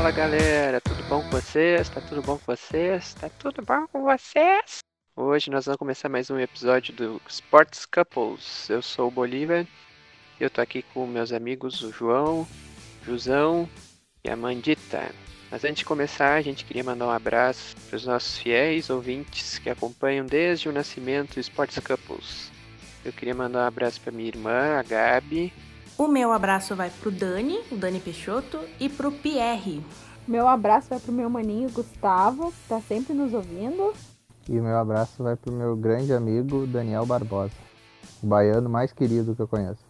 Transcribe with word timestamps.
Fala 0.00 0.12
galera, 0.12 0.80
tudo 0.80 1.02
bom 1.10 1.20
com 1.20 1.28
vocês? 1.28 1.90
Tá 1.90 2.00
tudo 2.00 2.22
bom 2.22 2.38
com 2.38 2.56
vocês? 2.56 3.12
Tá 3.12 3.28
tudo 3.28 3.60
bom 3.60 3.86
com 3.86 4.02
vocês? 4.02 4.78
Hoje 5.14 5.50
nós 5.50 5.66
vamos 5.66 5.78
começar 5.78 6.08
mais 6.08 6.30
um 6.30 6.38
episódio 6.38 6.94
do 6.94 7.20
Sports 7.28 7.84
Couples. 7.84 8.70
Eu 8.70 8.80
sou 8.80 9.08
o 9.08 9.10
Bolívar 9.10 9.66
eu 10.40 10.48
tô 10.48 10.62
aqui 10.62 10.82
com 10.94 11.06
meus 11.06 11.34
amigos 11.34 11.82
o 11.82 11.92
João, 11.92 12.48
Juzão 13.04 13.68
e 14.24 14.30
a 14.30 14.34
Mandita. 14.34 15.14
Mas 15.50 15.64
antes 15.64 15.80
de 15.80 15.84
começar, 15.84 16.32
a 16.32 16.40
gente 16.40 16.64
queria 16.64 16.82
mandar 16.82 17.06
um 17.06 17.10
abraço 17.10 17.76
para 17.86 17.96
os 17.96 18.06
nossos 18.06 18.38
fiéis 18.38 18.88
ouvintes 18.88 19.58
que 19.58 19.68
acompanham 19.68 20.24
desde 20.24 20.66
o 20.66 20.72
nascimento 20.72 21.34
do 21.34 21.40
Sports 21.40 21.78
Couples. 21.78 22.50
Eu 23.04 23.12
queria 23.12 23.34
mandar 23.34 23.64
um 23.64 23.68
abraço 23.68 24.00
para 24.00 24.12
minha 24.12 24.28
irmã, 24.28 24.78
a 24.78 24.82
Gabi, 24.82 25.52
O 26.00 26.08
meu 26.08 26.32
abraço 26.32 26.74
vai 26.74 26.88
pro 26.88 27.10
Dani, 27.10 27.60
o 27.70 27.76
Dani 27.76 28.00
Peixoto, 28.00 28.58
e 28.80 28.88
pro 28.88 29.12
Pierre. 29.12 29.84
Meu 30.26 30.48
abraço 30.48 30.88
vai 30.88 30.98
pro 30.98 31.12
meu 31.12 31.28
maninho 31.28 31.70
Gustavo, 31.70 32.50
que 32.52 32.68
tá 32.70 32.80
sempre 32.80 33.12
nos 33.12 33.34
ouvindo. 33.34 33.92
E 34.48 34.58
o 34.58 34.62
meu 34.62 34.78
abraço 34.78 35.22
vai 35.22 35.36
pro 35.36 35.52
meu 35.52 35.76
grande 35.76 36.14
amigo 36.14 36.66
Daniel 36.66 37.04
Barbosa, 37.04 37.52
o 38.22 38.26
baiano 38.26 38.70
mais 38.70 38.94
querido 38.94 39.36
que 39.36 39.42
eu 39.42 39.46
conheço. 39.46 39.84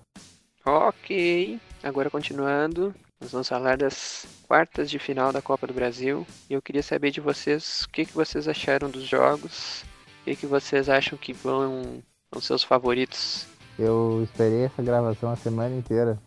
Ok, 0.66 1.60
agora 1.80 2.10
continuando, 2.10 2.92
nós 3.20 3.30
vamos 3.30 3.48
falar 3.48 3.76
das 3.76 4.26
quartas 4.48 4.90
de 4.90 4.98
final 4.98 5.32
da 5.32 5.40
Copa 5.40 5.64
do 5.64 5.72
Brasil. 5.72 6.26
E 6.50 6.54
eu 6.54 6.60
queria 6.60 6.82
saber 6.82 7.12
de 7.12 7.20
vocês 7.20 7.82
o 7.82 7.88
que, 7.88 8.04
que 8.04 8.14
vocês 8.14 8.48
acharam 8.48 8.90
dos 8.90 9.04
jogos, 9.04 9.84
o 10.22 10.24
que, 10.24 10.34
que 10.34 10.46
vocês 10.46 10.88
acham 10.88 11.16
que 11.16 11.32
vão, 11.32 12.02
vão 12.32 12.42
ser 12.42 12.54
os 12.54 12.64
favoritos. 12.64 13.49
Eu 13.78 14.22
esperei 14.22 14.64
essa 14.64 14.82
gravação 14.82 15.30
a 15.30 15.36
semana 15.36 15.74
inteira, 15.74 16.18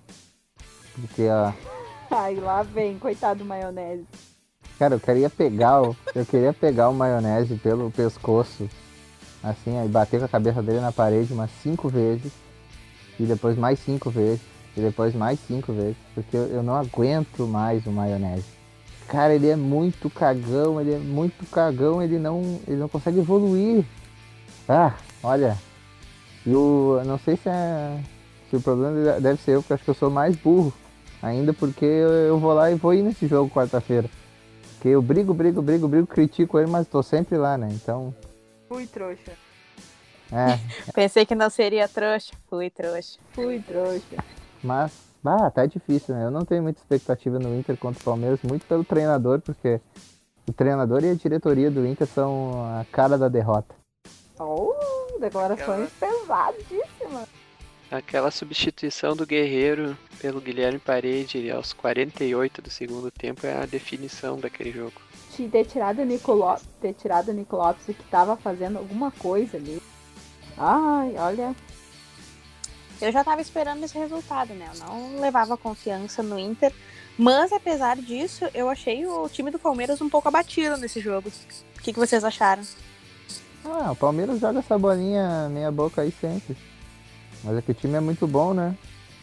porque 0.96 1.24
a 1.24 1.54
Ai, 2.16 2.36
lá 2.36 2.62
vem, 2.62 3.00
coitado 3.00 3.40
do 3.40 3.46
maionese. 3.46 4.06
Cara, 4.78 4.94
eu 4.94 5.00
queria 5.00 5.32
pegar 5.32 5.82
o, 5.82 5.96
eu 6.14 6.24
queria 6.26 6.54
pegar 6.54 6.90
o 6.90 6.94
maionese 6.94 7.56
pelo 7.56 7.90
pescoço, 7.90 8.70
assim, 9.44 9.78
aí 9.80 9.88
bater 9.88 10.20
com 10.20 10.26
a 10.26 10.30
cabeça 10.30 10.62
dele 10.62 10.80
na 10.80 10.92
parede 10.92 11.34
umas 11.34 11.50
cinco 11.64 11.90
vezes, 11.90 12.32
e 13.20 13.24
depois 13.24 13.58
mais 13.58 13.80
cinco 13.80 14.12
vezes, 14.12 14.42
e 14.78 14.82
depois 14.82 15.16
mais 15.16 15.40
cinco 15.48 15.74
vezes, 15.74 15.98
porque 16.14 16.38
eu, 16.38 16.46
eu 16.48 16.62
não 16.64 16.76
aguento 16.76 17.48
mais 17.48 17.86
o 17.88 17.92
maionese. 17.92 18.46
Cara, 19.08 19.34
ele 19.34 19.50
é 19.50 19.56
muito 19.56 20.08
cagão, 20.10 20.80
ele 20.80 20.94
é 20.94 21.00
muito 21.00 21.46
cagão, 21.50 22.02
ele 22.02 22.20
não, 22.20 22.60
ele 22.68 22.78
não 22.78 22.90
consegue 22.90 23.20
evoluir. 23.20 23.84
Ah, 24.70 24.94
olha. 25.24 25.58
E 26.46 26.54
o, 26.54 27.00
eu 27.00 27.06
não 27.06 27.18
sei 27.18 27.38
se 27.38 27.48
é, 27.48 28.00
se 28.50 28.56
o 28.56 28.62
problema 28.62 29.20
deve 29.20 29.42
ser 29.42 29.52
eu, 29.52 29.62
porque 29.62 29.74
eu 29.74 29.76
acho 29.76 29.84
que 29.84 29.90
eu 29.90 29.96
sou 29.96 30.10
mais 30.10 30.36
burro 30.36 30.74
ainda, 31.22 31.54
porque 31.54 31.86
eu, 31.86 32.10
eu 32.12 32.38
vou 32.40 32.54
lá 32.54 32.70
e 32.70 32.76
vou 32.76 32.94
ir 32.94 33.02
nesse 33.02 33.28
jogo 33.28 33.50
quarta-feira. 33.50 34.10
Porque 34.74 34.90
eu 34.90 35.02
brigo, 35.02 35.34
brigo, 35.34 35.62
brigo, 35.62 35.88
brigo, 35.88 36.06
critico 36.06 36.60
ele, 36.60 36.70
mas 36.70 36.88
tô 36.88 37.02
sempre 37.02 37.38
lá, 37.38 37.58
né? 37.58 37.70
Então, 37.72 38.14
Fui 38.68 38.86
trouxa. 38.86 39.32
é. 40.32 40.60
Pensei 40.94 41.26
que 41.26 41.34
não 41.34 41.50
seria 41.50 41.88
trouxa. 41.88 42.34
Fui 42.50 42.70
trouxa. 42.70 43.18
Fui 43.32 43.60
trouxa. 43.60 44.18
Mas, 44.62 44.92
bah, 45.24 45.50
tá 45.50 45.66
difícil, 45.66 46.14
né? 46.14 46.26
Eu 46.26 46.32
não 46.32 46.44
tenho 46.44 46.62
muita 46.62 46.82
expectativa 46.82 47.40
no 47.40 47.58
Inter 47.58 47.78
contra 47.78 48.02
o 48.02 48.04
Palmeiras, 48.04 48.40
muito 48.44 48.66
pelo 48.66 48.84
treinador, 48.84 49.40
porque 49.40 49.80
o 50.48 50.52
treinador 50.52 51.04
e 51.06 51.12
a 51.12 51.14
diretoria 51.14 51.72
do 51.72 51.88
Inter 51.88 52.08
são 52.08 52.52
a 52.80 52.86
cara 52.92 53.18
da 53.18 53.30
derrota. 53.30 53.74
Oh, 54.40 54.74
declarações 55.20 55.90
pesadíssimas. 56.00 57.28
Aquela 57.92 58.32
substituição 58.32 59.16
do 59.16 59.26
Guerreiro 59.26 59.96
pelo 60.20 60.42
Guilherme 60.42 60.80
Parede 60.80 61.52
aos 61.52 61.74
48 61.74 62.62
do 62.62 62.70
segundo 62.70 63.12
tempo 63.12 63.46
é 63.46 63.54
a 63.54 63.66
definição 63.68 64.40
daquele 64.40 64.72
jogo. 64.72 65.00
De 65.38 65.48
ter 65.48 65.66
tirado 65.66 66.02
o 66.02 66.06
Nico 66.06 66.34
Lopes, 66.34 66.68
ter 66.82 66.94
tirado 66.94 67.30
o 67.30 67.34
Nico 67.34 67.56
Lopes 67.56 67.86
que 67.86 68.04
tava 68.10 68.36
fazendo 68.36 68.80
alguma 68.80 69.12
coisa 69.12 69.58
ali. 69.58 69.80
Ai, 70.58 71.14
olha. 71.18 71.56
Eu 73.00 73.12
já 73.12 73.24
tava 73.24 73.42
esperando 73.42 73.84
esse 73.84 73.98
resultado, 73.98 74.54
né? 74.54 74.70
Eu 74.74 74.80
não 74.88 75.20
levava 75.20 75.58
confiança 75.58 76.24
no 76.24 76.40
Inter. 76.40 76.74
Mas, 77.18 77.52
apesar 77.54 77.98
disso, 77.98 78.46
eu 78.56 78.70
achei 78.70 79.06
o 79.06 79.30
time 79.30 79.52
do 79.52 79.60
Palmeiras 79.60 80.02
um 80.02 80.10
pouco 80.10 80.28
abatido 80.28 80.78
nesse 80.78 81.00
jogo. 81.00 81.30
O 81.78 81.82
que, 81.82 81.94
que 81.94 82.00
vocês 82.00 82.24
acharam? 82.24 82.64
Ah, 83.66 83.92
o 83.92 83.96
Palmeiras 83.96 84.40
joga 84.40 84.60
essa 84.60 84.78
bolinha 84.78 85.48
meia 85.50 85.72
boca 85.72 86.02
aí 86.02 86.12
sempre. 86.12 86.56
Mas 87.44 87.58
é 87.58 87.62
que 87.62 87.72
o 87.72 87.76
time 87.76 87.96
é 87.96 88.00
muito 88.00 88.28
bom, 88.28 88.54
né? 88.54 88.76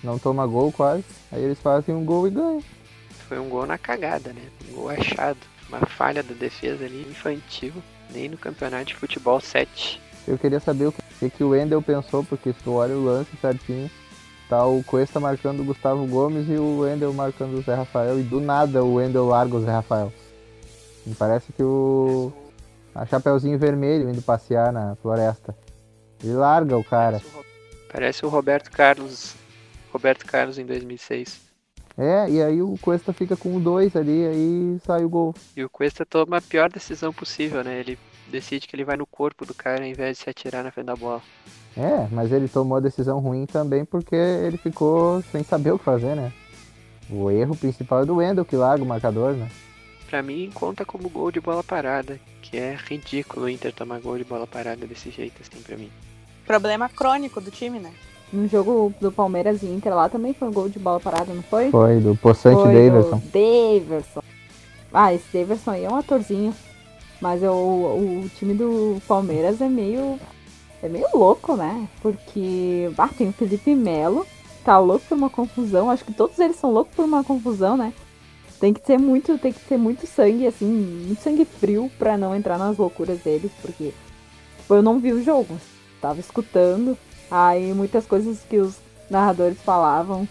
Não 0.03 0.19
toma 0.19 0.47
gol 0.47 0.73
quase. 0.73 1.05
Aí 1.31 1.43
eles 1.43 1.59
fazem 1.59 1.95
um 1.95 2.05
gol 2.05 2.27
e 2.27 2.31
ganham. 2.31 2.63
Foi 3.29 3.39
um 3.39 3.49
gol 3.49 3.67
na 3.67 3.79
cagada, 3.79 4.33
né? 4.33 4.43
Um 4.69 4.75
gol 4.75 4.89
achado. 4.91 5.39
Uma 5.69 5.87
falha 5.87 6.23
da 6.23 6.35
defesa 6.35 6.85
ali 6.85 7.07
infantil. 7.09 7.73
Nem 8.11 8.29
no 8.29 8.37
campeonato 8.37 8.87
de 8.87 8.97
futebol 8.97 9.41
7. 9.41 10.01
Eu 10.27 10.39
queria 10.39 10.61
saber 10.61 10.87
o 10.87 10.95
que, 11.19 11.31
que 11.31 11.45
o 11.45 11.51
Wendel 11.51 11.81
pensou, 11.81 12.25
porque 12.25 12.53
se 12.53 12.59
tu 12.63 12.73
olha 12.73 12.95
o 12.95 13.05
lance 13.05 13.31
certinho, 13.41 13.91
tá 14.49 14.65
o 14.67 14.83
Cuesta 14.83 15.21
marcando 15.21 15.61
o 15.61 15.65
Gustavo 15.65 16.05
Gomes 16.07 16.49
e 16.49 16.53
o 16.53 16.81
Wendel 16.81 17.13
marcando 17.13 17.59
o 17.59 17.63
Zé 17.63 17.75
Rafael, 17.75 18.19
e 18.19 18.23
do 18.23 18.41
nada 18.41 18.83
o 18.83 18.95
Wendel 18.95 19.27
larga 19.27 19.57
o 19.57 19.61
Zé 19.61 19.71
Rafael. 19.71 20.13
Me 21.07 21.15
parece 21.15 21.53
que 21.53 21.63
o. 21.63 22.33
A 22.95 23.07
Chapeuzinho 23.07 23.59
Vermelho 23.59 24.11
indo 24.11 24.23
passear 24.23 24.73
na 24.73 24.97
floresta. 24.97 25.57
Ele 26.23 26.35
larga 26.35 26.77
o 26.77 26.85
cara. 26.85 27.21
Parece 27.93 28.25
o 28.25 28.29
Roberto 28.29 28.71
Carlos. 28.71 29.35
Roberto 29.93 30.25
Carlos 30.27 30.59
em 30.59 30.67
2006. 30.67 31.41
É, 31.99 32.31
e 32.31 32.43
aí 32.43 32.63
o 32.63 32.79
Cuesta 32.81 33.13
fica 33.13 33.37
com 33.37 33.57
o 33.57 33.61
dois 33.61 33.95
ali, 33.97 34.27
aí 34.27 34.81
sai 34.87 35.05
o 35.05 35.09
gol. 35.09 35.35
E 35.57 35.65
o 35.65 35.69
Cuesta 35.69 36.07
toma 36.07 36.39
a 36.39 36.41
pior 36.41 36.71
decisão 36.71 37.13
possível, 37.13 37.63
né? 37.63 37.79
Ele 37.79 37.99
decide 38.31 38.67
que 38.67 38.77
ele 38.77 38.85
vai 38.85 38.97
no 38.97 39.07
corpo 39.07 39.45
do 39.45 39.53
cara 39.53 39.81
ao 39.81 39.87
invés 39.87 40.17
de 40.17 40.25
se 40.25 40.31
atirar 40.31 40.63
na 40.63 40.71
frente 40.71 40.87
da 40.87 40.97
bola. 40.97 41.21
É, 41.77 42.09
mas 42.11 42.33
ele 42.33 42.49
tomou 42.49 42.79
a 42.79 42.81
decisão 42.81 43.19
ruim 43.19 43.47
também 43.47 43.85
porque 43.85 44.15
ele 44.15 44.57
ficou 44.57 45.23
sem 45.31 45.43
saber 45.43 45.73
o 45.73 45.79
que 45.79 45.85
fazer, 45.85 46.15
né? 46.15 46.33
O 47.09 47.31
erro 47.31 47.57
principal 47.57 48.03
é 48.03 48.07
do 48.07 48.17
Wendel 48.17 48.45
que 48.45 48.57
larga 48.57 48.85
o 48.85 48.87
marcador, 48.87 49.35
né? 49.35 49.49
Pra 50.11 50.23
mim, 50.25 50.51
conta 50.53 50.85
como 50.85 51.09
gol 51.09 51.31
de 51.31 51.41
bola 51.41 51.63
parada. 51.63 52.19
Que 52.43 52.57
é 52.59 52.77
ridículo 52.77 53.47
o 53.47 53.49
Inter 53.49 53.73
tomar 53.73 54.01
gol 54.01 54.19
de 54.19 54.25
bola 54.25 54.45
parada 54.45 54.85
desse 54.85 55.09
jeito, 55.09 55.41
assim, 55.41 55.63
pra 55.63 55.77
mim. 55.77 55.89
Problema 56.45 56.89
crônico 56.89 57.41
do 57.41 57.49
time, 57.51 57.79
né? 57.79 57.93
No 58.33 58.49
jogo 58.49 58.93
do 59.01 59.13
Palmeiras 59.13 59.63
e 59.63 59.67
Inter 59.67 59.95
lá 59.95 60.09
também 60.09 60.35
foi 60.35 60.49
um 60.49 60.53
gol 60.53 60.69
de 60.69 60.79
bola 60.81 60.99
parada, 60.99 61.33
não 61.33 61.43
foi? 61.45 61.71
Foi 61.71 62.01
do 62.01 62.17
Poçante 62.17 62.61
Foi 62.61 62.75
Daverson. 62.75 63.19
do 63.19 63.79
Daverson. 63.79 64.23
Ah, 64.93 65.15
esse 65.15 65.25
Daverson 65.33 65.71
aí 65.71 65.85
é 65.85 65.89
um 65.89 65.97
atorzinho. 65.97 66.53
Mas 67.21 67.43
eu- 67.43 67.53
o, 67.53 68.23
o 68.25 68.29
time 68.31 68.55
do 68.55 69.01
Palmeiras 69.07 69.61
é 69.61 69.69
meio. 69.69 70.19
É 70.83 70.89
meio 70.89 71.07
louco, 71.15 71.55
né? 71.55 71.87
Porque. 72.03 72.91
Ah, 72.99 73.09
tem 73.09 73.29
o 73.29 73.33
Felipe 73.33 73.75
Melo. 73.77 74.27
Tá 74.65 74.79
louco 74.79 75.05
por 75.09 75.17
uma 75.19 75.31
confusão. 75.31 75.91
Acho 75.91 76.05
que 76.05 76.13
todos 76.13 76.39
eles 76.39 76.57
são 76.57 76.73
loucos 76.73 76.95
por 76.97 77.05
uma 77.05 77.23
confusão, 77.23 77.77
né? 77.77 77.93
Tem 78.61 78.75
que 78.75 78.87
ser 78.87 78.99
muito, 78.99 79.39
tem 79.39 79.53
que 79.53 79.61
ter 79.61 79.79
muito 79.79 80.07
sangue, 80.07 80.47
assim, 80.47 80.67
muito 80.67 81.23
sangue 81.23 81.47
frio 81.47 81.91
pra 81.99 82.19
não 82.19 82.37
entrar 82.37 82.59
nas 82.59 82.77
loucuras 82.77 83.19
deles, 83.21 83.51
porque 83.63 83.95
tipo, 84.59 84.75
eu 84.75 84.83
não 84.83 85.01
vi 85.01 85.13
o 85.13 85.25
jogo, 85.25 85.59
tava 85.99 86.21
escutando, 86.21 86.97
aí 87.31 87.73
muitas 87.73 88.05
coisas 88.05 88.41
que 88.49 88.59
os 88.59 88.77
narradores 89.09 89.59
falavam 89.63 90.29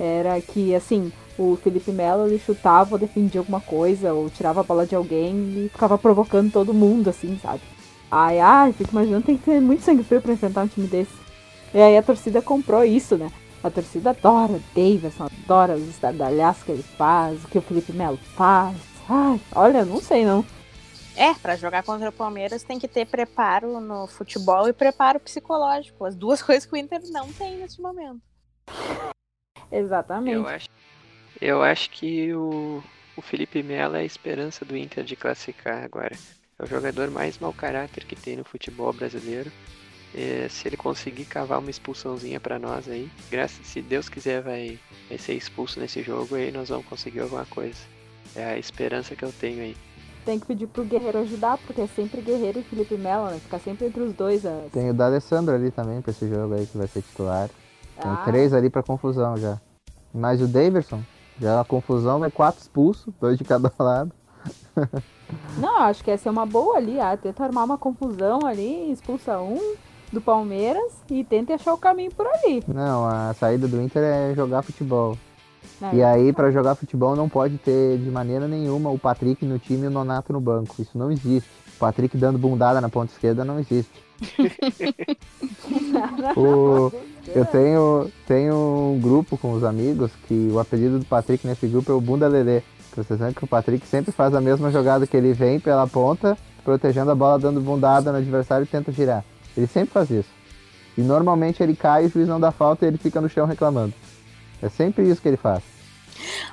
era 0.00 0.40
que, 0.40 0.74
assim, 0.74 1.12
o 1.38 1.56
Felipe 1.62 1.92
Melo 1.92 2.26
ele 2.26 2.38
chutava 2.38 2.94
ou 2.94 2.98
defendia 2.98 3.42
alguma 3.42 3.60
coisa, 3.60 4.14
ou 4.14 4.30
tirava 4.30 4.60
a 4.60 4.64
bola 4.64 4.86
de 4.86 4.94
alguém 4.94 5.34
e 5.66 5.68
ficava 5.70 5.98
provocando 5.98 6.50
todo 6.50 6.72
mundo, 6.72 7.10
assim, 7.10 7.38
sabe? 7.42 7.60
Ai, 8.10 8.38
ai, 8.38 8.72
fico 8.72 8.92
imaginando, 8.92 9.26
tem 9.26 9.36
que 9.36 9.44
ter 9.44 9.60
muito 9.60 9.82
sangue 9.82 10.02
frio 10.02 10.22
pra 10.22 10.32
enfrentar 10.32 10.62
um 10.62 10.68
time 10.68 10.86
desse. 10.86 11.12
E 11.74 11.78
aí 11.78 11.96
a 11.96 12.02
torcida 12.02 12.40
comprou 12.40 12.82
isso, 12.84 13.18
né? 13.18 13.30
A 13.66 13.70
torcida 13.70 14.10
adora 14.10 14.52
o 14.52 14.62
Davidson, 14.72 15.24
adora 15.24 15.74
os 15.74 15.88
estardalhaços 15.88 16.62
que 16.62 16.70
ele 16.70 16.84
faz, 16.84 17.44
o 17.44 17.48
que 17.48 17.58
o 17.58 17.62
Felipe 17.62 17.92
Melo 17.92 18.16
faz. 18.16 18.76
Ai, 19.08 19.40
olha, 19.56 19.84
não 19.84 20.00
sei 20.00 20.24
não. 20.24 20.46
É, 21.16 21.34
pra 21.34 21.56
jogar 21.56 21.82
contra 21.82 22.10
o 22.10 22.12
Palmeiras 22.12 22.62
tem 22.62 22.78
que 22.78 22.86
ter 22.86 23.06
preparo 23.06 23.80
no 23.80 24.06
futebol 24.06 24.68
e 24.68 24.72
preparo 24.72 25.18
psicológico. 25.18 26.04
As 26.04 26.14
duas 26.14 26.40
coisas 26.44 26.64
que 26.64 26.74
o 26.74 26.76
Inter 26.76 27.00
não 27.10 27.32
tem 27.32 27.56
nesse 27.56 27.82
momento. 27.82 28.20
Exatamente. 29.72 30.36
Eu 30.36 30.46
acho, 30.46 30.68
eu 31.40 31.62
acho 31.64 31.90
que 31.90 32.32
o, 32.34 32.80
o 33.16 33.22
Felipe 33.22 33.64
Melo 33.64 33.96
é 33.96 34.00
a 34.00 34.04
esperança 34.04 34.64
do 34.64 34.76
Inter 34.76 35.02
de 35.02 35.16
classificar 35.16 35.82
agora. 35.82 36.16
É 36.56 36.62
o 36.62 36.66
jogador 36.66 37.10
mais 37.10 37.36
mau 37.40 37.52
caráter 37.52 38.04
que 38.04 38.14
tem 38.14 38.36
no 38.36 38.44
futebol 38.44 38.92
brasileiro. 38.92 39.50
É, 40.16 40.48
se 40.48 40.66
ele 40.66 40.78
conseguir 40.78 41.26
cavar 41.26 41.58
uma 41.58 41.68
expulsãozinha 41.70 42.40
pra 42.40 42.58
nós 42.58 42.88
aí, 42.88 43.10
graças 43.30 43.66
se 43.66 43.82
Deus 43.82 44.08
quiser 44.08 44.40
vai, 44.40 44.78
vai 45.10 45.18
ser 45.18 45.34
expulso 45.34 45.78
nesse 45.78 46.02
jogo 46.02 46.34
aí 46.36 46.50
nós 46.50 46.70
vamos 46.70 46.86
conseguir 46.86 47.20
alguma 47.20 47.44
coisa. 47.44 47.76
É 48.34 48.44
a 48.44 48.58
esperança 48.58 49.14
que 49.14 49.22
eu 49.24 49.32
tenho 49.32 49.60
aí. 49.60 49.76
Tem 50.24 50.40
que 50.40 50.46
pedir 50.46 50.66
pro 50.66 50.84
Guerreiro 50.84 51.18
ajudar, 51.18 51.58
porque 51.58 51.82
é 51.82 51.86
sempre 51.86 52.20
Guerreiro 52.22 52.58
e 52.60 52.62
Felipe 52.62 52.96
Melo, 52.96 53.26
né? 53.26 53.38
Fica 53.38 53.58
sempre 53.58 53.86
entre 53.86 54.00
os 54.02 54.12
dois. 54.14 54.44
As... 54.44 54.72
Tem 54.72 54.88
o 54.90 54.94
D'Alessandro 54.94 55.54
ali 55.54 55.70
também 55.70 56.00
pra 56.00 56.10
esse 56.10 56.26
jogo 56.28 56.54
aí 56.54 56.66
que 56.66 56.76
vai 56.78 56.88
ser 56.88 57.02
titular. 57.02 57.48
Tem 58.00 58.10
Ah. 58.10 58.22
três 58.24 58.52
ali 58.54 58.68
pra 58.70 58.82
confusão 58.82 59.36
já. 59.36 59.60
Mas 60.12 60.40
o 60.40 60.48
Daverson, 60.48 61.02
Já 61.38 61.50
é 61.50 61.54
uma 61.56 61.64
confusão, 61.66 62.18
vai 62.18 62.30
quatro 62.30 62.62
expulsos, 62.62 63.12
dois 63.20 63.36
de 63.36 63.44
cada 63.44 63.70
lado. 63.78 64.10
Não, 65.58 65.80
acho 65.82 66.02
que 66.02 66.10
essa 66.10 66.28
é 66.30 66.32
uma 66.32 66.46
boa 66.46 66.76
ali. 66.78 66.98
Ah, 66.98 67.14
tenta 67.16 67.44
armar 67.44 67.64
uma 67.66 67.76
confusão 67.76 68.40
ali, 68.46 68.90
expulsa 68.90 69.38
um 69.38 69.74
do 70.12 70.20
Palmeiras 70.20 70.92
e 71.10 71.22
tenta 71.24 71.54
achar 71.54 71.74
o 71.74 71.78
caminho 71.78 72.10
por 72.12 72.26
ali. 72.26 72.62
Não, 72.68 73.06
a 73.06 73.34
saída 73.34 73.66
do 73.68 73.80
Inter 73.82 74.02
é 74.02 74.34
jogar 74.34 74.62
futebol. 74.62 75.16
né? 75.80 75.90
E 75.94 76.02
aí, 76.02 76.32
pra 76.32 76.50
jogar 76.50 76.74
futebol, 76.74 77.14
não 77.16 77.28
pode 77.28 77.58
ter 77.58 77.98
de 77.98 78.10
maneira 78.10 78.46
nenhuma 78.48 78.90
o 78.90 78.98
Patrick 78.98 79.44
no 79.44 79.58
time 79.58 79.84
e 79.84 79.88
o 79.88 79.90
Nonato 79.90 80.32
no 80.32 80.40
banco. 80.40 80.74
Isso 80.80 80.96
não 80.96 81.10
existe. 81.10 81.48
O 81.76 81.78
Patrick 81.78 82.16
dando 82.16 82.38
bundada 82.38 82.80
na 82.80 82.88
ponta 82.88 83.12
esquerda 83.12 83.44
não 83.44 83.58
existe. 83.58 83.90
O- 86.36 86.92
Eu 87.34 87.44
tenho, 87.44 88.10
tenho 88.26 88.54
um 88.94 89.00
grupo 89.00 89.36
com 89.36 89.52
os 89.52 89.64
amigos 89.64 90.10
que 90.28 90.48
o 90.52 90.60
apelido 90.60 90.98
do 91.00 91.04
Patrick 91.04 91.44
nesse 91.46 91.66
grupo 91.66 91.90
é 91.90 91.94
o 91.94 92.00
Bunda 92.00 92.28
Lelê. 92.28 92.62
Vocês 92.94 93.18
sabem 93.18 93.34
que 93.34 93.44
o 93.44 93.48
Patrick 93.48 93.84
sempre 93.86 94.12
faz 94.12 94.32
a 94.34 94.40
mesma 94.40 94.70
jogada 94.70 95.06
que 95.06 95.16
ele 95.16 95.32
vem 95.32 95.58
pela 95.60 95.86
ponta, 95.86 96.38
protegendo 96.64 97.10
a 97.10 97.14
bola, 97.14 97.38
dando 97.38 97.60
bundada 97.60 98.12
no 98.12 98.18
adversário 98.18 98.64
e 98.64 98.66
tenta 98.68 98.92
girar. 98.92 99.24
Ele 99.56 99.66
sempre 99.66 99.92
faz 99.92 100.10
isso. 100.10 100.28
E 100.96 101.00
normalmente 101.00 101.62
ele 101.62 101.76
cai, 101.76 102.06
o 102.06 102.08
juiz 102.08 102.26
não 102.28 102.40
dá 102.40 102.50
falta 102.50 102.84
e 102.84 102.88
ele 102.88 102.98
fica 102.98 103.20
no 103.20 103.28
chão 103.28 103.46
reclamando. 103.46 103.94
É 104.62 104.68
sempre 104.68 105.08
isso 105.08 105.20
que 105.20 105.28
ele 105.28 105.36
faz. 105.36 105.62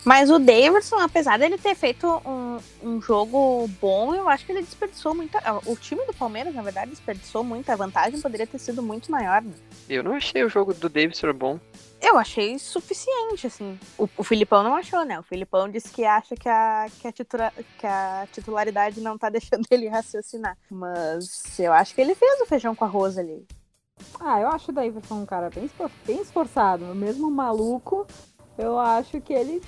Mas 0.05 0.29
o 0.29 0.39
Davidson, 0.39 0.97
apesar 0.99 1.37
dele 1.39 1.57
ter 1.57 1.75
feito 1.75 2.07
um, 2.25 2.57
um 2.81 3.01
jogo 3.01 3.67
bom, 3.81 4.13
eu 4.13 4.27
acho 4.29 4.45
que 4.45 4.51
ele 4.51 4.61
desperdiçou 4.61 5.13
muita. 5.15 5.39
O 5.65 5.75
time 5.75 6.05
do 6.05 6.13
Palmeiras, 6.13 6.53
na 6.53 6.61
verdade, 6.61 6.91
desperdiçou 6.91 7.43
muita. 7.43 7.73
A 7.73 7.77
vantagem 7.77 8.19
poderia 8.21 8.47
ter 8.47 8.59
sido 8.59 8.81
muito 8.83 9.11
maior. 9.11 9.41
né? 9.41 9.53
Eu 9.89 10.03
não 10.03 10.13
achei 10.13 10.43
o 10.43 10.49
jogo 10.49 10.73
do 10.73 10.89
Davidson 10.89 11.33
bom. 11.33 11.59
Eu 12.01 12.17
achei 12.17 12.59
suficiente, 12.59 13.47
assim. 13.47 13.79
O, 13.97 14.09
o 14.17 14.23
Filipão 14.25 14.61
não 14.61 14.75
achou, 14.75 15.05
né? 15.05 15.17
O 15.17 15.23
Filipão 15.23 15.69
disse 15.69 15.89
que 15.89 16.03
acha 16.03 16.35
que 16.35 16.49
a, 16.49 16.87
que, 16.99 17.07
a 17.07 17.11
titura- 17.13 17.53
que 17.79 17.87
a 17.87 18.27
titularidade 18.31 18.99
não 18.99 19.17
tá 19.17 19.29
deixando 19.31 19.65
ele 19.71 19.87
raciocinar. 19.87 20.57
Mas 20.69 21.57
eu 21.57 21.71
acho 21.71 21.95
que 21.95 22.01
ele 22.01 22.13
fez 22.13 22.41
o 22.41 22.45
feijão 22.45 22.75
com 22.75 22.83
arroz 22.83 23.17
ali. 23.17 23.45
Ah, 24.19 24.41
eu 24.41 24.49
acho 24.49 24.71
o 24.71 24.73
Davidson 24.73 25.21
um 25.21 25.25
cara 25.25 25.49
bem 26.05 26.19
esforçado. 26.21 26.83
Mesmo 26.93 27.31
maluco, 27.31 28.05
eu 28.57 28.77
acho 28.79 29.19
que 29.21 29.33
ele. 29.33 29.61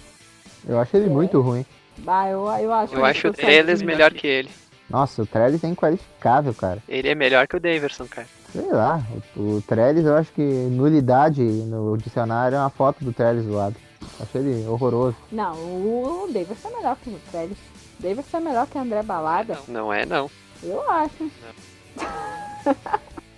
Eu 0.67 0.79
acho 0.79 0.95
ele 0.97 1.09
muito 1.09 1.41
ruim. 1.41 1.65
Ah, 2.05 2.29
eu, 2.29 2.47
eu 2.47 2.73
acho 2.73 2.93
Eu 2.93 2.99
ele 2.99 3.07
acho 3.07 3.27
o. 3.27 3.33
Trellis 3.33 3.81
melhor 3.81 4.11
que 4.13 4.27
ele. 4.27 4.49
Nossa, 4.89 5.23
o 5.23 5.25
Trellis 5.25 5.63
é 5.63 5.67
inqualificável, 5.67 6.53
cara. 6.53 6.81
Ele 6.87 7.09
é 7.09 7.15
melhor 7.15 7.47
que 7.47 7.55
o 7.55 7.59
Davidson, 7.59 8.05
cara. 8.05 8.27
Sei 8.51 8.71
lá, 8.71 9.01
o, 9.35 9.57
o 9.57 9.61
Trellis 9.61 10.05
eu 10.05 10.15
acho 10.15 10.31
que 10.31 10.41
nulidade 10.41 11.41
no 11.41 11.97
dicionário 11.97 12.55
é 12.55 12.59
uma 12.59 12.69
foto 12.69 13.03
do 13.03 13.11
Trellis 13.11 13.45
do 13.45 13.53
lado. 13.53 13.75
Acho 14.19 14.37
ele 14.37 14.65
horroroso. 14.67 15.17
Não, 15.31 15.53
o 15.55 16.29
Davidson 16.31 16.69
é 16.69 16.77
melhor 16.77 16.97
que 17.03 17.09
o 17.09 17.19
Trellis. 17.31 17.57
O 17.99 18.03
Davidson 18.03 18.37
é 18.37 18.39
melhor 18.39 18.67
que 18.67 18.77
o 18.77 18.81
André 18.81 19.01
Balada. 19.01 19.57
Não 19.67 19.91
é, 19.91 20.05
não. 20.05 20.29
Eu 20.63 20.89
acho. 20.89 21.31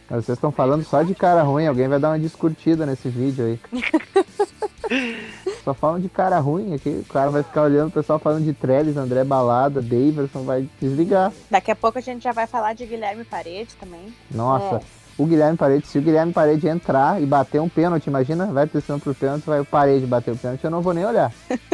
Mas 0.09 0.25
vocês 0.25 0.37
estão 0.37 0.51
falando 0.51 0.83
só 0.83 1.03
de 1.03 1.13
cara 1.13 1.43
ruim, 1.43 1.67
alguém 1.67 1.87
vai 1.87 1.99
dar 1.99 2.09
uma 2.09 2.19
descurtida 2.19 2.85
nesse 2.85 3.09
vídeo 3.09 3.45
aí. 3.45 3.59
Só 5.63 5.73
falam 5.73 5.99
de 5.99 6.07
cara 6.09 6.39
ruim 6.39 6.73
aqui, 6.73 6.89
o 6.89 7.13
cara 7.13 7.29
vai 7.29 7.43
ficar 7.43 7.63
olhando 7.63 7.89
o 7.89 7.91
pessoal 7.91 8.19
falando 8.19 8.45
de 8.45 8.53
Trellis, 8.53 8.95
André 8.97 9.23
Balada, 9.23 9.81
Daverson, 9.81 10.43
vai 10.43 10.67
desligar. 10.81 11.31
Daqui 11.51 11.71
a 11.71 11.75
pouco 11.75 11.97
a 11.97 12.01
gente 12.01 12.23
já 12.23 12.31
vai 12.31 12.47
falar 12.47 12.73
de 12.73 12.85
Guilherme 12.85 13.23
Parede 13.25 13.75
também. 13.79 14.13
Nossa, 14.31 14.77
É. 14.77 14.79
o 15.17 15.25
Guilherme 15.25 15.57
Parede, 15.57 15.87
se 15.87 15.97
o 15.97 16.01
Guilherme 16.01 16.31
Parede 16.31 16.67
entrar 16.67 17.21
e 17.21 17.25
bater 17.25 17.59
um 17.61 17.67
pênalti, 17.69 18.07
imagina, 18.07 18.45
vai 18.47 18.65
precisando 18.65 19.01
pro 19.01 19.13
pênalti, 19.15 19.43
vai 19.45 19.59
o 19.59 19.65
Parede 19.65 20.05
bater 20.05 20.33
o 20.33 20.37
pênalti, 20.37 20.63
eu 20.63 20.71
não 20.71 20.81
vou 20.81 20.93
nem 20.93 21.05
olhar. 21.05 21.31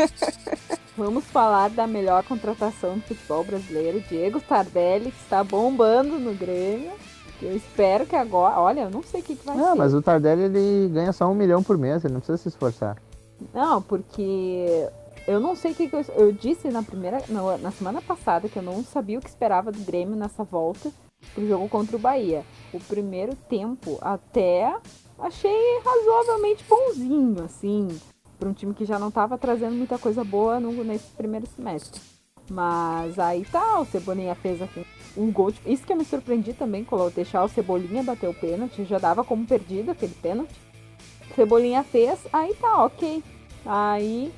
Vamos 0.95 1.23
falar 1.25 1.71
da 1.71 1.87
melhor 1.87 2.23
contratação 2.23 2.95
do 2.99 3.01
futebol 3.01 3.43
brasileiro, 3.43 3.99
Diego 4.07 4.39
Tardelli, 4.39 5.11
que 5.11 5.23
está 5.23 5.43
bombando 5.43 6.19
no 6.19 6.35
Grêmio. 6.35 6.91
Eu 7.43 7.55
espero 7.55 8.05
que 8.05 8.15
agora. 8.15 8.59
Olha, 8.59 8.81
eu 8.81 8.89
não 8.89 9.03
sei 9.03 9.19
o 9.21 9.23
que, 9.23 9.35
que 9.35 9.45
vai 9.45 9.55
Não, 9.57 9.73
ser. 9.73 9.75
mas 9.77 9.93
o 9.93 10.01
Tardelli 10.01 10.43
ele 10.43 10.89
ganha 10.93 11.11
só 11.11 11.29
um 11.29 11.35
milhão 11.35 11.61
por 11.61 11.77
mês, 11.77 12.03
ele 12.03 12.13
não 12.13 12.21
precisa 12.21 12.37
se 12.37 12.47
esforçar. 12.47 12.97
Não, 13.53 13.81
porque 13.81 14.87
eu 15.27 15.39
não 15.39 15.55
sei 15.55 15.71
o 15.71 15.75
que, 15.75 15.89
que 15.89 15.95
eu, 15.95 16.05
eu 16.15 16.31
disse 16.31 16.69
na 16.69 16.81
primeira. 16.81 17.21
na- 17.29 17.57
na 17.57 17.71
semana 17.71 18.01
passada 18.01 18.47
que 18.47 18.57
eu 18.57 18.63
não 18.63 18.83
sabia 18.83 19.19
o 19.19 19.21
que 19.21 19.29
esperava 19.29 19.71
do 19.71 19.79
Grêmio 19.79 20.15
nessa 20.15 20.43
volta 20.43 20.89
pro 21.33 21.47
jogo 21.47 21.67
contra 21.67 21.95
o 21.95 21.99
Bahia. 21.99 22.43
O 22.73 22.79
primeiro 22.79 23.35
tempo 23.49 23.97
até 24.01 24.73
achei 25.19 25.79
razoavelmente 25.83 26.63
bonzinho, 26.67 27.43
assim, 27.43 27.87
para 28.39 28.49
um 28.49 28.53
time 28.53 28.73
que 28.73 28.85
já 28.85 28.97
não 28.99 29.11
tava 29.11 29.37
trazendo 29.37 29.75
muita 29.75 29.97
coisa 29.97 30.23
boa 30.23 30.59
no, 30.59 30.71
nesse 30.83 31.07
primeiro 31.17 31.45
semestre. 31.55 31.99
Mas 32.49 33.17
aí 33.17 33.45
tá, 33.45 33.79
o 33.79 33.85
Cebolinha 33.85 34.35
fez 34.35 34.61
aqui 34.61 34.85
um 35.15 35.31
gol. 35.31 35.51
de- 35.51 35.61
Isso 35.65 35.85
que 35.85 35.93
eu 35.93 35.97
me 35.97 36.05
surpreendi 36.05 36.53
também, 36.53 36.83
colo- 36.83 37.09
deixar 37.09 37.43
o 37.43 37.47
Cebolinha 37.49 38.03
bater 38.03 38.29
o 38.29 38.33
pênalti. 38.33 38.83
Já 38.85 38.97
dava 38.99 39.23
como 39.23 39.45
perdido 39.45 39.91
aquele 39.91 40.13
pênalti. 40.21 40.53
Cebolinha 41.35 41.83
fez, 41.83 42.19
aí 42.31 42.53
tá, 42.55 42.83
ok. 42.85 43.23
Aí 43.65 44.31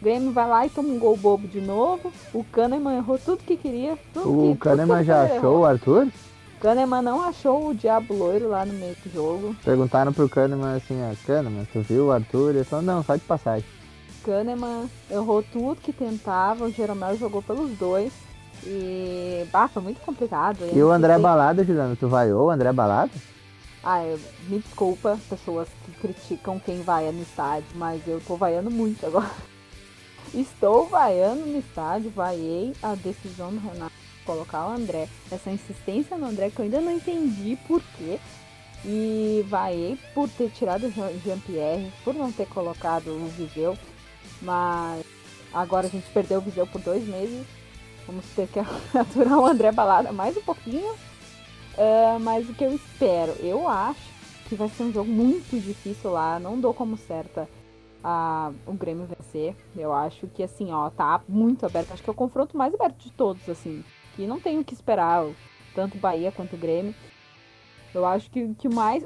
o 0.00 0.04
Grêmio 0.04 0.30
vai 0.32 0.48
lá 0.48 0.66
e 0.66 0.70
toma 0.70 0.88
um 0.88 0.98
gol 0.98 1.16
bobo 1.16 1.48
de 1.48 1.60
novo. 1.60 2.12
O 2.32 2.44
Kahneman 2.44 2.96
errou 2.96 3.18
tudo 3.18 3.42
que 3.42 3.56
queria. 3.56 3.98
Tudo 4.14 4.50
O 4.50 4.52
que, 4.54 4.60
Kahneman 4.60 5.04
já 5.04 5.24
errou. 5.24 5.36
achou 5.38 5.58
o 5.60 5.64
Arthur? 5.64 6.06
O 6.06 6.60
Kahneman 6.60 7.02
não 7.02 7.22
achou 7.22 7.68
o 7.68 7.74
Diabo 7.74 8.14
Loiro 8.14 8.48
lá 8.48 8.64
no 8.64 8.72
meio 8.74 8.96
do 9.04 9.12
jogo. 9.12 9.56
Perguntaram 9.64 10.12
pro 10.12 10.28
Kahneman 10.28 10.76
assim, 10.76 10.98
ó, 11.02 11.14
Kahneman, 11.26 11.66
tu 11.72 11.80
viu 11.80 12.06
o 12.06 12.12
Arthur? 12.12 12.54
Ele 12.54 12.64
falou, 12.64 12.84
não, 12.84 13.02
só 13.02 13.14
de 13.16 13.22
passagem. 13.22 13.64
Kahneman 14.28 14.90
errou 15.10 15.42
tudo 15.42 15.80
que 15.80 15.92
tentava. 15.92 16.64
O 16.66 16.70
Jeromel 16.70 17.16
jogou 17.16 17.40
pelos 17.42 17.70
dois. 17.78 18.12
E. 18.64 19.46
Bah, 19.50 19.68
foi 19.68 19.82
muito 19.82 20.00
complicado. 20.02 20.58
E 20.70 20.82
o 20.82 20.90
André 20.90 21.14
sei- 21.14 21.22
Balada, 21.22 21.64
Juliano, 21.64 21.96
tu 21.96 22.08
vaiou 22.08 22.46
o 22.46 22.50
André 22.50 22.70
Balada? 22.72 23.10
Ah, 23.82 24.04
eu- 24.04 24.18
me 24.48 24.58
desculpa, 24.58 25.18
pessoas 25.30 25.68
que 25.84 25.92
criticam 25.92 26.58
quem 26.58 26.82
vai 26.82 27.10
no 27.10 27.22
estádio, 27.22 27.68
mas 27.76 28.02
eu 28.06 28.20
tô 28.26 28.36
vaiando 28.36 28.70
muito 28.70 29.06
agora. 29.06 29.30
Estou 30.34 30.86
vaiando 30.88 31.46
no 31.46 31.58
estádio, 31.58 32.10
vaiei 32.14 32.74
a 32.82 32.94
decisão 32.94 33.50
do 33.50 33.60
Renato 33.60 33.92
de 34.18 34.24
colocar 34.26 34.66
o 34.66 34.72
André. 34.72 35.08
Essa 35.30 35.50
insistência 35.50 36.18
no 36.18 36.26
André 36.26 36.50
que 36.50 36.58
eu 36.58 36.64
ainda 36.64 36.80
não 36.82 36.92
entendi 36.92 37.56
por 37.66 37.80
quê. 37.96 38.18
E 38.84 39.44
vaiei 39.48 39.98
por 40.14 40.28
ter 40.28 40.50
tirado 40.50 40.86
o 40.86 40.90
Jean- 40.92 41.10
Jean-Pierre, 41.24 41.90
por 42.04 42.14
não 42.14 42.30
ter 42.30 42.46
colocado 42.46 43.08
o 43.08 43.26
Viseu. 43.36 43.76
Mas 44.40 45.04
agora 45.52 45.86
a 45.86 45.90
gente 45.90 46.08
perdeu 46.10 46.38
o 46.38 46.42
Viseu 46.42 46.66
por 46.66 46.80
dois 46.80 47.06
meses. 47.06 47.46
Vamos 48.06 48.24
ter 48.34 48.48
que 48.48 48.58
aturar 48.96 49.38
o 49.38 49.46
André 49.46 49.72
Balada 49.72 50.12
mais 50.12 50.36
um 50.36 50.42
pouquinho. 50.42 50.94
Ah, 51.76 52.18
mas 52.20 52.48
o 52.48 52.54
que 52.54 52.64
eu 52.64 52.74
espero, 52.74 53.32
eu 53.40 53.68
acho 53.68 54.18
que 54.48 54.56
vai 54.56 54.68
ser 54.68 54.82
um 54.82 54.92
jogo 54.92 55.10
muito 55.10 55.60
difícil 55.60 56.10
lá. 56.10 56.40
Não 56.40 56.58
dou 56.58 56.74
como 56.74 56.96
certa 56.96 57.48
a, 58.02 58.50
o 58.66 58.72
Grêmio 58.72 59.06
vencer. 59.06 59.54
Eu 59.76 59.92
acho 59.92 60.26
que 60.28 60.42
assim, 60.42 60.72
ó, 60.72 60.90
tá 60.90 61.20
muito 61.28 61.64
aberto. 61.64 61.92
Acho 61.92 62.02
que 62.02 62.10
é 62.10 62.12
o 62.12 62.16
confronto 62.16 62.56
mais 62.56 62.74
aberto 62.74 62.98
de 62.98 63.12
todos, 63.12 63.48
assim. 63.48 63.84
Que 64.16 64.26
não 64.26 64.40
tem 64.40 64.58
o 64.58 64.64
que 64.64 64.74
esperar, 64.74 65.24
tanto 65.74 65.96
o 65.96 66.00
Bahia 66.00 66.32
quanto 66.32 66.56
o 66.56 66.58
Grêmio. 66.58 66.94
Eu 67.94 68.04
acho 68.04 68.30
que 68.30 68.54
que 68.54 68.68
mais. 68.68 69.04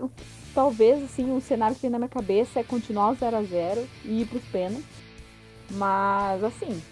Talvez, 0.55 1.03
assim, 1.03 1.35
o 1.35 1.41
cenário 1.41 1.75
que 1.75 1.83
vem 1.83 1.91
na 1.91 1.99
minha 1.99 2.09
cabeça 2.09 2.61
é 2.61 2.65
continuar 2.65 3.11
o 3.11 3.17
0x0 3.17 3.87
e 4.05 4.23
ir 4.23 4.27
pros 4.27 4.45
pênaltis. 4.45 5.01
Mas, 5.73 6.45
assim, 6.45 6.83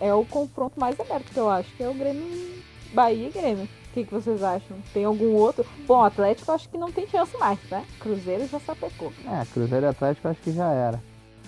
é 0.00 0.12
o 0.14 0.24
confronto 0.24 0.78
mais 0.80 0.98
aberto 0.98 1.30
que 1.32 1.38
eu 1.38 1.48
acho, 1.50 1.70
que 1.76 1.82
é 1.82 1.88
o 1.88 1.94
Grêmio. 1.94 2.62
Bahia 2.92 3.28
e 3.28 3.30
Grêmio. 3.30 3.64
O 3.64 3.94
que, 3.94 4.04
que 4.04 4.12
vocês 4.14 4.42
acham? 4.42 4.76
Tem 4.92 5.04
algum 5.04 5.34
outro? 5.34 5.66
Bom, 5.86 5.98
o 5.98 6.04
Atlético 6.04 6.50
eu 6.50 6.54
acho 6.54 6.68
que 6.68 6.78
não 6.78 6.90
tem 6.90 7.06
chance 7.06 7.36
mais, 7.38 7.58
né? 7.70 7.84
Cruzeiro 8.00 8.46
já 8.48 8.58
sapecou. 8.60 9.12
É, 9.26 9.44
Cruzeiro 9.52 9.84
e 9.86 9.88
Atlético 9.88 10.28
acho 10.28 10.40
que 10.40 10.52
já 10.52 10.70
era. 10.72 11.02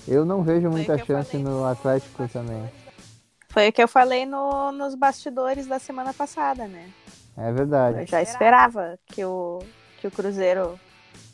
Eu 0.07 0.25
não 0.27 0.43
vejo 0.43 0.69
muita 0.71 0.99
chance 0.99 1.37
no 1.39 1.65
Atlético 1.65 2.29
também. 2.29 2.63
Foi 3.49 3.69
o 3.69 3.73
que 3.73 3.83
eu 3.83 3.89
falei 3.89 4.27
no- 4.27 4.73
nos 4.73 4.95
bastidores 4.95 5.67
da 5.67 5.79
semana 5.79 6.13
passada, 6.13 6.67
né? 6.67 6.91
É 7.37 7.51
verdade. 7.53 8.01
Eu 8.03 8.07
já 8.07 8.21
esperava 8.21 8.99
que 9.07 9.25
o, 9.25 9.61
que 9.99 10.07
o 10.07 10.11
Cruzeiro 10.11 10.79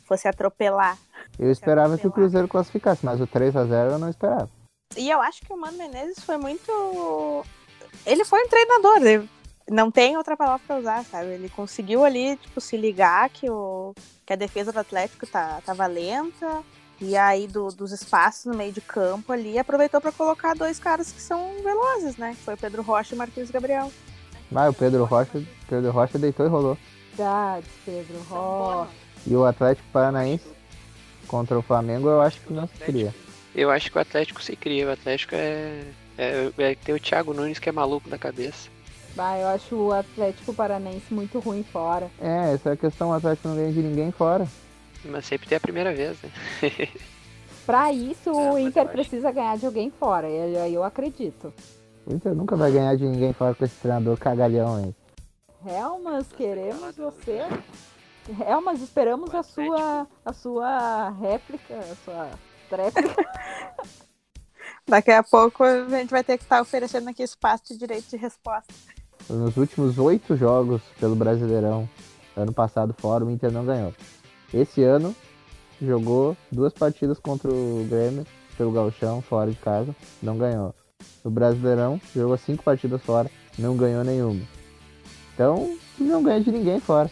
fosse 0.05 0.27
atropelar. 0.27 0.97
Eu 1.37 1.51
esperava 1.51 1.97
que 1.97 2.07
o 2.07 2.11
Cruzeiro 2.11 2.47
classificasse, 2.47 3.05
mas 3.05 3.19
o 3.19 3.27
3 3.27 3.55
a 3.55 3.65
0 3.65 3.91
eu 3.91 3.99
não 3.99 4.09
esperava. 4.09 4.49
E 4.97 5.09
eu 5.09 5.21
acho 5.21 5.41
que 5.41 5.51
o 5.53 5.57
Mano 5.57 5.77
Menezes 5.77 6.23
foi 6.23 6.37
muito. 6.37 7.45
Ele 8.05 8.25
foi 8.25 8.43
um 8.43 8.47
treinador, 8.47 8.97
ele- 8.97 9.29
não 9.69 9.89
tem 9.91 10.17
outra 10.17 10.35
palavra 10.35 10.61
pra 10.67 10.77
usar, 10.79 11.05
sabe? 11.05 11.27
Ele 11.29 11.49
conseguiu 11.49 12.03
ali, 12.03 12.35
tipo, 12.37 12.59
se 12.59 12.75
ligar 12.75 13.29
que, 13.29 13.49
o, 13.49 13.93
que 14.25 14.33
a 14.33 14.35
defesa 14.35 14.71
do 14.71 14.79
Atlético 14.79 15.25
tá, 15.27 15.61
tava 15.65 15.85
lenta. 15.87 16.61
E 16.99 17.15
aí, 17.17 17.47
do- 17.47 17.69
dos 17.69 17.91
espaços 17.91 18.45
no 18.45 18.55
meio 18.55 18.71
de 18.71 18.81
campo 18.81 19.31
ali, 19.33 19.57
aproveitou 19.57 19.99
pra 19.99 20.11
colocar 20.11 20.53
dois 20.55 20.77
caras 20.77 21.11
que 21.11 21.19
são 21.21 21.55
velozes, 21.63 22.15
né? 22.17 22.31
Que 22.37 22.43
foi 22.43 22.53
o 22.53 22.57
Pedro 22.57 22.83
Rocha 22.83 23.13
e 23.13 23.15
o 23.15 23.17
Marquinhos 23.17 23.49
Gabriel. 23.49 23.91
Vai, 24.51 24.69
o 24.69 24.73
Pedro 24.73 25.05
Rocha, 25.05 25.41
Pedro 25.67 25.89
Rocha 25.91 26.19
deitou 26.19 26.45
e 26.45 26.49
rolou. 26.49 26.77
Verdade, 27.15 27.65
Pedro 27.85 28.19
Rocha. 28.29 28.91
E 29.25 29.35
o 29.35 29.45
Atlético 29.45 29.87
Paranaense 29.91 30.45
contra 31.27 31.57
o 31.57 31.61
Flamengo 31.61 32.07
eu 32.09 32.21
acho 32.21 32.39
que 32.41 32.53
não 32.53 32.67
se 32.67 32.73
cria. 32.75 33.15
Eu 33.53 33.69
acho 33.69 33.91
que 33.91 33.97
o 33.97 34.01
Atlético 34.01 34.41
se 34.41 34.55
cria. 34.55 34.87
O 34.87 34.91
Atlético 34.91 35.35
é. 35.35 35.83
é, 36.17 36.51
é 36.57 36.75
tem 36.75 36.95
o 36.95 36.99
Thiago 36.99 37.33
Nunes 37.33 37.59
que 37.59 37.69
é 37.69 37.71
maluco 37.71 38.09
da 38.09 38.17
cabeça. 38.17 38.69
Bah, 39.15 39.37
eu 39.37 39.47
acho 39.49 39.75
o 39.75 39.91
Atlético 39.91 40.53
Paranaense 40.53 41.13
muito 41.13 41.39
ruim 41.39 41.63
fora. 41.63 42.09
É, 42.19 42.53
essa 42.53 42.69
é 42.69 42.73
a 42.73 42.77
questão, 42.77 43.09
o 43.09 43.13
Atlético 43.13 43.49
não 43.49 43.55
ganha 43.55 43.71
de 43.73 43.81
ninguém 43.81 44.09
fora. 44.11 44.47
Mas 45.03 45.25
sempre 45.25 45.49
tem 45.49 45.57
a 45.57 45.61
primeira 45.61 45.93
vez, 45.93 46.17
né? 46.21 46.29
Pra 47.65 47.91
isso, 47.91 48.29
Ah, 48.29 48.53
o 48.53 48.57
Inter 48.59 48.83
eu 48.83 48.87
acho- 48.87 48.91
precisa 48.93 49.31
ganhar 49.31 49.57
de 49.57 49.65
alguém 49.65 49.91
fora. 49.91 50.27
E 50.29 50.57
aí 50.57 50.73
eu 50.73 50.83
acredito. 50.83 51.53
O 52.05 52.13
Inter 52.13 52.33
nunca 52.33 52.55
vai 52.55 52.71
ganhar 52.71 52.95
de 52.95 53.03
ninguém 53.05 53.33
fora 53.33 53.53
com 53.53 53.63
esse 53.65 53.75
treinador 53.75 54.17
cagalhão 54.17 54.77
aí. 54.77 54.95
Helmas, 55.65 56.25
queremos 56.35 56.95
você. 56.95 57.41
Helmas, 58.47 58.81
esperamos 58.81 59.33
a 59.35 59.43
sua, 59.43 60.07
a 60.25 60.33
sua 60.33 61.09
réplica, 61.09 61.75
a 61.77 61.95
sua 62.03 62.29
Daqui 64.87 65.11
a 65.11 65.23
pouco 65.23 65.63
a 65.63 65.87
gente 65.89 66.09
vai 66.09 66.23
ter 66.23 66.37
que 66.37 66.43
estar 66.43 66.61
oferecendo 66.61 67.09
aqui 67.09 67.23
espaço 67.23 67.63
de 67.69 67.77
direito 67.77 68.09
de 68.09 68.17
resposta. 68.17 68.73
Nos 69.29 69.55
últimos 69.55 69.97
oito 69.97 70.35
jogos 70.35 70.81
pelo 70.99 71.15
Brasileirão, 71.15 71.87
ano 72.35 72.51
passado 72.51 72.93
fora, 72.97 73.23
o 73.23 73.31
Inter 73.31 73.51
não 73.51 73.65
ganhou. 73.65 73.93
Esse 74.53 74.83
ano, 74.83 75.15
jogou 75.81 76.35
duas 76.51 76.73
partidas 76.73 77.19
contra 77.19 77.49
o 77.49 77.87
Grêmio, 77.89 78.25
pelo 78.57 78.71
Gauchão, 78.71 79.21
fora 79.21 79.49
de 79.49 79.57
casa, 79.57 79.95
não 80.21 80.37
ganhou. 80.37 80.75
No 81.23 81.31
Brasileirão, 81.31 82.01
jogou 82.13 82.37
cinco 82.37 82.63
partidas 82.63 83.01
fora, 83.01 83.29
não 83.57 83.77
ganhou 83.77 84.03
nenhuma. 84.03 84.41
Então, 85.33 85.77
não 85.97 86.21
ganha 86.21 86.41
de 86.41 86.51
ninguém 86.51 86.79
fora. 86.79 87.09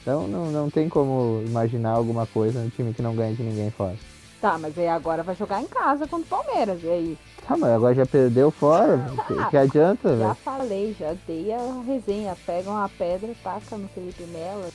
Então, 0.00 0.26
não, 0.26 0.50
não 0.50 0.68
tem 0.68 0.88
como 0.88 1.42
imaginar 1.46 1.92
alguma 1.92 2.26
coisa 2.26 2.62
no 2.62 2.70
time 2.70 2.92
que 2.92 3.02
não 3.02 3.14
ganha 3.14 3.34
de 3.34 3.42
ninguém 3.42 3.70
fora. 3.70 3.96
Tá, 4.42 4.58
mas 4.58 4.76
aí 4.76 4.88
agora 4.88 5.22
vai 5.22 5.36
jogar 5.36 5.62
em 5.62 5.68
casa 5.68 6.04
contra 6.08 6.26
o 6.26 6.42
Palmeiras. 6.44 6.82
E 6.82 6.88
aí? 6.88 7.18
Tá, 7.46 7.56
mas 7.56 7.70
agora 7.70 7.94
já 7.94 8.04
perdeu 8.04 8.50
fora, 8.50 8.98
que, 9.28 9.50
que 9.50 9.56
adianta, 9.56 10.08
Já 10.08 10.16
velho? 10.16 10.34
falei, 10.34 10.96
já 10.98 11.14
dei 11.28 11.52
a 11.52 11.80
resenha. 11.86 12.36
Pega 12.44 12.68
uma 12.68 12.88
pedra, 12.88 13.32
taca 13.40 13.78
no 13.78 13.86
Felipe 13.90 14.24
Melo. 14.24 14.66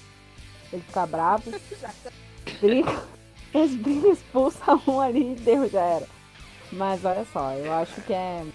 Ele 0.71 0.81
fica 0.81 1.05
bravo. 1.05 1.51
Briga. 2.61 3.03
Eles 3.53 3.75
brigam, 3.75 4.13
expulsa 4.13 4.79
um 4.87 5.01
ali 5.01 5.33
e 5.33 5.35
deu, 5.35 5.69
já 5.69 5.81
era. 5.81 6.07
Mas 6.71 7.03
olha 7.03 7.25
só, 7.33 7.51
eu 7.51 7.73
acho 7.73 8.01
que 8.03 8.13
é. 8.13 8.45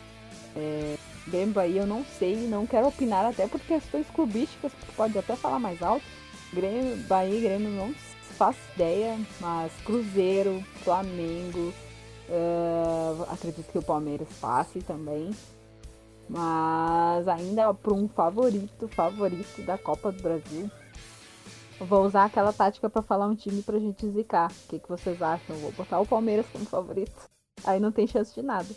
é 0.57 0.97
Grêmio 1.28 1.54
Bahia, 1.54 1.83
eu 1.83 1.87
não 1.87 2.04
sei, 2.19 2.37
não 2.49 2.66
quero 2.66 2.88
opinar 2.88 3.26
até 3.26 3.47
por 3.47 3.61
questões 3.61 4.07
clubísticas, 4.14 4.73
porque 4.73 4.92
pode 4.97 5.16
até 5.19 5.37
falar 5.37 5.59
mais 5.59 5.83
alto. 5.83 6.04
Grêmio, 6.54 6.97
Bahia 7.07 7.38
e 7.38 7.40
Grêmio 7.42 7.69
não 7.69 7.95
faço 8.32 8.58
ideia, 8.74 9.18
mas 9.40 9.72
Cruzeiro, 9.84 10.62
Flamengo, 10.82 11.72
eh, 12.28 13.24
acredito 13.30 13.70
que 13.70 13.78
o 13.78 13.82
Palmeiras 13.82 14.28
passe 14.40 14.80
também. 14.80 15.30
Mas 16.28 17.28
ainda 17.28 17.72
para 17.74 17.92
um 17.92 18.08
favorito, 18.08 18.88
favorito 18.88 19.62
da 19.62 19.76
Copa 19.76 20.10
do 20.10 20.22
Brasil. 20.22 20.70
Vou 21.78 22.04
usar 22.04 22.24
aquela 22.24 22.52
tática 22.52 22.88
para 22.88 23.02
falar 23.02 23.26
um 23.26 23.34
time 23.34 23.62
pra 23.62 23.78
gente 23.78 24.08
zicar. 24.10 24.50
O 24.50 24.68
que, 24.68 24.78
que 24.78 24.88
vocês 24.88 25.20
acham? 25.20 25.56
Vou 25.56 25.72
botar 25.72 26.00
o 26.00 26.06
Palmeiras 26.06 26.46
como 26.52 26.64
favorito. 26.64 27.28
Aí 27.64 27.80
não 27.80 27.92
tem 27.92 28.06
chance 28.06 28.34
de 28.34 28.42
nada. 28.42 28.68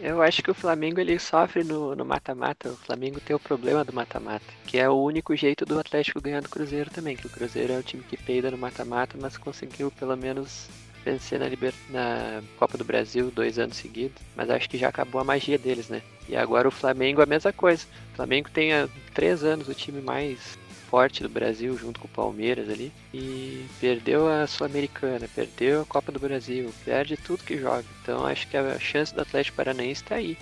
Eu 0.00 0.22
acho 0.22 0.42
que 0.42 0.50
o 0.50 0.54
Flamengo 0.54 1.00
ele 1.00 1.18
sofre 1.18 1.64
no 1.64 2.04
mata-mata. 2.04 2.70
O 2.70 2.76
Flamengo 2.76 3.18
tem 3.20 3.34
o 3.34 3.40
problema 3.40 3.84
do 3.84 3.92
mata-mata, 3.92 4.44
que 4.64 4.78
é 4.78 4.88
o 4.88 4.94
único 4.94 5.34
jeito 5.34 5.64
do 5.64 5.78
Atlético 5.78 6.20
ganhar 6.20 6.40
do 6.40 6.48
Cruzeiro 6.48 6.88
também. 6.88 7.16
Que 7.16 7.26
o 7.26 7.30
Cruzeiro 7.30 7.72
é 7.72 7.78
o 7.78 7.82
time 7.82 8.04
que 8.04 8.16
peida 8.16 8.50
no 8.50 8.56
mata-mata, 8.56 9.18
mas 9.20 9.36
conseguiu 9.36 9.90
pelo 9.90 10.16
menos 10.16 10.68
vencer 11.04 11.40
na, 11.40 11.48
Liber... 11.48 11.74
na 11.90 12.42
Copa 12.58 12.78
do 12.78 12.84
Brasil 12.84 13.30
dois 13.32 13.58
anos 13.58 13.76
seguidos. 13.76 14.22
Mas 14.36 14.50
acho 14.50 14.70
que 14.70 14.78
já 14.78 14.88
acabou 14.88 15.20
a 15.20 15.24
magia 15.24 15.58
deles, 15.58 15.88
né? 15.88 16.00
E 16.28 16.36
agora 16.36 16.68
o 16.68 16.72
Flamengo 16.72 17.20
a 17.20 17.26
mesma 17.26 17.52
coisa. 17.52 17.84
O 18.12 18.16
Flamengo 18.16 18.48
tem 18.50 18.72
há 18.72 18.88
três 19.12 19.42
anos 19.42 19.68
o 19.68 19.74
time 19.74 20.00
mais 20.00 20.56
forte 20.90 21.22
do 21.22 21.28
Brasil, 21.28 21.76
junto 21.76 22.00
com 22.00 22.06
o 22.06 22.10
Palmeiras 22.10 22.68
ali. 22.68 22.92
E 23.12 23.66
perdeu 23.80 24.28
a 24.28 24.46
Sul-Americana, 24.46 25.28
perdeu 25.34 25.82
a 25.82 25.84
Copa 25.84 26.10
do 26.10 26.18
Brasil, 26.18 26.72
perde 26.84 27.16
tudo 27.16 27.44
que 27.44 27.58
joga. 27.58 27.84
Então 28.02 28.26
acho 28.26 28.48
que 28.48 28.56
a 28.56 28.78
chance 28.78 29.14
do 29.14 29.20
Atlético 29.20 29.56
Paranaense 29.56 30.04
tá 30.04 30.16
aí. 30.16 30.36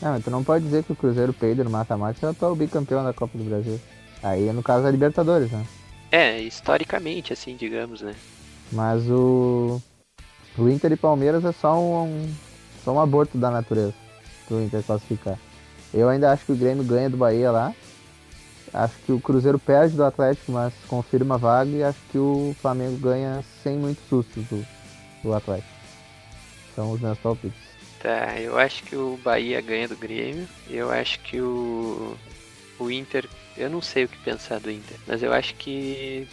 Não, 0.00 0.12
mas 0.12 0.24
tu 0.24 0.30
não 0.30 0.42
pode 0.42 0.64
dizer 0.64 0.82
que 0.84 0.92
o 0.92 0.96
Cruzeiro 0.96 1.32
peida 1.32 1.62
no 1.62 1.70
mata-mata 1.70 2.18
se 2.18 2.24
é 2.24 2.28
o 2.28 2.30
atual 2.30 2.56
bicampeão 2.56 3.04
da 3.04 3.12
Copa 3.12 3.36
do 3.36 3.44
Brasil. 3.44 3.78
Aí 4.22 4.52
no 4.52 4.62
caso 4.62 4.82
da 4.82 4.90
Libertadores, 4.90 5.50
né? 5.50 5.66
É, 6.10 6.40
historicamente, 6.40 7.32
assim, 7.32 7.56
digamos, 7.56 8.00
né? 8.00 8.14
Mas 8.72 9.08
o. 9.08 9.80
O 10.58 10.68
Inter 10.68 10.92
e 10.92 10.96
Palmeiras 10.96 11.44
é 11.44 11.52
só 11.52 11.78
um, 11.78 12.28
só 12.84 12.92
um 12.92 13.00
aborto 13.00 13.38
da 13.38 13.50
natureza 13.50 13.94
do 14.48 14.60
Inter 14.60 14.82
classificar. 14.82 15.38
Eu 15.94 16.08
ainda 16.08 16.32
acho 16.32 16.44
que 16.44 16.52
o 16.52 16.56
Grêmio 16.56 16.84
ganha 16.84 17.08
do 17.08 17.16
Bahia 17.16 17.50
lá. 17.50 17.72
Acho 18.72 18.94
que 19.04 19.12
o 19.12 19.20
Cruzeiro 19.20 19.58
perde 19.58 19.96
do 19.96 20.04
Atlético, 20.04 20.52
mas 20.52 20.72
confirma 20.86 21.34
a 21.34 21.38
vaga. 21.38 21.70
E 21.70 21.82
acho 21.82 21.98
que 22.10 22.18
o 22.18 22.54
Flamengo 22.60 22.96
ganha 22.98 23.42
sem 23.62 23.76
muito 23.76 24.00
susto 24.08 24.40
do, 24.42 24.64
do 25.22 25.34
Atlético. 25.34 25.68
São 26.74 26.92
os 26.92 27.00
meus 27.00 27.18
palpites. 27.18 27.58
Tá, 28.00 28.40
eu 28.40 28.58
acho 28.58 28.82
que 28.84 28.96
o 28.96 29.18
Bahia 29.22 29.60
ganha 29.60 29.88
do 29.88 29.96
Grêmio. 29.96 30.48
Eu 30.68 30.90
acho 30.90 31.20
que 31.20 31.40
o. 31.40 32.16
O 32.78 32.90
Inter. 32.90 33.28
Eu 33.56 33.68
não 33.68 33.82
sei 33.82 34.04
o 34.04 34.08
que 34.08 34.16
pensar 34.18 34.58
do 34.60 34.70
Inter, 34.70 34.96
mas 35.06 35.22
eu 35.22 35.32
acho 35.32 35.54
que 35.56 36.26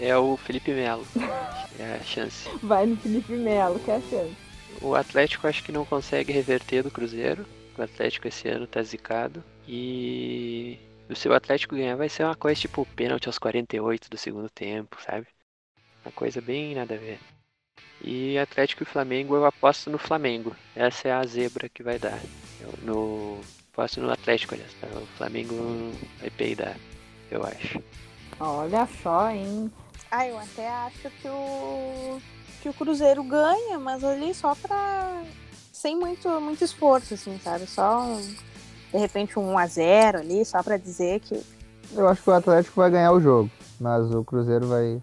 é 0.00 0.16
o 0.16 0.36
Felipe 0.36 0.72
Melo. 0.72 1.06
É 1.78 1.96
a 1.96 2.04
chance. 2.04 2.50
Vai 2.62 2.84
no 2.84 2.96
Felipe 2.98 3.32
Melo, 3.32 3.78
que 3.78 3.90
é 3.90 3.96
a 3.96 4.00
chance. 4.02 4.36
O 4.82 4.94
Atlético 4.94 5.46
acho 5.46 5.64
que 5.64 5.72
não 5.72 5.86
consegue 5.86 6.30
reverter 6.30 6.82
do 6.82 6.90
Cruzeiro. 6.90 7.46
O 7.76 7.82
Atlético 7.82 8.28
esse 8.28 8.46
ano 8.46 8.66
tá 8.66 8.82
zicado. 8.82 9.42
E 9.66 10.78
se 11.14 11.28
o 11.28 11.34
Atlético 11.34 11.74
ganhar 11.76 11.96
vai 11.96 12.08
ser 12.08 12.24
uma 12.24 12.34
coisa 12.34 12.60
tipo 12.60 12.86
pênalti 12.96 13.26
aos 13.26 13.38
48 13.38 14.08
do 14.10 14.16
segundo 14.18 14.48
tempo, 14.50 14.96
sabe? 15.02 15.26
Uma 16.04 16.12
coisa 16.12 16.40
bem 16.40 16.74
nada 16.74 16.94
a 16.94 16.98
ver. 16.98 17.18
E 18.04 18.36
Atlético 18.38 18.82
e 18.82 18.86
Flamengo 18.86 19.36
eu 19.36 19.44
aposto 19.44 19.88
no 19.90 19.98
Flamengo. 19.98 20.56
Essa 20.74 21.08
é 21.08 21.12
a 21.12 21.24
zebra 21.24 21.68
que 21.68 21.82
vai 21.82 21.98
dar. 21.98 22.20
Eu 22.60 22.72
no 22.82 23.40
aposto 23.72 24.00
no 24.00 24.10
Atlético, 24.10 24.54
aliás. 24.54 24.72
Tá? 24.74 24.88
O 24.88 25.06
Flamengo 25.16 25.54
vai 26.20 26.30
peidar, 26.30 26.76
eu 27.30 27.44
acho. 27.44 27.82
Olha 28.40 28.88
só, 29.02 29.30
hein? 29.30 29.70
Ah, 30.10 30.26
eu 30.26 30.38
até 30.38 30.68
acho 30.68 31.08
que 31.10 31.28
o 31.28 32.20
que 32.60 32.68
o 32.68 32.74
Cruzeiro 32.74 33.24
ganha, 33.24 33.78
mas 33.78 34.04
ali 34.04 34.32
só 34.34 34.54
pra 34.54 35.22
sem 35.72 35.96
muito 35.96 36.28
muito 36.40 36.62
esforço 36.62 37.14
assim, 37.14 37.36
sabe? 37.42 37.66
Só 37.66 38.02
um- 38.02 38.36
de 38.92 38.98
repente 38.98 39.38
um 39.38 39.52
1 39.52 39.58
a 39.58 39.66
0 39.66 40.18
ali, 40.18 40.44
só 40.44 40.62
pra 40.62 40.76
dizer 40.76 41.20
que 41.20 41.42
Eu 41.92 42.08
acho 42.08 42.22
que 42.22 42.30
o 42.30 42.34
Atlético 42.34 42.80
vai 42.80 42.90
ganhar 42.90 43.12
o 43.12 43.20
jogo, 43.20 43.50
mas 43.80 44.14
o 44.14 44.22
Cruzeiro 44.22 44.66
vai, 44.66 45.00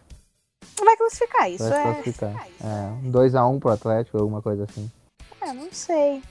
vai 0.78 0.98
classificar. 0.98 1.50
Isso 1.50 1.68
vai 1.68 1.80
é, 1.80 1.94
classificar. 1.94 2.48
É, 2.64 3.08
um 3.08 3.12
2x1 3.12 3.60
pro 3.60 3.70
Atlético, 3.72 4.18
alguma 4.18 4.42
coisa 4.42 4.64
assim. 4.64 4.90
é, 5.42 5.54
não 5.54 5.72
sei. 5.72 6.22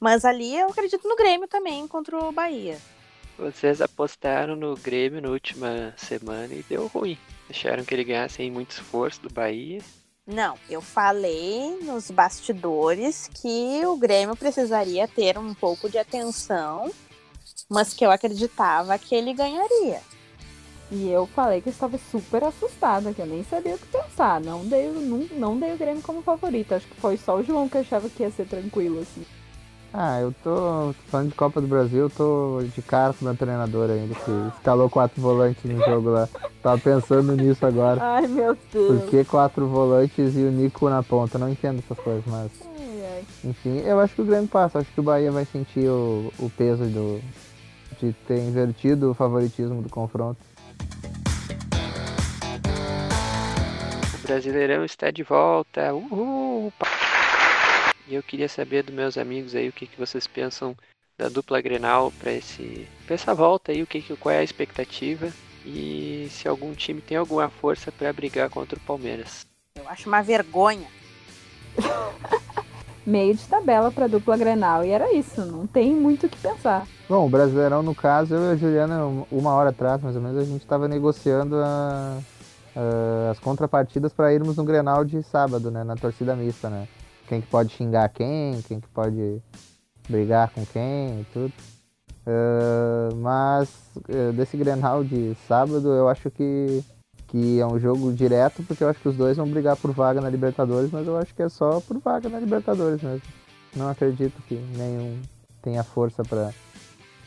Mas 0.00 0.24
ali 0.24 0.58
eu 0.58 0.66
acredito 0.68 1.06
no 1.06 1.16
Grêmio 1.16 1.46
também 1.46 1.86
contra 1.86 2.18
o 2.18 2.32
Bahia. 2.32 2.76
Vocês 3.38 3.80
apostaram 3.80 4.56
no 4.56 4.74
Grêmio 4.74 5.22
na 5.22 5.28
última 5.28 5.94
semana 5.96 6.52
e 6.52 6.64
deu 6.68 6.88
ruim. 6.88 7.16
Acharam 7.48 7.84
que 7.84 7.94
ele 7.94 8.04
ganhasse 8.04 8.36
sem 8.36 8.50
muito 8.50 8.72
esforço 8.72 9.22
do 9.22 9.32
Bahia. 9.32 9.80
Não, 10.26 10.56
eu 10.70 10.80
falei 10.80 11.80
nos 11.82 12.08
bastidores 12.08 13.28
que 13.28 13.84
o 13.84 13.96
Grêmio 13.96 14.36
precisaria 14.36 15.08
ter 15.08 15.36
um 15.36 15.52
pouco 15.52 15.90
de 15.90 15.98
atenção, 15.98 16.92
mas 17.68 17.92
que 17.92 18.06
eu 18.06 18.10
acreditava 18.10 18.96
que 18.98 19.16
ele 19.16 19.34
ganharia. 19.34 20.00
E 20.92 21.08
eu 21.08 21.26
falei 21.26 21.60
que 21.60 21.70
eu 21.70 21.72
estava 21.72 21.98
super 21.98 22.44
assustada, 22.44 23.12
que 23.12 23.20
eu 23.20 23.26
nem 23.26 23.42
sabia 23.42 23.74
o 23.74 23.78
que 23.78 23.86
pensar. 23.86 24.40
Não 24.40 24.64
dei, 24.64 24.88
não, 24.92 25.18
não 25.32 25.58
dei 25.58 25.72
o 25.72 25.78
Grêmio 25.78 26.02
como 26.02 26.22
favorito. 26.22 26.74
Acho 26.74 26.86
que 26.86 27.00
foi 27.00 27.16
só 27.16 27.38
o 27.38 27.42
João 27.42 27.68
que 27.68 27.78
achava 27.78 28.08
que 28.08 28.22
ia 28.22 28.30
ser 28.30 28.46
tranquilo, 28.46 29.00
assim. 29.00 29.26
Ah, 29.94 30.20
eu 30.20 30.34
tô 30.42 30.94
falando 31.08 31.28
de 31.28 31.34
Copa 31.34 31.60
do 31.60 31.66
Brasil, 31.66 32.00
eu 32.04 32.10
tô 32.10 32.62
de 32.74 32.80
cara 32.80 33.12
com 33.12 33.26
o 33.26 33.28
meu 33.28 33.36
treinador 33.36 33.90
ainda, 33.90 34.14
que 34.14 34.30
escalou 34.56 34.88
quatro 34.88 35.20
volantes 35.20 35.62
no 35.64 35.78
jogo 35.84 36.08
lá. 36.08 36.26
Tava 36.62 36.78
pensando 36.78 37.36
nisso 37.36 37.66
agora. 37.66 38.00
Ai, 38.02 38.26
meu 38.26 38.56
Deus. 38.72 39.02
Por 39.02 39.10
que 39.10 39.24
quatro 39.24 39.66
volantes 39.66 40.34
e 40.34 40.40
o 40.40 40.50
Nico 40.50 40.88
na 40.88 41.02
ponta? 41.02 41.36
Não 41.38 41.48
entendo 41.50 41.80
essas 41.80 42.02
coisas, 42.02 42.24
mas 42.26 42.50
Ai, 42.64 43.04
ai. 43.16 43.24
enfim, 43.44 43.80
eu 43.80 44.00
acho 44.00 44.14
que 44.14 44.22
o 44.22 44.24
Grêmio 44.24 44.48
passa, 44.48 44.78
acho 44.78 44.90
que 44.92 45.00
o 45.00 45.02
Bahia 45.02 45.30
vai 45.30 45.44
sentir 45.44 45.86
o, 45.88 46.32
o 46.38 46.48
peso 46.48 46.84
do, 46.84 47.20
de 48.00 48.14
ter 48.26 48.38
invertido 48.38 49.10
o 49.10 49.14
favoritismo 49.14 49.82
do 49.82 49.90
confronto. 49.90 50.40
O 54.14 54.26
Brasileirão 54.26 54.84
está 54.86 55.10
de 55.10 55.22
volta. 55.22 55.92
Uhul! 55.92 56.72
E 58.12 58.14
eu 58.14 58.22
queria 58.22 58.46
saber 58.46 58.82
dos 58.82 58.94
meus 58.94 59.16
amigos 59.16 59.54
aí 59.54 59.70
o 59.70 59.72
que, 59.72 59.86
que 59.86 59.98
vocês 59.98 60.26
pensam 60.26 60.76
da 61.16 61.30
dupla 61.30 61.62
Grenal 61.62 62.12
para 62.20 62.30
esse 62.30 62.86
pra 63.06 63.14
essa 63.14 63.34
volta 63.34 63.72
aí, 63.72 63.82
o 63.82 63.86
que, 63.86 64.02
que 64.02 64.14
qual 64.16 64.34
é 64.34 64.40
a 64.40 64.44
expectativa 64.44 65.30
e 65.64 66.28
se 66.30 66.46
algum 66.46 66.74
time 66.74 67.00
tem 67.00 67.16
alguma 67.16 67.48
força 67.48 67.90
para 67.90 68.12
brigar 68.12 68.50
contra 68.50 68.76
o 68.78 68.82
Palmeiras. 68.82 69.46
Eu 69.76 69.88
acho 69.88 70.10
uma 70.10 70.20
vergonha. 70.20 70.86
meio 73.06 73.34
de 73.34 73.48
tabela 73.48 73.90
pra 73.90 74.08
dupla 74.08 74.36
Grenal. 74.36 74.84
E 74.84 74.90
era 74.90 75.10
isso, 75.14 75.46
não 75.46 75.66
tem 75.66 75.94
muito 75.94 76.26
o 76.26 76.28
que 76.28 76.36
pensar. 76.36 76.86
Bom, 77.08 77.24
o 77.26 77.30
Brasileirão, 77.30 77.82
no 77.82 77.94
caso, 77.94 78.34
eu 78.34 78.44
e 78.44 78.52
a 78.52 78.56
Juliana, 78.56 79.06
uma 79.30 79.54
hora 79.54 79.70
atrás, 79.70 80.02
mais 80.02 80.16
ou 80.16 80.20
menos, 80.20 80.36
a 80.36 80.44
gente 80.44 80.60
estava 80.60 80.86
negociando 80.86 81.56
a- 81.56 82.18
a- 82.76 83.30
as 83.30 83.38
contrapartidas 83.38 84.12
para 84.12 84.34
irmos 84.34 84.58
no 84.58 84.64
Grenal 84.64 85.02
de 85.02 85.22
sábado, 85.22 85.70
né? 85.70 85.82
Na 85.82 85.96
torcida 85.96 86.36
mista, 86.36 86.68
né? 86.68 86.86
Quem 87.28 87.40
que 87.40 87.46
pode 87.46 87.72
xingar 87.72 88.08
quem, 88.08 88.60
quem 88.62 88.80
que 88.80 88.88
pode 88.88 89.42
brigar 90.08 90.50
com 90.50 90.64
quem 90.66 91.20
e 91.20 91.26
tudo. 91.32 91.52
Ah, 92.26 93.08
mas 93.16 93.68
eh, 94.08 94.32
desse 94.32 94.56
Grenal 94.56 95.04
de 95.04 95.34
sábado, 95.48 95.88
eu 95.88 96.08
acho 96.08 96.30
que, 96.30 96.82
que 97.28 97.60
é 97.60 97.66
um 97.66 97.78
jogo 97.78 98.12
direto, 98.12 98.62
porque 98.62 98.84
eu 98.84 98.88
acho 98.88 99.00
que 99.00 99.08
os 99.08 99.16
dois 99.16 99.36
vão 99.36 99.48
brigar 99.48 99.76
por 99.76 99.92
vaga 99.92 100.20
na 100.20 100.30
Libertadores, 100.30 100.90
mas 100.90 101.06
eu 101.06 101.16
acho 101.16 101.34
que 101.34 101.42
é 101.42 101.48
só 101.48 101.80
por 101.80 101.98
vaga 101.98 102.28
na 102.28 102.38
Libertadores 102.38 103.02
mesmo. 103.02 103.22
Não 103.74 103.88
acredito 103.88 104.40
que 104.46 104.54
nenhum 104.54 105.20
tenha 105.62 105.82
força 105.82 106.22
para 106.22 106.52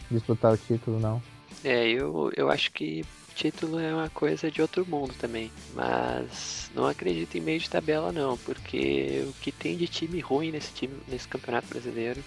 disputar 0.09 0.53
o 0.53 0.57
título, 0.57 0.99
não. 0.99 1.21
É, 1.63 1.87
eu, 1.89 2.31
eu 2.35 2.49
acho 2.49 2.71
que 2.71 3.03
título 3.35 3.77
é 3.79 3.93
uma 3.93 4.09
coisa 4.09 4.49
de 4.49 4.61
outro 4.61 4.85
mundo 4.87 5.13
também. 5.19 5.51
Mas 5.73 6.71
não 6.73 6.87
acredito 6.87 7.35
em 7.35 7.41
meio 7.41 7.59
de 7.59 7.69
tabela 7.69 8.11
não, 8.11 8.37
porque 8.37 9.25
o 9.27 9.33
que 9.41 9.51
tem 9.51 9.77
de 9.77 9.87
time 9.87 10.19
ruim 10.19 10.51
nesse 10.51 10.73
time, 10.73 10.97
nesse 11.07 11.27
campeonato 11.27 11.67
brasileiro 11.67 12.23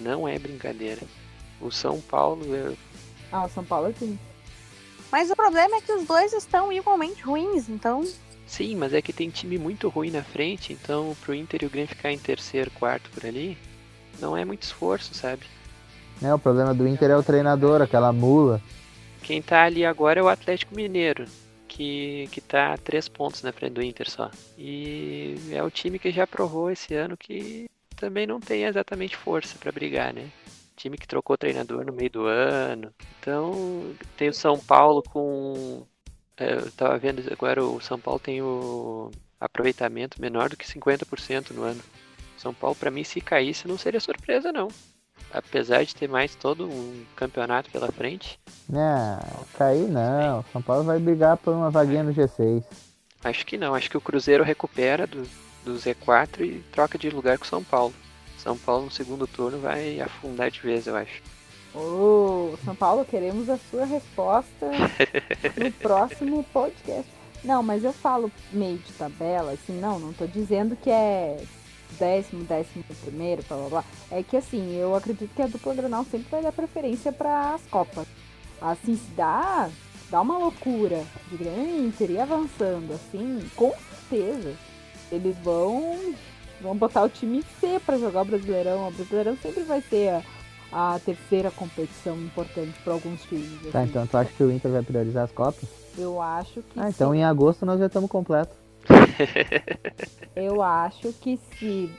não 0.00 0.26
é 0.26 0.38
brincadeira. 0.38 1.02
O 1.60 1.70
São 1.70 2.00
Paulo, 2.00 2.44
eu- 2.54 2.76
Ah, 3.30 3.44
o 3.44 3.48
São 3.48 3.64
Paulo 3.64 3.92
tem. 3.92 4.18
Mas 5.12 5.30
o 5.30 5.36
problema 5.36 5.76
é 5.76 5.80
que 5.80 5.92
os 5.92 6.04
dois 6.06 6.32
estão 6.32 6.72
igualmente 6.72 7.22
ruins, 7.22 7.68
então. 7.68 8.02
sim, 8.46 8.76
mas 8.76 8.92
é 8.94 9.02
que 9.02 9.12
tem 9.12 9.28
time 9.30 9.58
muito 9.58 9.88
ruim 9.88 10.10
na 10.10 10.22
frente, 10.22 10.72
então 10.72 11.16
pro 11.20 11.34
Inter 11.34 11.62
e 11.62 11.66
o 11.66 11.70
Grêmio 11.70 11.88
ficar 11.88 12.12
em 12.12 12.18
terceiro, 12.18 12.70
quarto 12.72 13.10
por 13.10 13.24
ali, 13.26 13.56
não 14.20 14.36
é 14.36 14.44
muito 14.44 14.62
esforço, 14.62 15.14
sabe? 15.14 15.42
É, 16.22 16.32
o 16.32 16.38
problema 16.38 16.72
do 16.72 16.86
Inter 16.86 17.10
é 17.10 17.16
o 17.16 17.22
treinador, 17.22 17.82
aquela 17.82 18.12
mula. 18.12 18.62
Quem 19.26 19.42
tá 19.42 19.64
ali 19.64 19.84
agora 19.84 20.20
é 20.20 20.22
o 20.22 20.28
Atlético 20.28 20.72
Mineiro, 20.72 21.24
que, 21.66 22.28
que 22.30 22.40
tá 22.40 22.72
a 22.72 22.78
três 22.78 23.08
pontos 23.08 23.42
na 23.42 23.50
frente 23.50 23.72
do 23.72 23.82
Inter 23.82 24.08
só. 24.08 24.30
E 24.56 25.34
é 25.50 25.60
o 25.64 25.70
time 25.70 25.98
que 25.98 26.12
já 26.12 26.28
provou 26.28 26.70
esse 26.70 26.94
ano 26.94 27.16
que 27.16 27.68
também 27.96 28.24
não 28.24 28.38
tem 28.38 28.62
exatamente 28.62 29.16
força 29.16 29.58
pra 29.58 29.72
brigar, 29.72 30.14
né? 30.14 30.30
Time 30.76 30.96
que 30.96 31.08
trocou 31.08 31.36
treinador 31.36 31.84
no 31.84 31.92
meio 31.92 32.08
do 32.08 32.24
ano. 32.24 32.94
Então, 33.18 33.52
tem 34.16 34.28
o 34.28 34.32
São 34.32 34.60
Paulo 34.60 35.02
com. 35.02 35.84
é, 36.36 36.52
Eu 36.52 36.70
tava 36.70 36.96
vendo 36.96 37.20
agora, 37.32 37.64
o 37.64 37.80
São 37.80 37.98
Paulo 37.98 38.20
tem 38.20 38.40
o 38.40 39.10
aproveitamento 39.40 40.20
menor 40.20 40.50
do 40.50 40.56
que 40.56 40.64
50% 40.64 41.50
no 41.50 41.64
ano. 41.64 41.82
São 42.38 42.54
Paulo, 42.54 42.76
pra 42.76 42.92
mim, 42.92 43.02
se 43.02 43.20
caísse, 43.20 43.66
não 43.66 43.76
seria 43.76 43.98
surpresa, 43.98 44.52
não. 44.52 44.68
Apesar 45.36 45.84
de 45.84 45.94
ter 45.94 46.08
mais 46.08 46.34
todo 46.34 46.66
um 46.66 47.04
campeonato 47.14 47.70
pela 47.70 47.92
frente, 47.92 48.40
Né, 48.66 49.20
cair 49.58 49.86
não. 49.86 50.42
São 50.50 50.62
Paulo 50.62 50.82
vai 50.82 50.98
brigar 50.98 51.36
por 51.36 51.52
uma 51.54 51.70
vaguinha 51.70 52.02
no 52.02 52.14
G6. 52.14 52.64
Acho 53.22 53.44
que 53.44 53.58
não, 53.58 53.74
acho 53.74 53.90
que 53.90 53.98
o 53.98 54.00
Cruzeiro 54.00 54.42
recupera 54.42 55.06
do, 55.06 55.22
do 55.62 55.74
Z4 55.74 56.40
e 56.40 56.64
troca 56.72 56.96
de 56.96 57.10
lugar 57.10 57.36
com 57.36 57.44
o 57.44 57.48
São 57.48 57.62
Paulo. 57.62 57.92
São 58.38 58.56
Paulo 58.56 58.86
no 58.86 58.90
segundo 58.90 59.26
turno 59.26 59.58
vai 59.58 60.00
afundar 60.00 60.50
de 60.50 60.60
vez, 60.60 60.86
eu 60.86 60.96
acho. 60.96 61.22
Ô, 61.74 62.56
São 62.64 62.74
Paulo, 62.74 63.04
queremos 63.04 63.50
a 63.50 63.58
sua 63.70 63.84
resposta 63.84 64.70
no 65.62 65.70
próximo 65.72 66.42
podcast. 66.44 67.10
Não, 67.44 67.62
mas 67.62 67.84
eu 67.84 67.92
falo 67.92 68.32
meio 68.50 68.78
de 68.78 68.92
tabela, 68.94 69.52
assim, 69.52 69.78
não, 69.78 69.98
não 69.98 70.12
tô 70.12 70.26
dizendo 70.26 70.74
que 70.76 70.90
é 70.90 71.36
décimo, 71.98 72.44
décimo 72.44 72.84
primeiro, 73.04 73.42
blá 73.48 73.56
blá 73.56 73.68
blá. 73.68 73.84
É 74.10 74.22
que 74.22 74.36
assim, 74.36 74.74
eu 74.76 74.94
acredito 74.94 75.34
que 75.34 75.42
a 75.42 75.46
dupla 75.46 75.74
Granal 75.74 76.04
sempre 76.04 76.28
vai 76.30 76.42
dar 76.42 76.52
preferência 76.52 77.12
para 77.12 77.54
as 77.54 77.62
Copas. 77.70 78.06
Assim, 78.60 78.96
se 78.96 79.10
dá, 79.16 79.68
dá 80.10 80.20
uma 80.20 80.38
loucura 80.38 81.02
de 81.30 81.44
Inter 81.48 82.10
ir 82.10 82.20
avançando, 82.20 82.92
assim, 82.94 83.46
com 83.54 83.72
certeza. 84.08 84.54
Eles 85.12 85.36
vão, 85.38 86.14
vão 86.60 86.76
botar 86.76 87.02
o 87.04 87.08
time 87.08 87.44
C 87.60 87.78
para 87.84 87.98
jogar 87.98 88.22
o 88.22 88.24
Brasileirão. 88.24 88.88
O 88.88 88.90
Brasileirão 88.92 89.36
sempre 89.36 89.62
vai 89.62 89.80
ser 89.82 90.22
a, 90.72 90.94
a 90.94 90.98
terceira 90.98 91.50
competição 91.50 92.16
importante 92.16 92.76
para 92.82 92.94
alguns 92.94 93.22
times. 93.24 93.70
Tá, 93.70 93.80
assim. 93.80 93.90
então 93.90 94.06
tu 94.06 94.16
acha 94.16 94.30
que 94.36 94.42
o 94.42 94.50
Inter 94.50 94.70
vai 94.72 94.82
priorizar 94.82 95.24
as 95.24 95.32
Copas? 95.32 95.68
Eu 95.98 96.20
acho 96.20 96.62
que 96.62 96.78
Ah, 96.80 96.88
então 96.88 97.12
sim. 97.12 97.18
em 97.18 97.24
agosto 97.24 97.64
nós 97.64 97.78
já 97.78 97.86
estamos 97.86 98.10
completos. 98.10 98.54
Eu 100.34 100.62
acho 100.62 101.12
que 101.14 101.38
se 101.58 101.90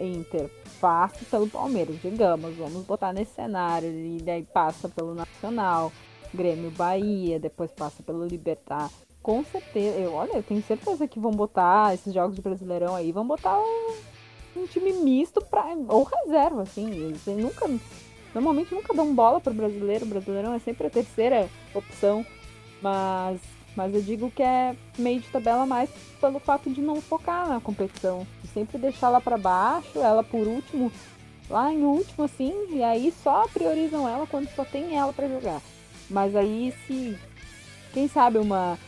Inter 0.00 0.50
passa 0.80 1.24
pelo 1.30 1.48
Palmeiras, 1.48 1.96
digamos, 2.02 2.54
vamos 2.56 2.84
botar 2.84 3.12
nesse 3.12 3.34
cenário, 3.34 3.88
e 3.88 4.18
daí 4.22 4.42
passa 4.42 4.88
pelo 4.88 5.14
Nacional, 5.14 5.92
Grêmio 6.34 6.70
Bahia, 6.70 7.40
depois 7.40 7.70
passa 7.72 8.02
pelo 8.02 8.26
Libertar. 8.26 8.90
Com 9.22 9.42
certeza, 9.44 9.98
eu, 9.98 10.12
olha, 10.12 10.34
eu 10.34 10.42
tenho 10.42 10.62
certeza 10.62 11.08
que 11.08 11.18
vão 11.18 11.32
botar 11.32 11.94
esses 11.94 12.12
jogos 12.12 12.36
de 12.36 12.42
Brasileirão 12.42 12.94
aí, 12.94 13.10
vão 13.10 13.26
botar 13.26 13.58
um, 13.58 13.94
um 14.56 14.66
time 14.66 14.92
misto 14.92 15.40
pra, 15.44 15.64
ou 15.88 16.04
reserva, 16.04 16.62
assim. 16.62 16.88
Eles 16.90 17.26
nunca, 17.26 17.68
normalmente 18.34 18.74
nunca 18.74 18.94
dão 18.94 19.14
bola 19.14 19.40
pro 19.40 19.52
brasileiro, 19.52 20.04
o 20.04 20.08
Brasileirão 20.08 20.54
é 20.54 20.58
sempre 20.58 20.86
a 20.86 20.90
terceira 20.90 21.48
opção. 21.74 22.24
Mas, 22.80 23.40
mas 23.76 23.94
eu 23.94 24.00
digo 24.00 24.30
que 24.30 24.42
é 24.42 24.74
meio 24.98 25.20
de 25.20 25.28
tabela 25.28 25.66
mais 25.66 25.90
pelo 26.18 26.38
fato 26.38 26.70
de 26.70 26.80
não 26.80 27.00
focar 27.00 27.46
na 27.46 27.60
competição. 27.60 28.26
De 28.42 28.48
sempre 28.48 28.78
deixar 28.78 29.10
lá 29.10 29.20
pra 29.20 29.36
baixo, 29.36 29.98
ela 30.00 30.24
por 30.24 30.46
último, 30.46 30.90
lá 31.50 31.70
em 31.72 31.82
último 31.82 32.24
assim, 32.24 32.54
e 32.70 32.82
aí 32.82 33.12
só 33.22 33.46
priorizam 33.48 34.08
ela 34.08 34.26
quando 34.26 34.48
só 34.56 34.64
tem 34.64 34.96
ela 34.96 35.12
pra 35.12 35.28
jogar. 35.28 35.60
Mas 36.08 36.34
aí 36.34 36.72
se, 36.86 37.18
quem 37.92 38.08
sabe 38.08 38.38
uma 38.38 38.78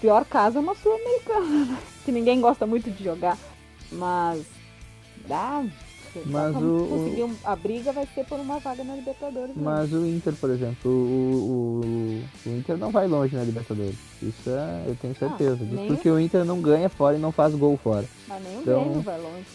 pior 0.00 0.24
caso 0.24 0.58
é 0.58 0.60
uma 0.60 0.74
sul-americana, 0.74 1.78
que 2.04 2.10
ninguém 2.10 2.40
gosta 2.40 2.66
muito 2.66 2.90
de 2.90 3.04
jogar, 3.04 3.38
mas 3.92 4.44
dá. 5.28 5.64
Mas 6.26 6.56
o- 6.56 6.86
conseguir 6.88 7.22
um- 7.24 7.36
a 7.44 7.56
briga 7.56 7.92
vai 7.92 8.06
ser 8.14 8.24
por 8.24 8.38
uma 8.40 8.58
vaga 8.58 8.82
na 8.84 8.94
Libertadores. 8.96 9.48
mesmo. 9.48 9.62
Mas 9.62 9.92
o 9.92 10.06
Inter, 10.06 10.34
por 10.34 10.50
exemplo, 10.50 10.90
o, 10.90 11.82
o, 12.46 12.48
o 12.50 12.58
Inter 12.58 12.76
não 12.76 12.90
vai 12.90 13.06
longe 13.06 13.34
na 13.36 13.44
Libertadores. 13.44 13.94
Isso 14.22 14.48
é, 14.50 14.84
eu 14.88 14.96
tenho 14.96 15.14
certeza. 15.14 15.56
disso, 15.56 15.74
nem- 15.74 15.86
porque 15.88 16.10
o 16.10 16.18
Inter 16.18 16.44
não 16.44 16.60
ganha 16.60 16.88
fora 16.88 17.16
e 17.16 17.20
não 17.20 17.32
faz 17.32 17.54
gol 17.54 17.76
fora. 17.76 18.04
Mas 18.26 18.42
nem 18.42 18.58
o 18.58 18.60
então- 18.60 18.84
Grêmio 18.84 19.00
vai 19.02 19.20
longe. 19.20 19.46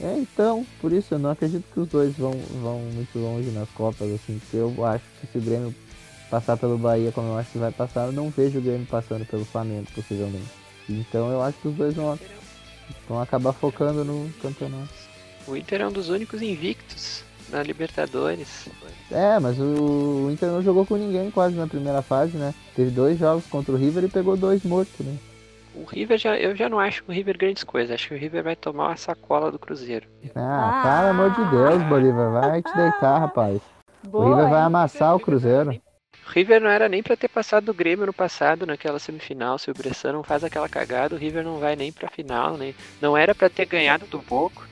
É, 0.00 0.16
então, 0.18 0.66
por 0.80 0.92
isso 0.92 1.14
eu 1.14 1.18
não 1.18 1.30
acredito 1.30 1.64
que 1.72 1.78
os 1.78 1.86
dois 1.88 2.16
vão, 2.16 2.32
vão 2.62 2.78
muito 2.92 3.16
longe 3.18 3.50
nas 3.50 3.68
Copas, 3.70 4.10
assim, 4.10 4.38
porque 4.40 4.56
eu 4.56 4.84
acho 4.84 5.04
que 5.20 5.26
se 5.28 5.38
o 5.38 5.40
Grêmio 5.40 5.72
passar 6.30 6.56
pelo 6.56 6.76
Bahia, 6.78 7.12
como 7.12 7.28
eu 7.28 7.38
acho 7.38 7.50
que 7.52 7.58
vai 7.58 7.70
passar, 7.70 8.06
eu 8.06 8.12
não 8.12 8.30
vejo 8.30 8.58
o 8.58 8.62
Grêmio 8.62 8.86
passando 8.86 9.24
pelo 9.26 9.44
Flamengo, 9.44 9.86
possivelmente. 9.94 10.48
Então 10.88 11.30
eu 11.30 11.40
acho 11.42 11.58
que 11.58 11.68
os 11.68 11.74
dois 11.76 11.94
vão, 11.94 12.18
vão 13.08 13.20
acabar 13.20 13.52
focando 13.52 14.04
no 14.04 14.28
campeonato. 14.40 14.88
O 15.46 15.56
Inter 15.56 15.80
é 15.80 15.86
um 15.86 15.92
dos 15.92 16.08
únicos 16.08 16.40
invictos 16.42 17.24
na 17.50 17.62
Libertadores. 17.62 18.68
É, 19.10 19.38
mas 19.38 19.58
o, 19.58 20.26
o 20.26 20.30
Inter 20.30 20.48
não 20.48 20.62
jogou 20.62 20.86
com 20.86 20.96
ninguém 20.96 21.30
quase 21.30 21.54
na 21.54 21.66
primeira 21.66 22.00
fase, 22.00 22.36
né? 22.36 22.54
Teve 22.74 22.90
dois 22.90 23.18
jogos 23.18 23.46
contra 23.46 23.72
o 23.72 23.76
River 23.76 24.04
e 24.04 24.08
pegou 24.08 24.36
dois 24.36 24.62
mortos, 24.64 25.04
né? 25.04 25.16
O 25.74 25.84
River 25.84 26.18
já, 26.18 26.36
eu 26.36 26.54
já 26.54 26.68
não 26.68 26.78
acho 26.78 27.02
o 27.08 27.12
River 27.12 27.36
grandes 27.38 27.64
coisas. 27.64 27.94
Acho 27.94 28.08
que 28.08 28.14
o 28.14 28.18
River 28.18 28.42
vai 28.42 28.56
tomar 28.56 28.88
uma 28.88 28.96
sacola 28.96 29.50
do 29.50 29.58
Cruzeiro. 29.58 30.06
Ah, 30.34 30.82
pelo 30.84 31.10
amor 31.10 31.30
de 31.30 31.50
Deus, 31.50 31.82
Bolívar, 31.84 32.30
vai 32.30 32.62
te 32.62 32.74
deitar, 32.76 33.18
rapaz. 33.18 33.60
O 34.04 34.08
Boa, 34.08 34.28
River 34.28 34.50
vai 34.50 34.62
amassar 34.62 35.14
o 35.16 35.20
Cruzeiro. 35.20 35.70
O 35.70 36.30
River 36.30 36.60
não 36.60 36.68
era 36.68 36.88
nem 36.88 37.02
pra 37.02 37.16
ter 37.16 37.28
passado 37.28 37.64
do 37.64 37.74
Grêmio 37.74 38.06
no 38.06 38.12
passado, 38.12 38.66
naquela 38.66 38.98
semifinal. 38.98 39.58
Se 39.58 39.70
o 39.70 39.74
Bressan 39.74 40.12
não 40.12 40.22
faz 40.22 40.44
aquela 40.44 40.68
cagada, 40.68 41.14
o 41.14 41.18
River 41.18 41.44
não 41.44 41.58
vai 41.58 41.74
nem 41.74 41.90
pra 41.90 42.08
final, 42.08 42.56
nem. 42.56 42.74
Não 43.00 43.16
era 43.16 43.34
pra 43.34 43.48
ter 43.48 43.66
ganhado 43.66 44.06
do 44.06 44.18
Boco. 44.18 44.66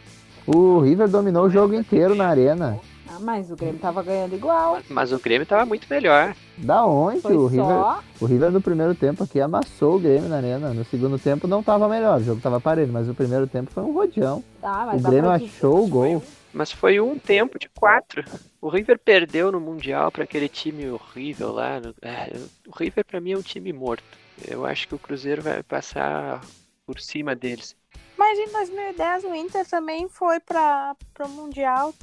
O 0.47 0.81
River 0.81 1.09
dominou 1.09 1.45
o 1.47 1.51
jogo 1.51 1.75
inteiro 1.75 2.15
na 2.15 2.29
arena. 2.29 2.79
Ah, 3.13 3.19
mas 3.21 3.51
o 3.51 3.57
Grêmio 3.57 3.81
tava 3.81 4.03
ganhando 4.03 4.35
igual. 4.37 4.79
Mas 4.89 5.13
o 5.13 5.19
Grêmio 5.19 5.45
tava 5.47 5.67
muito 5.67 5.87
melhor. 5.91 6.35
Da 6.57 6.85
onde? 6.87 7.21
Foi 7.21 7.37
O 7.37 7.47
River, 7.47 7.67
só. 7.67 8.01
o 8.21 8.25
River 8.27 8.51
no 8.53 8.61
primeiro 8.61 8.95
tempo 8.95 9.25
aqui 9.25 9.41
amassou 9.41 9.97
o 9.97 9.99
Grêmio 9.99 10.29
na 10.29 10.37
arena. 10.37 10.73
No 10.73 10.85
segundo 10.85 11.19
tempo 11.19 11.49
não 11.49 11.61
tava 11.63 11.89
melhor, 11.89 12.21
o 12.21 12.25
jogo 12.25 12.41
tava 12.41 12.61
parelho, 12.61 12.93
mas 12.93 13.09
o 13.09 13.15
primeiro 13.15 13.47
tempo 13.49 13.71
foi 13.73 13.83
um 13.83 13.93
rodeão. 13.93 14.45
Ah, 14.63 14.85
O 14.85 14.87
mas 14.87 15.03
dá 15.03 15.11
Grêmio 15.11 15.31
achou 15.31 15.85
o 15.85 15.89
gol. 15.89 16.23
Mas 16.53 16.71
foi 16.73 17.01
um 17.01 17.19
tempo 17.19 17.59
de 17.59 17.69
quatro. 17.69 18.25
O 18.61 18.69
River 18.69 18.99
perdeu 18.99 19.51
no 19.53 19.61
Mundial 19.61 20.11
pra 20.13 20.25
aquele 20.25 20.49
time 20.49 20.89
horrível 20.91 21.53
lá. 21.53 21.81
no- 21.81 21.95
é, 22.03 22.33
o 22.67 22.77
River 22.77 23.05
pra 23.05 23.21
mim 23.21 23.33
é 23.33 23.39
um 23.39 23.43
time 23.43 23.73
morto. 23.73 24.05
Eu 24.49 24.65
acho 24.67 24.87
que 24.89 24.95
o 24.95 24.99
Cruzeiro 24.99 25.43
vai 25.43 25.63
passar 25.63 26.41
por 26.87 27.01
cima 27.01 27.35
deles. 27.37 27.77
Mas 28.21 28.39
em 28.39 28.53
2010 28.53 29.25
o 29.25 29.35
Inter 29.35 29.67
também 29.67 30.07
foi 30.07 30.39
para 30.41 30.95
o 31.21 31.29
Mundial 31.31 31.95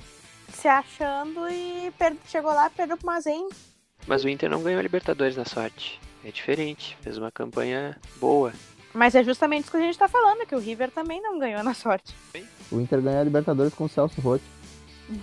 se 0.52 0.68
achando 0.68 1.48
e 1.48 1.94
per- 1.96 2.16
chegou 2.28 2.52
lá 2.52 2.66
e 2.66 2.70
perdeu 2.72 2.98
pro 2.98 3.06
Mazem. 3.06 3.48
Mas 4.08 4.24
o 4.24 4.30
Inter 4.30 4.50
não 4.50 4.64
ganhou 4.64 4.80
a 4.80 4.82
Libertadores 4.82 5.38
na 5.38 5.46
sorte. 5.46 6.02
É 6.26 6.32
diferente. 6.32 6.98
Fez 7.04 7.20
uma 7.20 7.32
campanha 7.32 7.96
boa. 8.16 8.52
Mas 8.96 9.14
é 9.14 9.24
justamente 9.24 9.66
isso 9.66 9.72
que 9.72 9.78
a 9.78 9.82
gente 9.82 9.96
tá 10.00 10.08
falando, 10.08 10.48
que 10.48 10.56
o 10.56 10.60
River 10.60 10.90
também 10.90 11.22
não 11.22 11.38
ganhou 11.38 11.64
na 11.64 11.76
sorte. 11.76 12.16
O 12.72 12.82
Inter 12.82 13.00
ganhou 13.00 13.22
a 13.22 13.24
Libertadores 13.24 13.76
com 13.76 13.84
o 13.84 13.90
Celso 13.90 14.20
Rotti. 14.20 14.44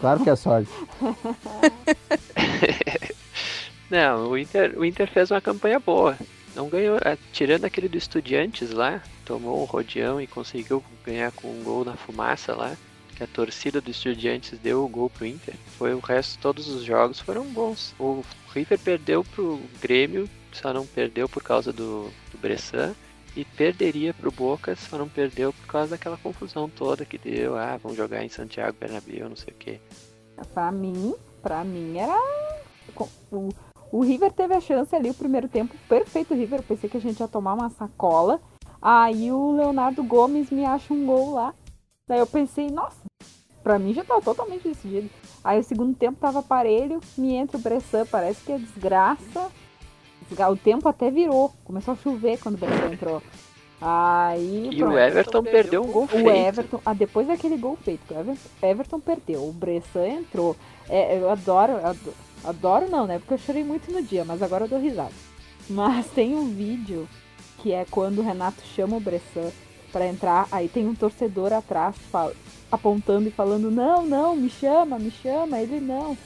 Claro 0.00 0.22
que 0.22 0.30
é 0.30 0.36
sorte. 0.36 0.70
Não, 3.90 4.28
o 4.30 4.38
Inter, 4.38 4.78
o 4.78 4.84
Inter 4.84 5.10
fez 5.10 5.28
uma 5.32 5.40
campanha 5.40 5.80
boa. 5.80 6.16
Não 6.54 6.68
ganhou, 6.68 6.96
é, 6.98 7.18
tirando 7.32 7.64
aquele 7.64 7.88
do 7.88 7.98
Estudiantes 7.98 8.70
lá, 8.70 9.02
tomou 9.24 9.60
um 9.60 9.64
rodeão 9.64 10.20
e 10.20 10.26
conseguiu 10.26 10.84
ganhar 11.04 11.32
com 11.32 11.48
um 11.48 11.62
gol 11.64 11.84
na 11.84 11.96
fumaça 11.96 12.54
lá. 12.54 12.76
Que 13.16 13.22
a 13.22 13.28
torcida 13.28 13.80
do 13.80 13.90
Estudiantes 13.90 14.58
deu 14.58 14.84
o 14.84 14.88
gol 14.88 15.08
pro 15.08 15.26
Inter. 15.26 15.54
Foi 15.78 15.94
o 15.94 16.00
resto, 16.00 16.38
todos 16.40 16.68
os 16.68 16.82
jogos 16.82 17.20
foram 17.20 17.44
bons. 17.44 17.94
O 17.98 18.24
River 18.52 18.78
perdeu 18.78 19.22
pro 19.22 19.60
Grêmio, 19.80 20.28
só 20.52 20.72
não 20.72 20.84
perdeu 20.84 21.28
por 21.28 21.42
causa 21.42 21.72
do, 21.72 22.10
do 22.32 22.38
Bressan. 22.40 22.94
E 23.36 23.44
perderia 23.44 24.14
pro 24.14 24.30
Boca, 24.30 24.76
só 24.76 24.96
não 24.96 25.08
perdeu 25.08 25.52
por 25.52 25.66
causa 25.66 25.90
daquela 25.90 26.16
confusão 26.16 26.68
toda 26.68 27.04
que 27.04 27.18
deu. 27.18 27.56
Ah, 27.56 27.78
vamos 27.82 27.96
jogar 27.96 28.24
em 28.24 28.28
Santiago 28.28 28.76
Bernabéu, 28.78 29.28
não 29.28 29.36
sei 29.36 29.52
o 29.52 29.56
que. 29.56 29.80
Pra 30.52 30.70
mim, 30.70 31.14
pra 31.42 31.64
mim 31.64 31.98
era. 31.98 32.16
O 33.92 34.00
River 34.02 34.32
teve 34.32 34.54
a 34.54 34.60
chance 34.60 34.94
ali, 34.94 35.10
o 35.10 35.14
primeiro 35.14 35.48
tempo, 35.48 35.74
perfeito 35.88 36.34
o 36.34 36.36
River. 36.36 36.60
Eu 36.60 36.64
pensei 36.64 36.90
que 36.90 36.96
a 36.96 37.00
gente 37.00 37.20
ia 37.20 37.28
tomar 37.28 37.54
uma 37.54 37.70
sacola. 37.70 38.40
Aí 38.82 39.30
o 39.32 39.52
Leonardo 39.56 40.02
Gomes 40.02 40.50
me 40.50 40.64
acha 40.64 40.92
um 40.92 41.06
gol 41.06 41.34
lá. 41.34 41.54
Daí 42.06 42.18
eu 42.18 42.26
pensei, 42.26 42.68
nossa, 42.70 42.98
pra 43.62 43.78
mim 43.78 43.94
já 43.94 44.04
tava 44.04 44.20
totalmente 44.20 44.68
decidido. 44.68 45.08
Aí 45.42 45.58
o 45.58 45.64
segundo 45.64 45.94
tempo 45.94 46.18
tava 46.20 46.42
parelho, 46.42 47.00
me 47.16 47.32
entra 47.34 47.56
o 47.56 47.60
Bressan, 47.60 48.04
parece 48.06 48.42
que 48.44 48.52
é 48.52 48.58
desgraça. 48.58 49.48
O 50.50 50.56
tempo 50.56 50.88
até 50.88 51.10
virou, 51.10 51.52
começou 51.64 51.92
a 51.92 51.96
chover 51.96 52.38
quando 52.40 52.54
o 52.56 52.58
Bressan 52.58 52.92
entrou. 52.92 53.22
Aí, 53.80 54.70
E 54.72 54.76
pronto. 54.78 54.94
o 54.94 54.98
Everton 54.98 55.42
perdeu 55.42 55.82
um 55.82 55.92
gol 55.92 56.06
feito. 56.06 56.26
O 56.26 56.30
Everton, 56.30 56.80
ah, 56.84 56.94
depois 56.94 57.26
daquele 57.26 57.56
gol 57.56 57.76
feito, 57.76 58.14
o 58.14 58.18
Everton, 58.18 58.48
Everton 58.62 59.00
perdeu, 59.00 59.46
o 59.46 59.52
Bressan 59.52 60.06
entrou. 60.06 60.56
É, 60.88 61.18
eu 61.18 61.28
adoro, 61.30 61.72
eu 61.72 61.78
adoro, 61.78 62.14
adoro 62.44 62.90
não, 62.90 63.06
né? 63.06 63.18
Porque 63.18 63.34
eu 63.34 63.38
chorei 63.38 63.64
muito 63.64 63.90
no 63.90 64.02
dia, 64.02 64.24
mas 64.24 64.42
agora 64.42 64.64
eu 64.64 64.68
dou 64.68 64.80
risada. 64.80 65.12
Mas 65.68 66.06
tem 66.08 66.34
um 66.34 66.48
vídeo 66.52 67.08
que 67.58 67.72
é 67.72 67.86
quando 67.90 68.18
o 68.18 68.22
Renato 68.22 68.62
chama 68.74 68.96
o 68.96 69.00
Bressan 69.00 69.50
pra 69.90 70.06
entrar, 70.06 70.48
aí 70.50 70.68
tem 70.68 70.86
um 70.86 70.94
torcedor 70.94 71.52
atrás 71.52 71.94
apontando 72.70 73.28
e 73.28 73.32
falando: 73.32 73.70
Não, 73.70 74.04
não, 74.04 74.36
me 74.36 74.50
chama, 74.50 74.98
me 74.98 75.10
chama, 75.10 75.60
ele 75.60 75.80
não. 75.80 76.16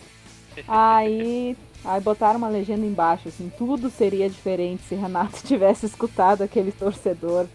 Aí, 0.67 1.57
aí 1.85 2.01
botaram 2.01 2.39
uma 2.39 2.49
legenda 2.49 2.85
embaixo, 2.85 3.29
assim, 3.29 3.53
tudo 3.57 3.91
seria 3.91 4.29
diferente 4.29 4.83
se 4.83 4.95
Renato 4.95 5.43
tivesse 5.47 5.87
escutado 5.87 6.43
aquele 6.43 6.73
torcedor 6.73 7.47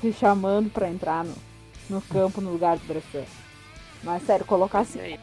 se 0.00 0.12
chamando 0.12 0.70
pra 0.70 0.88
entrar 0.88 1.24
no, 1.24 1.34
no 1.88 2.00
campo 2.02 2.40
no 2.40 2.52
lugar 2.52 2.76
do 2.76 2.86
Bressan. 2.86 3.24
Mas 4.02 4.22
sério, 4.24 4.44
colocasse, 4.44 4.98
E 4.98 5.00
aí, 5.00 5.20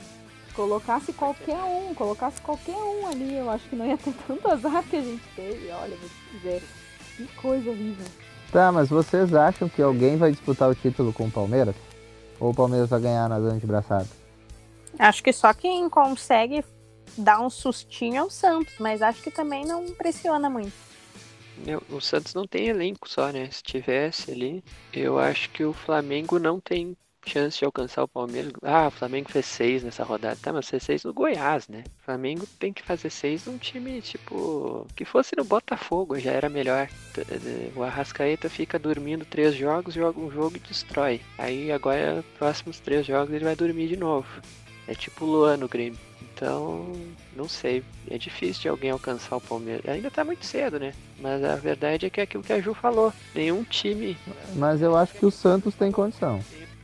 colocasse 0.51 1.13
qualquer 1.13 1.57
um, 1.57 1.93
colocasse 1.93 2.41
qualquer 2.41 2.75
um 2.75 3.07
ali, 3.07 3.35
eu 3.35 3.49
acho 3.49 3.67
que 3.69 3.75
não 3.75 3.85
ia 3.85 3.97
ter 3.97 4.13
tanto 4.27 4.47
azar 4.49 4.83
que 4.83 4.97
a 4.97 5.01
gente 5.01 5.23
teve. 5.35 5.69
Olha, 5.71 5.95
vou 5.97 6.09
te 6.09 6.37
dizer, 6.37 6.63
que 7.17 7.27
coisa 7.35 7.69
horrível. 7.69 8.05
Tá, 8.51 8.71
mas 8.71 8.89
vocês 8.89 9.33
acham 9.33 9.69
que 9.69 9.81
alguém 9.81 10.17
vai 10.17 10.31
disputar 10.31 10.69
o 10.69 10.75
título 10.75 11.13
com 11.13 11.27
o 11.27 11.31
Palmeiras? 11.31 11.75
Ou 12.39 12.51
o 12.51 12.55
Palmeiras 12.55 12.89
vai 12.89 12.99
ganhar 12.99 13.29
na 13.29 13.39
zona 13.39 13.59
de 13.59 13.65
braçada? 13.65 14.07
Acho 14.99 15.23
que 15.23 15.31
só 15.31 15.53
quem 15.53 15.87
consegue 15.89 16.63
dar 17.17 17.39
um 17.39 17.49
sustinho 17.49 18.17
é 18.17 18.23
o 18.23 18.29
Santos, 18.29 18.73
mas 18.79 19.01
acho 19.01 19.21
que 19.21 19.31
também 19.31 19.65
não 19.65 19.85
pressiona 19.93 20.49
muito. 20.49 20.73
meu, 21.65 21.81
o 21.89 22.01
Santos 22.01 22.33
não 22.33 22.45
tem 22.45 22.67
elenco 22.67 23.07
só, 23.07 23.31
né? 23.31 23.49
Se 23.51 23.63
tivesse 23.63 24.31
ali, 24.31 24.63
eu 24.91 25.17
acho 25.17 25.49
que 25.51 25.63
o 25.63 25.71
Flamengo 25.73 26.39
não 26.39 26.59
tem 26.59 26.95
chance 27.29 27.59
de 27.59 27.65
alcançar 27.65 28.03
o 28.03 28.07
Palmeiras. 28.07 28.51
Ah, 28.63 28.87
o 28.87 28.91
Flamengo 28.91 29.29
fez 29.31 29.45
seis 29.45 29.83
nessa 29.83 30.03
rodada. 30.03 30.37
Tá, 30.41 30.51
mas 30.51 30.69
fez 30.69 30.83
seis 30.83 31.03
no 31.03 31.13
Goiás, 31.13 31.67
né? 31.67 31.83
O 32.01 32.05
Flamengo 32.05 32.45
tem 32.59 32.73
que 32.73 32.81
fazer 32.83 33.09
seis 33.09 33.45
num 33.45 33.57
time, 33.57 34.01
tipo, 34.01 34.85
que 34.95 35.05
fosse 35.05 35.35
no 35.35 35.43
Botafogo, 35.43 36.19
já 36.19 36.31
era 36.31 36.49
melhor. 36.49 36.87
T- 37.13 37.25
O 37.75 37.83
Arrascaeta 37.83 38.49
fica 38.49 38.79
dormindo 38.79 39.25
três 39.25 39.55
jogos, 39.55 39.93
joga 39.93 40.19
um 40.19 40.31
jogo 40.31 40.55
e 40.57 40.59
destrói. 40.59 41.21
Aí 41.37 41.71
agora, 41.71 42.23
próximos 42.37 42.79
três 42.79 43.05
jogos, 43.05 43.33
ele 43.33 43.45
vai 43.45 43.55
dormir 43.55 43.87
de 43.87 43.97
novo. 43.97 44.27
É 44.87 44.95
tipo 44.95 45.25
Luan 45.25 45.57
no 45.57 45.67
Grêmio. 45.67 45.99
Então, 46.33 46.91
não 47.35 47.47
sei. 47.47 47.83
É 48.09 48.17
difícil 48.17 48.63
de 48.63 48.67
alguém 48.69 48.89
alcançar 48.89 49.35
o 49.35 49.41
Palmeiras. 49.41 49.87
Ainda 49.87 50.09
tá 50.09 50.23
muito 50.23 50.43
cedo, 50.45 50.79
né? 50.79 50.91
Mas 51.19 51.43
a 51.43 51.55
verdade 51.55 52.05
é 52.05 52.09
que 52.09 52.19
é 52.19 52.23
aquilo 52.23 52.43
que 52.43 52.51
a 52.53 52.59
Ju 52.59 52.73
falou. 52.73 53.13
Nenhum 53.35 53.63
time. 53.63 54.17
Mas 54.55 54.81
eu 54.81 54.95
acho 54.95 55.13
que 55.13 55.25
o 55.25 55.29
Santos 55.31 55.75
tem 55.75 55.91
condição. 55.91 56.43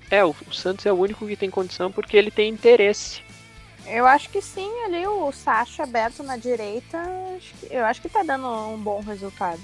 É, 0.10 0.24
o, 0.24 0.30
o 0.48 0.54
Santos 0.54 0.86
é 0.86 0.91
o 0.91 0.96
único 0.96 1.28
que 1.28 1.36
tem 1.36 1.50
condição 1.50 1.91
porque 1.91 2.15
ele 2.15 2.32
tem 2.32 2.50
interesse. 2.50 3.22
Eu 3.86 4.06
acho 4.06 4.30
que 4.30 4.41
sim, 4.41 4.70
ali 4.86 5.06
o 5.08 5.32
Sacha 5.32 5.84
aberto 5.84 6.22
na 6.24 6.36
direita, 6.38 6.98
acho 7.38 7.54
que- 7.56 7.74
eu 7.74 7.86
acho 7.86 8.02
que 8.02 8.10
tá 8.10 8.22
dando 8.24 8.48
um 8.48 8.78
bom 8.78 9.02
resultado. 9.02 9.60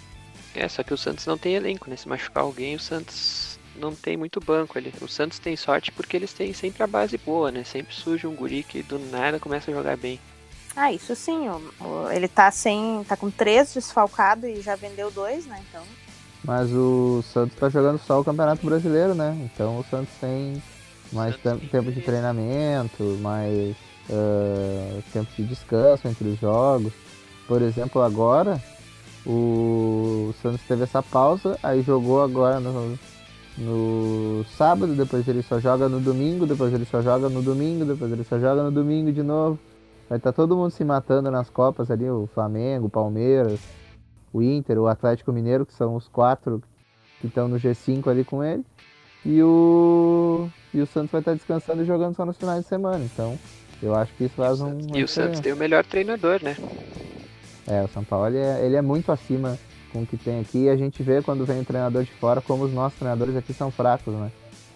É, 0.56 0.68
só 0.70 0.84
que 0.84 0.94
o 0.94 0.98
Santos 0.98 1.26
não 1.26 1.38
tem 1.38 1.56
elenco, 1.56 1.90
né? 1.90 1.96
Se 1.96 2.08
machucar 2.08 2.44
alguém, 2.44 2.76
o 2.76 2.80
Santos 2.80 3.60
não 3.76 3.94
tem 3.96 4.16
muito 4.16 4.40
banco 4.40 4.78
ali. 4.78 4.94
O 5.02 5.08
Santos 5.08 5.40
tem 5.40 5.56
sorte 5.58 5.92
porque 5.92 6.16
eles 6.16 6.32
têm 6.32 6.54
sempre 6.54 6.84
a 6.84 6.88
base 6.88 7.18
boa, 7.18 7.52
né? 7.52 7.64
Sempre 7.64 7.94
surge 7.94 8.28
um 8.28 8.36
guri 8.36 8.64
que 8.64 8.84
do 8.84 9.00
nada 9.00 9.40
começa 9.40 9.72
a 9.72 9.74
jogar 9.74 9.98
bem. 9.98 10.20
Ah, 10.76 10.92
isso 10.92 11.16
sim, 11.16 11.50
o- 11.50 11.74
o- 11.84 12.12
ele 12.12 12.28
tá 12.28 12.50
sem. 12.52 13.04
tá 13.08 13.18
com 13.18 13.30
três 13.30 13.74
desfalcado 13.74 14.48
e 14.48 14.62
já 14.62 14.76
vendeu 14.76 15.10
dois, 15.12 15.46
né? 15.46 15.62
Então. 15.70 15.84
Mas 16.44 16.72
o 16.74 17.22
Santos 17.24 17.56
tá 17.56 17.70
jogando 17.70 17.98
só 18.00 18.20
o 18.20 18.24
Campeonato 18.24 18.66
Brasileiro, 18.66 19.16
né? 19.16 19.36
Então 19.46 19.80
o 19.80 19.84
Santos 19.84 20.14
tem 20.20 20.62
mais 21.12 21.36
Santos 21.36 21.44
tem- 21.62 21.70
tem 21.70 21.70
tempo 21.82 21.92
de 21.92 22.02
treinamento, 22.02 23.04
mais 23.22 23.76
ah, 24.10 25.00
tempo 25.14 25.30
de 25.36 25.44
descanso 25.44 26.08
entre 26.08 26.28
os 26.28 26.40
jogos. 26.40 26.92
Por 27.48 27.62
exemplo, 27.62 28.02
agora 28.02 28.62
o 29.26 30.34
Santos 30.42 30.62
teve 30.68 30.84
essa 30.84 31.02
pausa, 31.02 31.58
aí 31.64 31.82
jogou 31.82 32.22
agora 32.22 32.60
no, 32.60 32.98
no 33.58 34.44
sábado, 34.58 34.94
depois 34.96 35.28
ele 35.28 35.42
só 35.42 35.60
joga 35.60 35.88
no 35.88 36.00
domingo, 36.00 36.46
depois 36.46 36.74
ele 36.74 36.86
só 36.86 37.02
joga 37.02 37.30
no 37.30 37.42
domingo, 37.42 37.86
depois 37.86 38.12
ele 38.12 38.24
só 38.24 38.38
joga 38.40 38.64
no 38.64 38.72
domingo 38.72 39.12
de 39.12 39.24
novo. 39.24 39.58
Vai 40.10 40.18
estar 40.18 40.34
todo 40.34 40.56
mundo 40.56 40.72
se 40.72 40.84
matando 40.84 41.32
nas 41.32 41.50
Copas 41.50 41.90
ali, 41.90 42.10
o 42.10 42.28
Flamengo, 42.34 42.88
o 42.88 42.90
Palmeiras, 42.90 43.60
o 44.34 44.41
Inter, 44.41 44.80
o 44.80 44.88
Atlético 44.88 45.32
Mineiro, 45.32 45.65
que 45.65 45.74
são 45.74 45.96
os 45.96 46.08
quatro 46.08 46.62
que 47.22 47.28
estão 47.28 47.48
no 47.48 47.58
G5 47.58 48.08
ali 48.08 48.26
com 48.26 48.43
ele. 48.43 48.65
E 49.26 49.41
o, 49.41 50.50
e 50.74 50.82
o 50.82 50.86
Santos 50.86 51.12
vai 51.12 51.22
estar 51.22 51.34
descansando 51.34 51.84
e 51.84 51.86
jogando 51.86 52.15
só 52.15 52.26
nos 52.26 52.36
finais 52.36 52.63
de 52.63 52.67
semana. 52.67 53.04
Então, 53.06 53.39
eu 53.82 53.96
acho 53.96 54.13
que 54.15 54.26
isso 54.26 54.36
faz 54.36 54.60
um. 54.60 54.78
E 54.93 55.04
o 55.04 55.08
Santos 55.08 55.39
tem 55.39 55.54
o 55.54 55.56
melhor 55.56 55.86
treinador, 55.86 56.43
né? 56.43 56.58
É, 57.65 57.82
o 57.84 57.88
São 57.88 58.04
Paulo 58.04 58.28
ele 58.28 58.39
é, 58.39 58.65
ele 58.65 58.76
é 58.76 58.82
muito 58.82 59.12
acima 59.12 59.58
com 59.93 60.02
o 60.02 60.06
que 60.06 60.17
tem 60.17 60.41
aqui. 60.41 60.63
E 60.63 60.69
a 60.69 60.76
gente 60.76 61.02
vê 61.02 61.22
quando 61.22 61.46
vem 61.46 61.60
um 61.60 61.63
treinador 61.63 62.04
de 62.04 62.12
fora 62.12 62.41
como 62.41 62.65
os 62.65 62.74
nossos 62.74 62.98
treinadores 62.98 63.36
aqui 63.36 63.54
são 63.54 63.72
fracos, 63.72 64.13
né? 64.13 64.32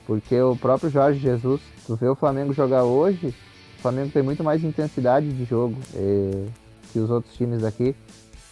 Porque 0.06 0.40
o 0.40 0.56
próprio 0.56 0.90
Jorge 0.90 1.20
Jesus, 1.20 1.62
tu 1.86 1.96
vê 1.98 2.08
o 2.08 2.16
Flamengo 2.16 2.54
jogar 2.54 2.86
hoje, 2.86 3.36
o 3.78 3.82
Flamengo 3.82 4.10
tem 4.12 4.24
muito 4.24 4.42
mais 4.42 4.64
intensidade 4.64 5.30
de 5.30 5.44
jogo 5.44 5.76
eh, 5.94 6.46
que 6.94 7.00
os 7.00 7.10
outros 7.10 7.36
times 7.36 7.62
daqui. 7.62 7.94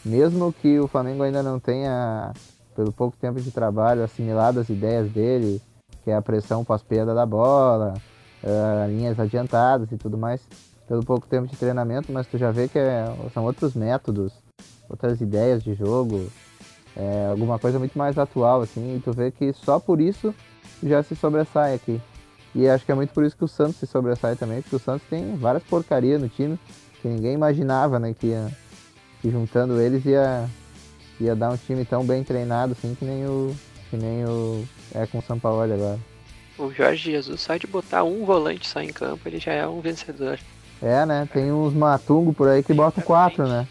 Mesmo 0.05 0.53
que 0.53 0.79
o 0.79 0.87
Flamengo 0.87 1.23
ainda 1.23 1.41
não 1.41 1.59
tenha, 1.59 2.31
pelo 2.75 2.91
pouco 2.91 3.17
tempo 3.17 3.41
de 3.41 3.49
trabalho, 3.49 4.03
assimilado 4.03 4.59
as 4.59 4.69
ideias 4.69 5.09
dele, 5.09 5.59
que 6.03 6.11
é 6.11 6.15
a 6.15 6.21
pressão 6.21 6.63
pós-perda 6.63 7.15
da 7.15 7.25
bola, 7.25 7.95
eh, 8.43 8.87
linhas 8.87 9.19
adiantadas 9.19 9.91
e 9.91 9.97
tudo 9.97 10.15
mais, 10.17 10.41
pelo 10.87 11.03
pouco 11.03 11.25
tempo 11.27 11.47
de 11.47 11.55
treinamento, 11.57 12.11
mas 12.11 12.27
tu 12.27 12.37
já 12.37 12.51
vê 12.51 12.67
que 12.67 12.77
é- 12.77 13.05
são 13.33 13.43
outros 13.43 13.73
métodos, 13.73 14.31
outras 14.87 15.19
ideias 15.19 15.63
de 15.63 15.73
jogo, 15.73 16.27
é, 16.95 17.27
alguma 17.31 17.57
coisa 17.57 17.79
muito 17.79 17.97
mais 17.97 18.17
atual, 18.17 18.61
assim, 18.61 18.97
e 18.97 18.99
tu 18.99 19.11
vê 19.11 19.31
que 19.31 19.51
só 19.53 19.79
por 19.79 19.99
isso 19.99 20.33
já 20.83 21.01
se 21.01 21.15
sobressai 21.15 21.73
aqui. 21.73 21.99
E 22.53 22.69
acho 22.69 22.85
que 22.85 22.91
é 22.91 22.95
muito 22.95 23.11
por 23.13 23.25
isso 23.25 23.35
que 23.35 23.43
o 23.43 23.47
Santos 23.47 23.77
se 23.77 23.87
sobressai 23.87 24.35
também, 24.35 24.61
porque 24.61 24.75
o 24.75 24.79
Santos 24.79 25.05
tem 25.09 25.35
várias 25.35 25.63
porcarias 25.63 26.21
no 26.21 26.29
time 26.29 26.57
que 27.01 27.07
ninguém 27.07 27.33
imaginava, 27.33 27.99
né, 27.99 28.13
que, 28.13 28.27
ia, 28.27 28.47
que 29.25 29.31
juntando 29.31 29.81
eles 29.81 30.05
ia, 30.05 30.47
ia 31.19 31.35
dar 31.35 31.49
um 31.49 31.57
time 31.57 31.83
tão 31.83 32.05
bem 32.05 32.23
treinado 32.23 32.73
assim 32.73 32.93
que 32.93 33.03
nem 33.03 33.25
o 33.25 33.55
que 33.89 33.97
nem 33.97 34.23
o 34.23 34.63
é 34.93 35.07
com 35.07 35.17
o 35.17 35.21
São 35.23 35.39
Paulo 35.39 35.61
agora. 35.61 35.99
O 36.57 36.71
Jorge 36.71 37.11
Jesus 37.11 37.41
só 37.41 37.57
de 37.57 37.65
botar 37.65 38.03
um 38.03 38.23
volante 38.23 38.67
só 38.67 38.81
em 38.81 38.93
campo, 38.93 39.27
ele 39.27 39.39
já 39.39 39.51
é 39.51 39.67
um 39.67 39.81
vencedor. 39.81 40.39
É, 40.81 41.05
né? 41.05 41.27
Tem 41.33 41.51
uns 41.51 41.73
matungo 41.73 42.33
por 42.33 42.47
aí 42.47 42.61
que 42.61 42.73
botam 42.73 43.03
quatro, 43.03 43.47
né? 43.47 43.67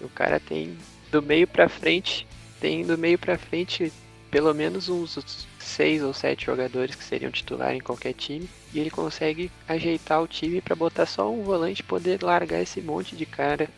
O 0.00 0.08
cara 0.08 0.40
tem 0.40 0.76
do 1.12 1.22
meio 1.22 1.46
pra 1.46 1.68
frente, 1.68 2.26
tem 2.60 2.84
do 2.84 2.98
meio 2.98 3.18
pra 3.18 3.38
frente 3.38 3.92
pelo 4.28 4.52
menos 4.52 4.88
uns 4.88 5.46
seis 5.60 6.02
ou 6.02 6.12
sete 6.12 6.46
jogadores 6.46 6.96
que 6.96 7.04
seriam 7.04 7.30
titular 7.30 7.74
em 7.74 7.80
qualquer 7.80 8.12
time. 8.12 8.48
E 8.74 8.80
ele 8.80 8.90
consegue 8.90 9.52
ajeitar 9.68 10.20
o 10.20 10.26
time 10.26 10.60
pra 10.60 10.74
botar 10.74 11.06
só 11.06 11.30
um 11.30 11.42
volante 11.42 11.80
e 11.80 11.84
poder 11.84 12.22
largar 12.22 12.60
esse 12.60 12.80
monte 12.80 13.14
de 13.14 13.24
cara 13.24 13.68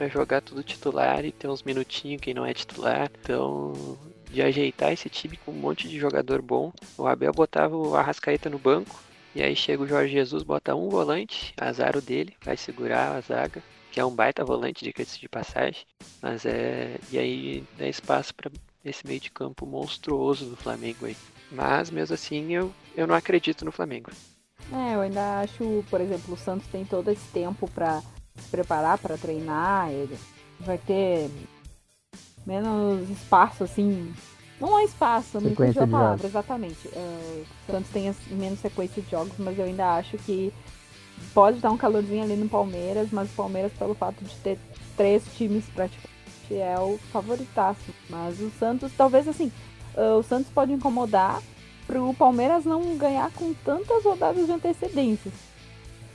pra 0.00 0.08
jogar 0.08 0.40
tudo 0.40 0.62
titular 0.62 1.26
e 1.26 1.30
ter 1.30 1.46
uns 1.46 1.62
minutinhos 1.62 2.22
quem 2.22 2.32
não 2.32 2.46
é 2.46 2.54
titular. 2.54 3.10
Então 3.20 3.98
de 4.30 4.40
ajeitar 4.40 4.92
esse 4.92 5.10
time 5.10 5.36
com 5.36 5.50
um 5.50 5.56
monte 5.56 5.88
de 5.88 5.98
jogador 5.98 6.40
bom. 6.40 6.72
O 6.96 7.06
Abel 7.06 7.32
botava 7.32 7.76
o 7.76 7.94
Arrascaeta 7.94 8.48
no 8.48 8.58
banco, 8.58 8.98
e 9.34 9.42
aí 9.42 9.54
chega 9.54 9.82
o 9.82 9.86
Jorge 9.86 10.14
Jesus, 10.14 10.42
bota 10.42 10.74
um 10.74 10.88
volante, 10.88 11.52
azar 11.60 11.96
o 11.96 12.00
dele, 12.00 12.34
vai 12.42 12.56
segurar 12.56 13.16
a 13.16 13.20
zaga, 13.20 13.62
que 13.90 14.00
é 14.00 14.04
um 14.04 14.14
baita 14.14 14.44
volante, 14.44 14.84
diga-se 14.84 15.18
de 15.18 15.28
passagem. 15.28 15.84
Mas 16.22 16.46
é. 16.46 16.96
E 17.10 17.18
aí 17.18 17.64
dá 17.76 17.86
espaço 17.86 18.34
para 18.34 18.50
esse 18.84 19.06
meio 19.06 19.20
de 19.20 19.30
campo 19.30 19.66
monstruoso 19.66 20.46
do 20.46 20.56
Flamengo 20.56 21.06
aí. 21.06 21.16
Mas 21.50 21.90
mesmo 21.90 22.14
assim 22.14 22.54
eu, 22.54 22.72
eu 22.96 23.06
não 23.06 23.14
acredito 23.14 23.64
no 23.64 23.72
Flamengo. 23.72 24.10
É, 24.72 24.94
eu 24.94 25.00
ainda 25.00 25.40
acho, 25.40 25.84
por 25.90 26.00
exemplo, 26.00 26.34
o 26.34 26.38
Santos 26.38 26.68
tem 26.68 26.84
todo 26.84 27.10
esse 27.10 27.26
tempo 27.32 27.68
para 27.68 28.00
preparar 28.46 28.98
para 28.98 29.16
treinar, 29.16 29.90
ele 29.90 30.16
vai 30.60 30.78
ter 30.78 31.30
menos 32.46 33.08
espaço, 33.10 33.64
assim. 33.64 34.12
Não 34.60 34.78
é 34.78 34.84
espaço, 34.84 35.40
não 35.40 35.50
entendi 35.50 35.78
a 35.78 35.86
palavra, 35.86 36.26
exatamente. 36.26 36.88
Uh, 36.88 37.44
o 37.68 37.72
Santos 37.72 37.90
tem 37.90 38.14
menos 38.30 38.60
sequência 38.60 39.00
de 39.00 39.10
jogos, 39.10 39.32
mas 39.38 39.58
eu 39.58 39.64
ainda 39.64 39.94
acho 39.94 40.18
que 40.18 40.52
pode 41.32 41.60
dar 41.60 41.70
um 41.70 41.78
calorzinho 41.78 42.22
ali 42.22 42.36
no 42.36 42.48
Palmeiras, 42.48 43.08
mas 43.10 43.30
o 43.30 43.34
Palmeiras, 43.34 43.72
pelo 43.72 43.94
fato 43.94 44.22
de 44.22 44.34
ter 44.36 44.58
três 44.96 45.22
times 45.36 45.64
praticamente, 45.74 46.10
é 46.50 46.78
o 46.78 46.98
favoritaço. 47.10 47.94
Mas 48.10 48.38
o 48.40 48.50
Santos, 48.58 48.92
talvez 48.96 49.26
assim, 49.26 49.50
uh, 49.96 50.18
o 50.18 50.22
Santos 50.22 50.50
pode 50.52 50.72
incomodar 50.72 51.40
pro 51.86 52.12
Palmeiras 52.14 52.64
não 52.64 52.96
ganhar 52.96 53.30
com 53.32 53.54
tantas 53.54 54.04
rodadas 54.04 54.46
de 54.46 54.52
antecedência. 54.52 55.32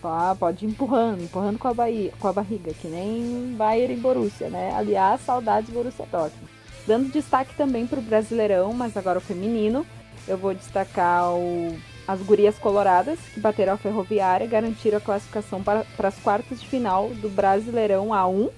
Ah, 0.07 0.35
pode 0.37 0.65
ir 0.65 0.69
empurrando, 0.69 1.23
empurrando 1.23 1.57
com 1.57 1.67
a, 1.67 1.73
Bahia, 1.73 2.11
com 2.19 2.27
a 2.27 2.33
barriga, 2.33 2.73
que 2.73 2.87
nem 2.87 3.55
Bayern 3.57 3.93
e 3.93 3.97
Borussia, 3.97 4.49
né? 4.49 4.73
Aliás, 4.75 5.21
saudades 5.21 5.69
Borussia 5.69 6.05
Dortmund. 6.11 6.49
Dando 6.87 7.11
destaque 7.11 7.55
também 7.55 7.87
para 7.87 7.99
o 7.99 8.01
Brasileirão, 8.01 8.73
mas 8.73 8.95
agora 8.95 9.17
o 9.17 9.21
feminino, 9.21 9.85
eu 10.27 10.37
vou 10.37 10.53
destacar 10.53 11.33
o, 11.33 11.75
as 12.07 12.21
gurias 12.21 12.57
coloradas, 12.59 13.19
que 13.33 13.39
bateram 13.39 13.73
a 13.73 13.77
Ferroviária 13.77 14.45
e 14.45 14.47
garantiram 14.47 14.97
a 14.97 15.01
classificação 15.01 15.63
para, 15.63 15.83
para 15.97 16.09
as 16.09 16.19
quartas 16.19 16.61
de 16.61 16.67
final 16.67 17.09
do 17.09 17.29
Brasileirão 17.29 18.09
A1. 18.09 18.51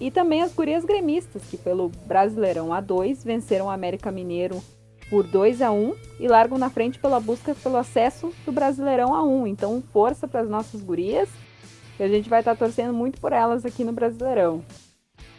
E 0.00 0.10
também 0.10 0.42
as 0.42 0.52
gurias 0.52 0.84
gremistas, 0.84 1.42
que 1.50 1.56
pelo 1.56 1.90
Brasileirão 2.06 2.68
A2 2.68 3.24
venceram 3.24 3.66
o 3.66 3.70
América 3.70 4.12
Mineiro 4.12 4.62
por 5.10 5.26
2 5.26 5.62
a 5.62 5.70
1 5.70 5.96
e 6.20 6.28
largam 6.28 6.58
na 6.58 6.70
frente 6.70 6.98
pela 6.98 7.20
busca 7.20 7.54
pelo 7.54 7.76
acesso 7.76 8.32
do 8.44 8.52
Brasileirão 8.52 9.14
a 9.14 9.22
1. 9.22 9.46
Então, 9.46 9.82
força 9.92 10.28
para 10.28 10.40
as 10.40 10.48
nossas 10.48 10.82
gurias. 10.82 11.28
E 11.98 12.02
a 12.02 12.08
gente 12.08 12.28
vai 12.28 12.40
estar 12.40 12.54
tá 12.54 12.58
torcendo 12.58 12.92
muito 12.92 13.20
por 13.20 13.32
elas 13.32 13.64
aqui 13.64 13.84
no 13.84 13.92
Brasileirão. 13.92 14.64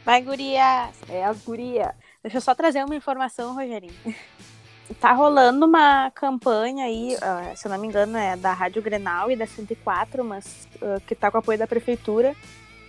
Vai, 0.03 0.21
gurias! 0.21 0.95
É 1.07 1.23
as 1.23 1.41
gurias. 1.43 1.91
Deixa 2.23 2.37
eu 2.37 2.41
só 2.41 2.53
trazer 2.55 2.83
uma 2.83 2.95
informação, 2.95 3.53
Rogerinho. 3.53 3.93
tá 4.99 5.13
rolando 5.13 5.65
uma 5.65 6.09
campanha 6.11 6.85
aí, 6.85 7.15
se 7.55 7.67
eu 7.67 7.71
não 7.71 7.77
me 7.77 7.87
engano, 7.87 8.17
é 8.17 8.35
da 8.35 8.51
Rádio 8.53 8.81
Grenal 8.81 9.29
e 9.29 9.35
da 9.35 9.45
104, 9.45 10.23
mas 10.23 10.67
uh, 10.81 10.99
que 11.05 11.13
tá 11.13 11.29
com 11.29 11.37
apoio 11.37 11.59
da 11.59 11.67
prefeitura. 11.67 12.35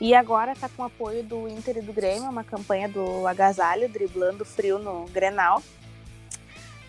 E 0.00 0.14
agora 0.14 0.54
tá 0.54 0.68
com 0.74 0.82
apoio 0.82 1.22
do 1.22 1.46
Inter 1.46 1.76
e 1.76 1.82
do 1.82 1.92
Grêmio, 1.92 2.30
uma 2.30 2.42
campanha 2.42 2.88
do 2.88 3.26
agasalho, 3.26 3.86
driblando 3.86 4.46
frio 4.46 4.78
no 4.78 5.04
Grenal 5.06 5.62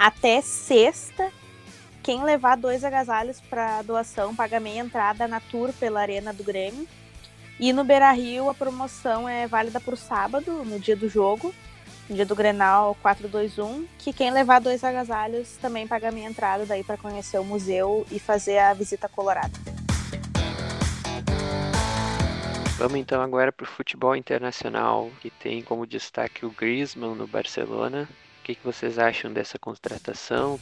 até 0.02 0.42
sexta. 0.42 1.32
Quem 2.02 2.24
levar 2.24 2.58
dois 2.58 2.84
agasalhos 2.84 3.40
para 3.40 3.84
doação 3.84 4.36
paga 4.36 4.60
meia 4.60 4.80
entrada 4.80 5.28
na 5.28 5.40
tour 5.40 5.72
pela 5.74 6.02
Arena 6.02 6.34
do 6.34 6.44
Grêmio. 6.44 6.88
E 7.60 7.72
no 7.72 7.84
Beira 7.84 8.12
Rio 8.12 8.50
a 8.50 8.54
promoção 8.56 9.30
é 9.30 9.46
válida 9.46 9.80
por 9.80 9.96
sábado, 9.96 10.66
no 10.66 10.80
dia 10.80 10.96
do 10.96 11.08
jogo, 11.08 11.54
no 12.10 12.16
dia 12.16 12.26
do 12.26 12.36
Grenal 12.36 12.98
421, 13.04 13.88
que 14.00 14.12
quem 14.12 14.32
levar 14.32 14.60
dois 14.60 14.84
agasalhos 14.84 15.56
também 15.58 15.88
paga 15.88 16.12
meia 16.12 16.28
entrada 16.28 16.66
daí 16.66 16.84
para 16.84 16.98
conhecer 16.98 17.38
o 17.38 17.44
museu 17.44 18.04
e 18.10 18.18
fazer 18.18 18.58
a 18.58 18.74
visita 18.74 19.08
colorada. 19.08 19.54
Vamos 22.80 22.98
então 22.98 23.22
agora 23.22 23.52
para 23.52 23.66
o 23.66 23.68
futebol 23.68 24.16
internacional, 24.16 25.12
que 25.22 25.30
tem 25.30 25.62
como 25.62 25.86
destaque 25.86 26.44
o 26.44 26.50
Griezmann 26.50 27.14
no 27.14 27.28
Barcelona, 27.28 28.10
o 28.42 28.44
que, 28.44 28.56
que 28.56 28.66
vocês 28.66 28.98
acham 28.98 29.32
dessa 29.32 29.60
contratação? 29.60 30.60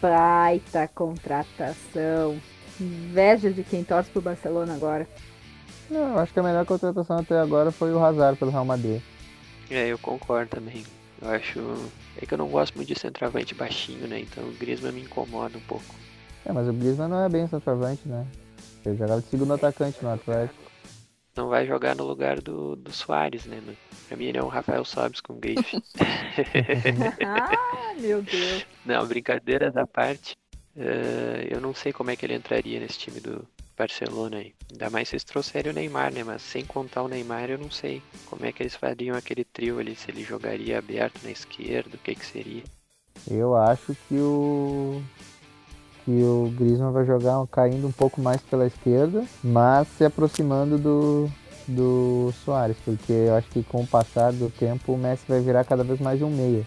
Baita 0.00 0.88
contratação. 0.88 2.40
Inveja 2.80 3.50
de 3.50 3.62
quem 3.62 3.84
torce 3.84 4.10
pro 4.10 4.22
Barcelona 4.22 4.74
agora. 4.74 5.06
Não, 5.90 6.18
acho 6.18 6.32
que 6.32 6.40
a 6.40 6.42
melhor 6.42 6.64
contratação 6.64 7.18
até 7.18 7.38
agora 7.38 7.70
foi 7.70 7.92
o 7.92 8.02
Hazard 8.02 8.38
pelo 8.38 8.50
Real 8.50 8.64
Madrid. 8.64 9.02
É, 9.70 9.88
eu 9.88 9.98
concordo 9.98 10.50
também. 10.50 10.82
Eu 11.20 11.28
acho. 11.28 11.60
É 12.16 12.24
que 12.24 12.32
eu 12.32 12.38
não 12.38 12.48
gosto 12.48 12.74
muito 12.74 12.88
de 12.88 12.98
centroavante 12.98 13.54
baixinho, 13.54 14.08
né? 14.08 14.20
Então 14.20 14.42
o 14.42 14.52
Griezmann 14.52 14.92
me 14.92 15.02
incomoda 15.02 15.58
um 15.58 15.62
pouco. 15.62 15.94
É, 16.46 16.52
mas 16.52 16.66
o 16.68 16.72
Griezmann 16.72 17.08
não 17.08 17.22
é 17.22 17.28
bem 17.28 17.46
centroavante, 17.46 18.08
né? 18.08 18.26
Ele 18.84 18.96
jogava 18.96 19.20
de 19.20 19.28
segundo 19.28 19.52
atacante 19.52 19.98
no 20.02 20.10
Atlético 20.10 20.69
não 21.36 21.48
vai 21.48 21.66
jogar 21.66 21.94
no 21.94 22.04
lugar 22.04 22.40
do, 22.40 22.76
do 22.76 22.92
Soares, 22.92 23.46
né? 23.46 23.62
Pra 24.08 24.16
mim 24.16 24.26
ele 24.26 24.38
é 24.38 24.42
um 24.42 24.48
Rafael 24.48 24.84
Sobis 24.84 25.20
com 25.20 25.38
grife. 25.38 25.82
ah, 27.24 27.94
meu 27.98 28.22
Deus. 28.22 28.66
Não, 28.84 29.06
brincadeiras 29.06 29.76
à 29.76 29.86
parte. 29.86 30.36
Uh, 30.76 31.46
eu 31.50 31.60
não 31.60 31.74
sei 31.74 31.92
como 31.92 32.10
é 32.10 32.16
que 32.16 32.24
ele 32.24 32.34
entraria 32.34 32.80
nesse 32.80 32.98
time 32.98 33.20
do 33.20 33.46
Barcelona 33.76 34.38
aí. 34.38 34.54
Ainda 34.70 34.90
mais 34.90 35.08
se 35.08 35.14
eles 35.14 35.24
trouxerem 35.24 35.72
o 35.72 35.74
Neymar, 35.74 36.12
né? 36.12 36.22
Mas 36.22 36.42
sem 36.42 36.64
contar 36.64 37.02
o 37.02 37.08
Neymar, 37.08 37.50
eu 37.50 37.58
não 37.58 37.70
sei 37.70 38.02
como 38.26 38.44
é 38.44 38.52
que 38.52 38.62
eles 38.62 38.74
fariam 38.74 39.16
aquele 39.16 39.44
trio 39.44 39.78
ali, 39.78 39.96
se 39.96 40.10
ele 40.10 40.22
jogaria 40.22 40.78
aberto 40.78 41.22
na 41.22 41.30
esquerda, 41.30 41.96
o 41.96 41.98
que 41.98 42.14
que 42.14 42.26
seria. 42.26 42.62
Eu 43.28 43.56
acho 43.56 43.96
que 44.08 44.16
o 44.16 45.02
que 46.10 46.22
o 46.24 46.52
Griezmann 46.58 46.90
vai 46.90 47.06
jogar 47.06 47.46
caindo 47.46 47.86
um 47.86 47.92
pouco 47.92 48.20
mais 48.20 48.40
pela 48.42 48.66
esquerda, 48.66 49.24
mas 49.44 49.86
se 49.96 50.04
aproximando 50.04 50.76
do, 50.76 51.30
do 51.68 52.32
Soares, 52.44 52.76
porque 52.84 53.12
eu 53.12 53.36
acho 53.36 53.48
que 53.48 53.62
com 53.62 53.82
o 53.82 53.86
passar 53.86 54.32
do 54.32 54.50
tempo 54.50 54.92
o 54.92 54.98
Messi 54.98 55.22
vai 55.28 55.40
virar 55.40 55.64
cada 55.64 55.84
vez 55.84 56.00
mais 56.00 56.20
um 56.20 56.28
meia. 56.28 56.66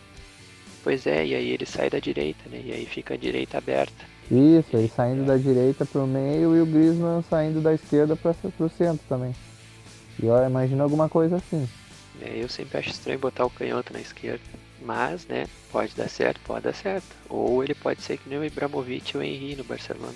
Pois 0.81 1.05
é, 1.05 1.25
e 1.25 1.35
aí 1.35 1.49
ele 1.49 1.65
sai 1.65 1.89
da 1.89 1.99
direita, 1.99 2.49
né? 2.49 2.61
E 2.63 2.71
aí 2.71 2.85
fica 2.85 3.15
a 3.15 3.17
direita 3.17 3.57
aberta. 3.57 4.05
Isso, 4.31 4.69
ele 4.73 4.87
saindo 4.87 5.25
da 5.25 5.35
direita 5.35 5.85
para 5.85 6.01
o 6.01 6.07
meio 6.07 6.55
e 6.55 6.61
o 6.61 6.65
Griezmann 6.65 7.21
saindo 7.29 7.61
da 7.61 7.73
esquerda 7.73 8.15
para 8.15 8.31
o 8.59 8.69
centro 8.69 9.03
também. 9.09 9.35
E 10.21 10.25
eu 10.25 10.37
imagino 10.45 10.83
alguma 10.83 11.09
coisa 11.09 11.35
assim. 11.35 11.67
É, 12.21 12.41
eu 12.41 12.47
sempre 12.47 12.77
acho 12.77 12.89
estranho 12.89 13.19
botar 13.19 13.45
o 13.45 13.49
canhoto 13.49 13.91
na 13.91 13.99
esquerda. 13.99 14.62
Mas, 14.83 15.25
né, 15.27 15.45
pode 15.71 15.95
dar 15.95 16.09
certo, 16.09 16.41
pode 16.45 16.65
dar 16.65 16.73
certo. 16.73 17.07
Ou 17.29 17.63
ele 17.63 17.73
pode 17.73 18.01
ser 18.01 18.17
que 18.17 18.29
nem 18.29 18.37
o 18.37 18.43
Ibrahimovic 18.43 19.15
ou 19.15 19.21
o 19.21 19.25
Henry 19.25 19.55
no 19.55 19.63
Barcelona. 19.63 20.15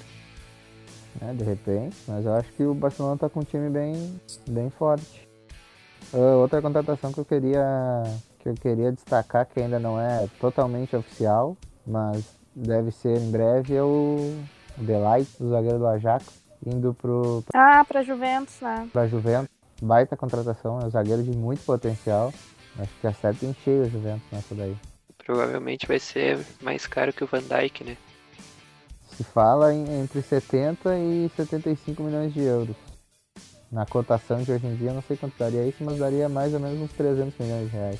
É, 1.22 1.34
de 1.34 1.44
repente, 1.44 1.96
mas 2.08 2.26
eu 2.26 2.34
acho 2.34 2.52
que 2.54 2.64
o 2.64 2.74
Barcelona 2.74 3.18
tá 3.18 3.30
com 3.30 3.40
um 3.40 3.44
time 3.44 3.70
bem, 3.70 4.20
bem 4.48 4.70
forte. 4.70 5.28
Uh, 6.14 6.38
outra 6.38 6.62
contratação 6.62 7.12
que 7.12 7.20
eu 7.20 7.26
queria 7.26 8.04
que 8.40 8.50
eu 8.50 8.54
queria 8.54 8.92
destacar, 8.92 9.46
que 9.46 9.60
ainda 9.60 9.80
não 9.80 10.00
é 10.00 10.28
totalmente 10.40 10.96
oficial, 10.96 11.58
mas 11.86 12.24
deve 12.56 12.92
ser 12.92 13.18
em 13.18 13.32
breve, 13.32 13.76
é 13.76 13.84
o 13.84 14.36
Delight, 14.78 15.30
o 15.40 15.50
zagueiro 15.50 15.80
do 15.80 15.88
Ajax, 15.88 16.26
indo 16.66 16.94
pro... 16.94 17.44
Ah, 17.54 17.84
pra 17.84 18.04
Juventus, 18.04 18.60
né? 18.62 18.88
Pra 18.94 19.08
Juventus. 19.08 19.50
Baita 19.82 20.16
contratação, 20.16 20.80
é 20.80 20.86
um 20.86 20.90
zagueiro 20.90 21.24
de 21.24 21.32
muito 21.32 21.64
potencial. 21.64 22.34
Acho 22.80 22.92
que 23.02 23.08
acerta 23.08 23.46
em 23.46 23.56
cheio 23.64 23.84
o 23.84 23.90
Juventus 23.90 24.28
nessa 24.32 24.54
daí. 24.54 24.76
Provavelmente 25.18 25.88
vai 25.88 26.00
ser 26.00 26.40
mais 26.62 26.86
caro 26.86 27.12
que 27.12 27.24
o 27.24 27.28
Van 27.28 27.42
Dijk, 27.42 27.84
né? 27.84 27.98
Se 29.16 29.24
fala 29.24 29.74
em, 29.74 30.02
entre 30.02 30.22
70 30.22 30.96
e 30.98 31.30
75 31.36 32.04
milhões 32.04 32.34
de 32.34 32.42
euros. 32.42 32.76
Na 33.72 33.86
cotação 33.86 34.42
de 34.44 34.52
hoje 34.52 34.66
em 34.66 34.76
dia, 34.76 34.94
não 34.94 35.02
sei 35.02 35.18
quanto 35.18 35.38
daria 35.38 35.68
isso, 35.68 35.84
mas 35.84 35.98
daria 35.98 36.30
mais 36.30 36.54
ou 36.54 36.60
menos 36.60 36.80
uns 36.80 36.92
300 36.94 37.38
milhões 37.38 37.70
de 37.70 37.76
reais. 37.76 38.00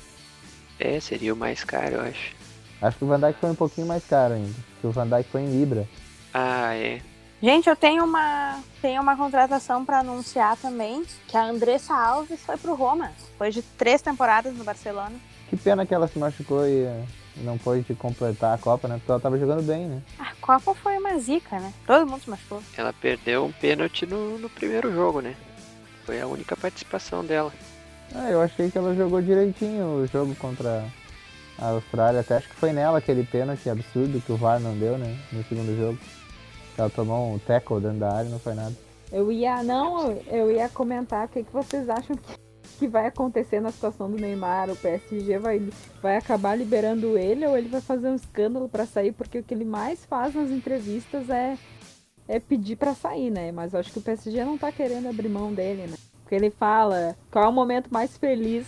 É, 0.78 0.98
seria 1.00 1.34
o 1.34 1.36
mais 1.36 1.64
caro, 1.64 1.96
eu 1.96 2.00
acho. 2.02 2.34
Acho 2.80 2.96
que 2.96 3.04
o 3.04 3.08
Van 3.08 3.18
Dijk 3.18 3.40
foi 3.40 3.50
um 3.50 3.54
pouquinho 3.54 3.86
mais 3.86 4.06
caro 4.06 4.34
ainda, 4.34 4.54
que 4.80 4.86
o 4.86 4.92
Van 4.92 5.08
Dijk 5.08 5.28
foi 5.28 5.42
em 5.42 5.50
Libra. 5.50 5.86
Ah, 6.32 6.74
é. 6.74 7.00
Gente, 7.40 7.68
eu 7.68 7.76
tenho 7.76 8.04
uma, 8.04 8.58
tenho 8.82 9.00
uma 9.00 9.16
contratação 9.16 9.84
para 9.84 10.00
anunciar 10.00 10.56
também, 10.56 11.04
que 11.28 11.36
a 11.36 11.44
Andressa 11.44 11.94
Alves 11.94 12.40
foi 12.44 12.56
pro 12.56 12.74
Roma, 12.74 13.12
depois 13.30 13.54
de 13.54 13.62
três 13.62 14.02
temporadas 14.02 14.56
no 14.56 14.64
Barcelona. 14.64 15.14
Que 15.48 15.56
pena 15.56 15.86
que 15.86 15.94
ela 15.94 16.08
se 16.08 16.18
machucou 16.18 16.66
e 16.66 16.84
não 17.36 17.56
pôde 17.56 17.94
completar 17.94 18.54
a 18.54 18.58
Copa, 18.58 18.88
né? 18.88 18.96
Porque 18.96 19.10
ela 19.10 19.20
tava 19.20 19.38
jogando 19.38 19.62
bem, 19.62 19.86
né? 19.86 20.02
A 20.18 20.34
Copa 20.40 20.74
foi 20.74 20.98
uma 20.98 21.16
zica, 21.18 21.60
né? 21.60 21.72
Todo 21.86 22.08
mundo 22.10 22.22
se 22.22 22.28
machucou. 22.28 22.60
Ela 22.76 22.92
perdeu 22.92 23.44
um 23.44 23.52
pênalti 23.52 24.04
no, 24.04 24.36
no 24.38 24.50
primeiro 24.50 24.92
jogo, 24.92 25.20
né? 25.20 25.36
Foi 26.04 26.20
a 26.20 26.26
única 26.26 26.56
participação 26.56 27.24
dela. 27.24 27.52
Ah, 28.16 28.30
eu 28.30 28.42
achei 28.42 28.68
que 28.68 28.76
ela 28.76 28.96
jogou 28.96 29.22
direitinho 29.22 30.02
o 30.02 30.06
jogo 30.08 30.34
contra 30.34 30.84
a 31.56 31.68
Austrália. 31.68 32.20
Até 32.20 32.38
acho 32.38 32.48
que 32.48 32.56
foi 32.56 32.72
nela 32.72 32.98
aquele 32.98 33.22
pênalti 33.22 33.70
absurdo 33.70 34.20
que 34.20 34.32
o 34.32 34.36
VAR 34.36 34.58
não 34.58 34.76
deu, 34.76 34.98
né? 34.98 35.16
No 35.30 35.44
segundo 35.44 35.76
jogo. 35.78 35.98
Ela 36.78 36.88
tomou 36.88 37.34
um 37.34 37.38
tackle 37.40 37.80
dentro 37.80 37.98
da 37.98 38.14
área 38.14 38.28
e 38.28 38.30
não 38.30 38.38
foi 38.38 38.54
nada. 38.54 38.72
Eu 39.10 39.32
ia, 39.32 39.62
não, 39.64 40.12
eu 40.28 40.50
ia 40.50 40.68
comentar 40.68 41.26
o 41.26 41.28
que, 41.28 41.42
que 41.42 41.52
vocês 41.52 41.88
acham 41.88 42.14
que, 42.14 42.36
que 42.78 42.86
vai 42.86 43.06
acontecer 43.06 43.60
na 43.60 43.72
situação 43.72 44.08
do 44.08 44.16
Neymar? 44.16 44.70
O 44.70 44.76
PSG 44.76 45.38
vai, 45.38 45.60
vai 46.00 46.16
acabar 46.16 46.54
liberando 46.54 47.18
ele 47.18 47.44
ou 47.44 47.58
ele 47.58 47.68
vai 47.68 47.80
fazer 47.80 48.08
um 48.08 48.14
escândalo 48.14 48.68
para 48.68 48.86
sair? 48.86 49.12
Porque 49.12 49.40
o 49.40 49.42
que 49.42 49.52
ele 49.52 49.64
mais 49.64 50.04
faz 50.04 50.34
nas 50.34 50.50
entrevistas 50.50 51.28
é, 51.28 51.58
é 52.28 52.38
pedir 52.38 52.76
para 52.76 52.94
sair, 52.94 53.30
né? 53.30 53.50
Mas 53.50 53.72
eu 53.72 53.80
acho 53.80 53.90
que 53.90 53.98
o 53.98 54.02
PSG 54.02 54.44
não 54.44 54.56
tá 54.56 54.70
querendo 54.70 55.08
abrir 55.08 55.28
mão 55.28 55.52
dele, 55.52 55.88
né? 55.88 55.96
Porque 56.22 56.36
ele 56.36 56.50
fala 56.50 57.16
qual 57.30 57.46
é 57.46 57.48
o 57.48 57.52
momento 57.52 57.88
mais 57.90 58.16
feliz 58.16 58.66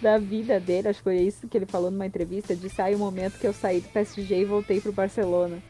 da 0.00 0.18
vida 0.18 0.60
dele, 0.60 0.88
acho 0.88 1.00
que 1.00 1.04
foi 1.04 1.18
isso 1.18 1.48
que 1.48 1.58
ele 1.58 1.66
falou 1.66 1.90
numa 1.90 2.06
entrevista, 2.06 2.54
de 2.56 2.68
sair 2.70 2.94
o 2.94 2.98
momento 2.98 3.38
que 3.38 3.46
eu 3.46 3.52
saí 3.52 3.80
do 3.80 3.88
PSG 3.88 4.40
e 4.40 4.44
voltei 4.44 4.80
pro 4.80 4.92
Barcelona. 4.92 5.62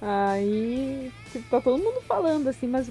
Aí, 0.00 1.10
tipo, 1.32 1.48
tá 1.48 1.60
todo 1.60 1.82
mundo 1.82 2.00
falando 2.02 2.48
assim, 2.48 2.66
mas 2.66 2.88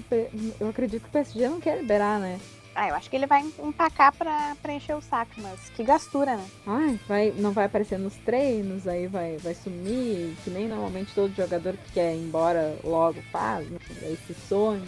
eu 0.60 0.68
acredito 0.68 1.02
que 1.02 1.08
o 1.08 1.12
PSG 1.12 1.48
não 1.48 1.60
quer 1.60 1.78
liberar, 1.78 2.18
né? 2.18 2.38
Ah, 2.74 2.88
eu 2.88 2.94
acho 2.94 3.08
que 3.08 3.16
ele 3.16 3.26
vai 3.26 3.42
empacar 3.58 4.12
pra 4.14 4.54
preencher 4.60 4.92
o 4.94 5.00
saco, 5.00 5.32
mas 5.38 5.70
que 5.70 5.82
gastura, 5.82 6.36
né? 6.36 6.46
Ai, 6.66 7.00
vai, 7.08 7.30
não 7.38 7.50
vai 7.50 7.64
aparecer 7.64 7.98
nos 7.98 8.14
treinos, 8.16 8.86
aí 8.86 9.06
vai, 9.06 9.38
vai 9.38 9.54
sumir, 9.54 10.36
que 10.44 10.50
nem 10.50 10.68
normalmente 10.68 11.14
todo 11.14 11.34
jogador 11.34 11.74
que 11.74 11.92
quer 11.92 12.14
ir 12.14 12.18
embora 12.18 12.76
logo 12.84 13.22
faz, 13.32 13.66
né? 13.70 13.78
Esse 14.02 14.34
sonho. 14.46 14.84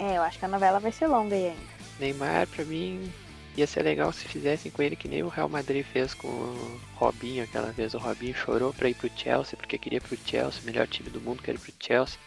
É, 0.00 0.16
eu 0.16 0.22
acho 0.22 0.40
que 0.40 0.44
a 0.44 0.48
novela 0.48 0.80
vai 0.80 0.90
ser 0.90 1.06
longa 1.06 1.36
aí 1.36 1.50
ainda. 1.50 1.78
Neymar, 2.00 2.48
pra 2.48 2.64
mim, 2.64 3.12
ia 3.58 3.66
ser 3.66 3.82
legal 3.82 4.12
se 4.12 4.28
fizessem 4.28 4.70
com 4.70 4.82
ele 4.82 4.94
que 4.94 5.08
nem 5.08 5.22
o 5.22 5.28
Real 5.28 5.48
Madrid 5.48 5.84
fez 5.84 6.14
com 6.14 6.28
o 6.28 6.80
Robinho 6.94 7.42
aquela 7.42 7.72
vez. 7.72 7.92
O 7.92 7.98
Robinho 7.98 8.34
chorou 8.34 8.72
pra 8.72 8.88
ir 8.88 8.94
pro 8.94 9.10
Chelsea 9.16 9.56
porque 9.56 9.76
queria 9.76 10.00
pro 10.00 10.16
Chelsea, 10.24 10.62
o 10.62 10.64
melhor 10.64 10.86
time 10.86 11.10
do 11.10 11.20
mundo, 11.20 11.42
quer 11.42 11.56
ir 11.56 11.58
pro 11.58 11.72
Chelsea. 11.80 12.18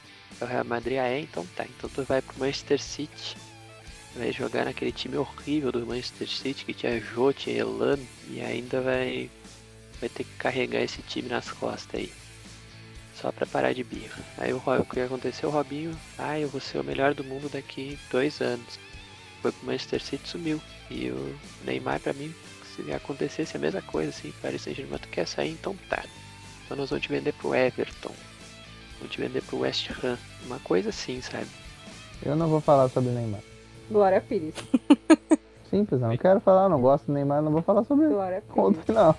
O 0.42 0.46
Real 0.46 0.66
Madrid, 0.66 0.98
ah 0.98 1.08
é, 1.08 1.22
então 1.22 1.46
tá. 1.56 1.66
Então 1.66 1.90
tu 1.90 2.04
vai 2.04 2.22
pro 2.22 2.38
Manchester 2.38 2.82
City. 2.82 3.38
Vai 4.16 4.34
jogar 4.34 4.66
naquele 4.66 4.92
time 4.92 5.16
horrível 5.16 5.72
do 5.72 5.86
Manchester 5.86 6.28
City 6.28 6.66
que 6.66 6.74
tinha 6.74 7.00
Jô, 7.00 7.32
tinha 7.32 7.60
Elano 7.60 8.06
e 8.30 8.42
ainda 8.42 8.82
vai, 8.82 9.30
vai 10.02 10.10
ter 10.10 10.26
que 10.26 10.36
carregar 10.38 10.82
esse 10.82 11.02
time 11.04 11.30
nas 11.30 11.50
costas 11.50 12.02
aí. 12.02 12.12
Só 13.16 13.32
pra 13.32 13.46
parar 13.46 13.72
de 13.72 13.86
birra. 13.86 14.22
Aí 14.38 14.52
o, 14.52 14.58
o 14.58 14.86
que 14.86 15.00
aconteceu, 15.00 15.48
o 15.48 15.52
Robinho, 15.52 15.98
ah, 16.18 16.38
eu 16.38 16.50
vou 16.50 16.60
ser 16.60 16.80
o 16.80 16.84
melhor 16.84 17.14
do 17.14 17.24
mundo 17.24 17.50
daqui 17.50 17.98
dois 18.10 18.42
anos 18.42 18.91
foi 19.42 19.52
pro 19.52 19.66
Manchester 19.66 20.02
City 20.02 20.28
sumiu. 20.28 20.62
E 20.90 21.10
o 21.10 21.36
Neymar, 21.66 22.00
pra 22.00 22.14
mim, 22.14 22.34
se 22.76 22.92
acontecesse 22.94 23.58
a 23.58 23.60
mesma 23.60 23.82
coisa, 23.82 24.10
assim, 24.10 24.34
Paris 24.42 24.62
Saint-Germain, 24.62 25.00
tu 25.00 25.08
quer 25.10 25.28
sair, 25.28 25.52
então 25.52 25.76
tá. 25.90 26.04
Então 26.66 26.78
nós 26.78 26.90
vamos 26.90 27.04
te 27.06 27.12
vender 27.12 27.34
pro 27.34 27.54
Everton. 27.54 28.12
Vamos 28.98 29.14
te 29.14 29.22
vender 29.22 29.42
pro 29.44 29.60
West 29.60 29.90
Ham. 30.04 30.18
Uma 30.46 30.60
coisa 30.60 30.90
assim, 30.90 31.22
sabe? 31.22 31.48
Eu 32.24 32.36
não 32.36 32.48
vou 32.48 32.62
falar 32.62 32.88
sobre 32.90 33.10
o 33.10 33.14
Neymar. 33.14 33.42
Glória 33.90 34.22
Pires. 34.22 34.56
Simples, 35.70 36.02
não 36.02 36.16
quero 36.18 36.40
falar, 36.40 36.70
não 36.70 36.82
gosto 36.82 37.08
do 37.08 37.14
Neymar, 37.14 37.42
não 37.42 37.52
vou 37.52 37.62
falar 37.62 37.84
sobre 37.84 38.06
ele. 38.06 38.14
Glória 38.14 38.42
Pires. 38.42 38.88
não. 38.88 39.14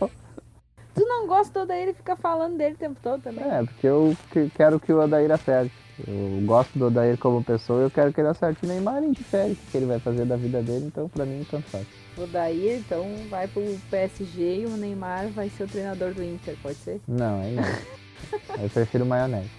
Tu 0.95 1.07
não 1.07 1.27
gosta 1.27 1.53
do 1.53 1.63
Odair 1.63 1.89
e 1.89 1.95
fica 1.95 2.15
falando 2.17 2.57
dele 2.59 2.75
o 2.75 2.79
tempo 2.79 3.01
todo 3.03 3.23
também? 3.23 3.45
É, 3.45 3.65
porque 3.65 3.87
eu 3.87 4.17
quero 4.55 4.79
que 4.79 4.93
o 4.93 5.01
Odair 5.01 5.33
acerte. 5.33 5.73
Eu 6.07 6.41
gosto 6.45 6.79
do 6.79 6.87
Odair 6.87 7.19
como 7.19 7.45
pessoa 7.45 7.81
e 7.81 7.85
eu 7.85 7.91
quero 7.91 8.13
que 8.13 8.21
ele 8.21 8.29
acerte 8.29 8.65
o 8.65 8.69
Neymar 8.69 9.03
indifere 9.03 9.53
o 9.53 9.71
que 9.71 9.77
ele 9.77 9.87
vai 9.87 9.99
fazer 9.99 10.25
da 10.25 10.37
vida 10.37 10.63
dele, 10.63 10.87
então 10.87 11.09
pra 11.09 11.25
mim 11.25 11.47
tanto 11.51 11.69
faz. 11.69 11.87
O 12.17 12.23
Odair, 12.23 12.79
então, 12.79 13.07
vai 13.29 13.47
pro 13.47 13.63
PSG 13.91 14.63
e 14.63 14.67
o 14.67 14.77
Neymar 14.77 15.29
vai 15.29 15.49
ser 15.51 15.65
o 15.65 15.69
treinador 15.69 16.13
do 16.13 16.23
Inter, 16.23 16.57
pode 16.63 16.77
ser? 16.77 17.01
Não, 17.07 17.41
aí 17.41 17.55
não. 17.55 17.65
eu 18.63 18.71
prefiro 18.71 19.05
o 19.05 19.07
Maionese. 19.07 19.51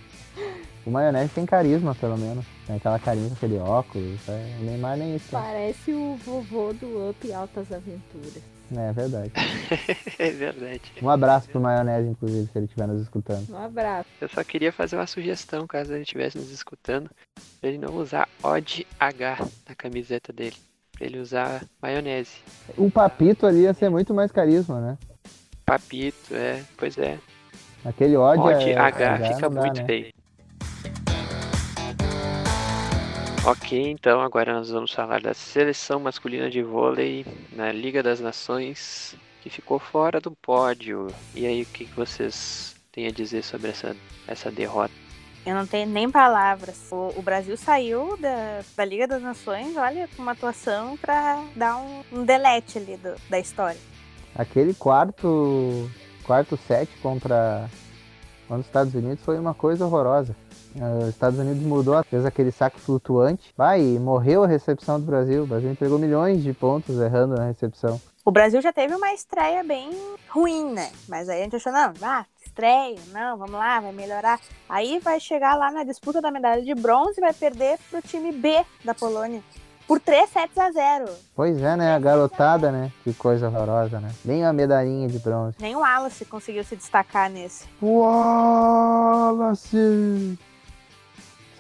O 0.86 0.92
Maionese 0.92 1.34
tem 1.34 1.46
carisma, 1.46 1.96
pelo 1.96 2.18
menos. 2.18 2.46
Tem 2.68 2.76
aquela 2.76 3.00
carinha 3.00 3.30
com 3.30 3.36
aquele 3.36 3.58
óculos. 3.58 4.20
É... 4.28 4.58
O 4.60 4.64
Neymar 4.66 4.98
nem 4.98 5.16
isso. 5.16 5.30
Parece 5.32 5.92
o 5.94 6.18
vovô 6.26 6.74
do 6.74 7.10
Up 7.10 7.34
Altas 7.34 7.72
Aventuras. 7.72 8.53
É, 8.76 8.90
é 8.90 8.94
verdade. 8.94 9.32
é 10.20 10.30
verdade. 10.32 10.82
Um 11.02 11.10
abraço 11.10 11.50
pro 11.50 11.60
Maionese, 11.60 12.10
inclusive, 12.10 12.50
se 12.52 12.58
ele 12.58 12.66
estiver 12.66 12.88
nos 12.88 13.02
escutando. 13.02 13.50
Um 13.50 13.58
abraço. 13.58 14.10
Eu 14.22 14.30
só 14.30 14.44
queria 14.44 14.72
fazer 14.72 14.96
uma 14.96 15.08
sugestão, 15.08 15.68
caso 15.68 15.94
ele 15.94 16.04
estivesse 16.04 16.38
nos 16.38 16.52
escutando, 16.52 17.10
pra 17.60 17.70
ele 17.70 17.78
não 17.78 17.96
usar 17.96 18.28
Odd 18.42 18.88
H 19.00 19.38
na 19.68 19.76
camiseta 19.76 20.32
dele. 20.32 20.56
Pra 20.92 21.08
ele 21.08 21.20
usar 21.20 21.66
maionese. 21.82 22.38
O 22.78 22.90
papito 22.90 23.48
ali 23.48 23.62
ia 23.62 23.74
ser 23.74 23.90
muito 23.90 24.14
mais 24.14 24.32
carisma, 24.32 24.80
né? 24.80 24.98
Papito, 25.66 26.36
é, 26.36 26.64
pois 26.78 26.98
é. 26.98 27.18
Aquele 27.84 28.16
Odd, 28.16 28.40
Odd 28.40 28.72
é, 28.72 28.78
H, 28.78 29.16
H 29.16 29.34
fica 29.34 29.50
muito 29.50 29.78
né? 29.78 29.86
feio. 29.86 30.14
Ok, 33.46 33.92
então 33.92 34.22
agora 34.22 34.54
nós 34.54 34.70
vamos 34.70 34.94
falar 34.94 35.20
da 35.20 35.34
seleção 35.34 36.00
masculina 36.00 36.50
de 36.50 36.64
vôlei 36.64 37.26
na 37.52 37.74
Liga 37.74 38.02
das 38.02 38.22
Nações, 38.22 39.16
que 39.42 39.50
ficou 39.50 39.80
fora 39.80 40.22
do 40.22 40.32
pódio. 40.32 41.08
E 41.36 41.46
aí, 41.46 41.64
o 41.64 41.66
que 41.66 41.84
vocês 41.94 42.74
têm 42.90 43.06
a 43.06 43.12
dizer 43.12 43.44
sobre 43.44 43.72
essa, 43.72 43.98
essa 44.26 44.50
derrota? 44.50 44.94
Eu 45.46 45.56
não 45.56 45.68
tenho 45.68 45.90
nem 45.90 46.10
palavras. 46.10 46.88
O, 46.90 47.12
o 47.18 47.22
Brasil 47.22 47.58
saiu 47.58 48.16
da, 48.16 48.62
da 48.78 48.86
Liga 48.86 49.06
das 49.06 49.22
Nações, 49.22 49.76
olha, 49.76 50.08
com 50.16 50.22
uma 50.22 50.32
atuação 50.32 50.96
para 50.96 51.44
dar 51.54 51.76
um, 51.76 52.02
um 52.14 52.24
delete 52.24 52.78
ali 52.78 52.96
do, 52.96 53.14
da 53.30 53.40
história. 53.40 53.80
Aquele 54.34 54.74
quarto, 54.74 55.92
quarto 56.24 56.56
set 56.56 56.90
contra, 57.02 57.70
contra 58.48 58.62
os 58.62 58.66
Estados 58.66 58.96
Unidos 58.96 59.22
foi 59.26 59.38
uma 59.38 59.54
coisa 59.54 59.86
horrorosa. 59.86 60.34
Os 61.02 61.10
Estados 61.10 61.40
Unidos 61.40 61.62
mudou, 61.64 62.04
fez 62.04 62.26
aquele 62.26 62.52
saque 62.52 62.80
flutuante. 62.80 63.54
Vai, 63.56 63.82
morreu 64.00 64.44
a 64.44 64.48
recepção 64.48 65.00
do 65.00 65.06
Brasil. 65.06 65.44
O 65.44 65.48
Brasil 65.48 65.72
entregou 65.72 66.00
milhões 66.00 66.42
de 66.42 66.54
pontos 66.54 67.00
errando 67.00 67.36
na 67.36 67.46
recepção. 67.46 68.02
O 68.26 68.32
Brasil 68.32 68.62
já 68.62 68.72
teve 68.72 68.96
uma 68.96 69.14
estreia 69.14 69.64
bem 69.64 69.92
ruim, 70.30 70.72
né? 70.72 70.90
Mas 71.10 71.28
aí 71.28 71.42
a 71.42 71.44
gente 71.44 71.58
achou, 71.58 71.74
não, 71.74 71.92
vá, 71.94 72.26
estreia, 72.42 72.98
não, 73.12 73.38
vamos 73.38 73.56
lá, 73.56 73.82
vai 73.82 73.92
melhorar. 73.92 74.40
Aí 74.70 75.00
vai 75.00 75.20
chegar 75.20 75.56
lá 75.56 75.70
na 75.70 75.84
disputa 75.84 76.22
da 76.22 76.32
medalha 76.32 76.62
de 76.62 76.74
bronze 76.74 77.16
e 77.18 77.22
vai 77.22 77.34
perder 77.34 77.78
pro 77.92 78.02
time 78.02 78.32
B 78.32 78.66
da 78.86 78.94
Polônia. 78.94 79.44
Por 79.86 80.00
3 80.00 80.30
sets 80.30 80.58
a 80.58 80.72
0. 80.72 81.12
Pois 81.36 81.62
é, 81.62 81.76
né? 81.76 81.94
A 81.94 82.00
garotada, 82.00 82.72
né? 82.72 82.90
Que 83.04 83.14
coisa 83.14 83.50
horrorosa, 83.50 84.00
né? 84.00 84.10
Nem 84.24 84.46
a 84.46 84.54
medalhinha 84.54 85.10
de 85.10 85.20
bronze. 85.20 85.58
Nem 85.60 85.76
o 85.76 85.80
Wallace 85.80 86.24
conseguiu 86.24 86.64
se 86.64 86.78
destacar 86.78 87.30
nesse. 87.30 87.66
Wallace! 87.82 89.78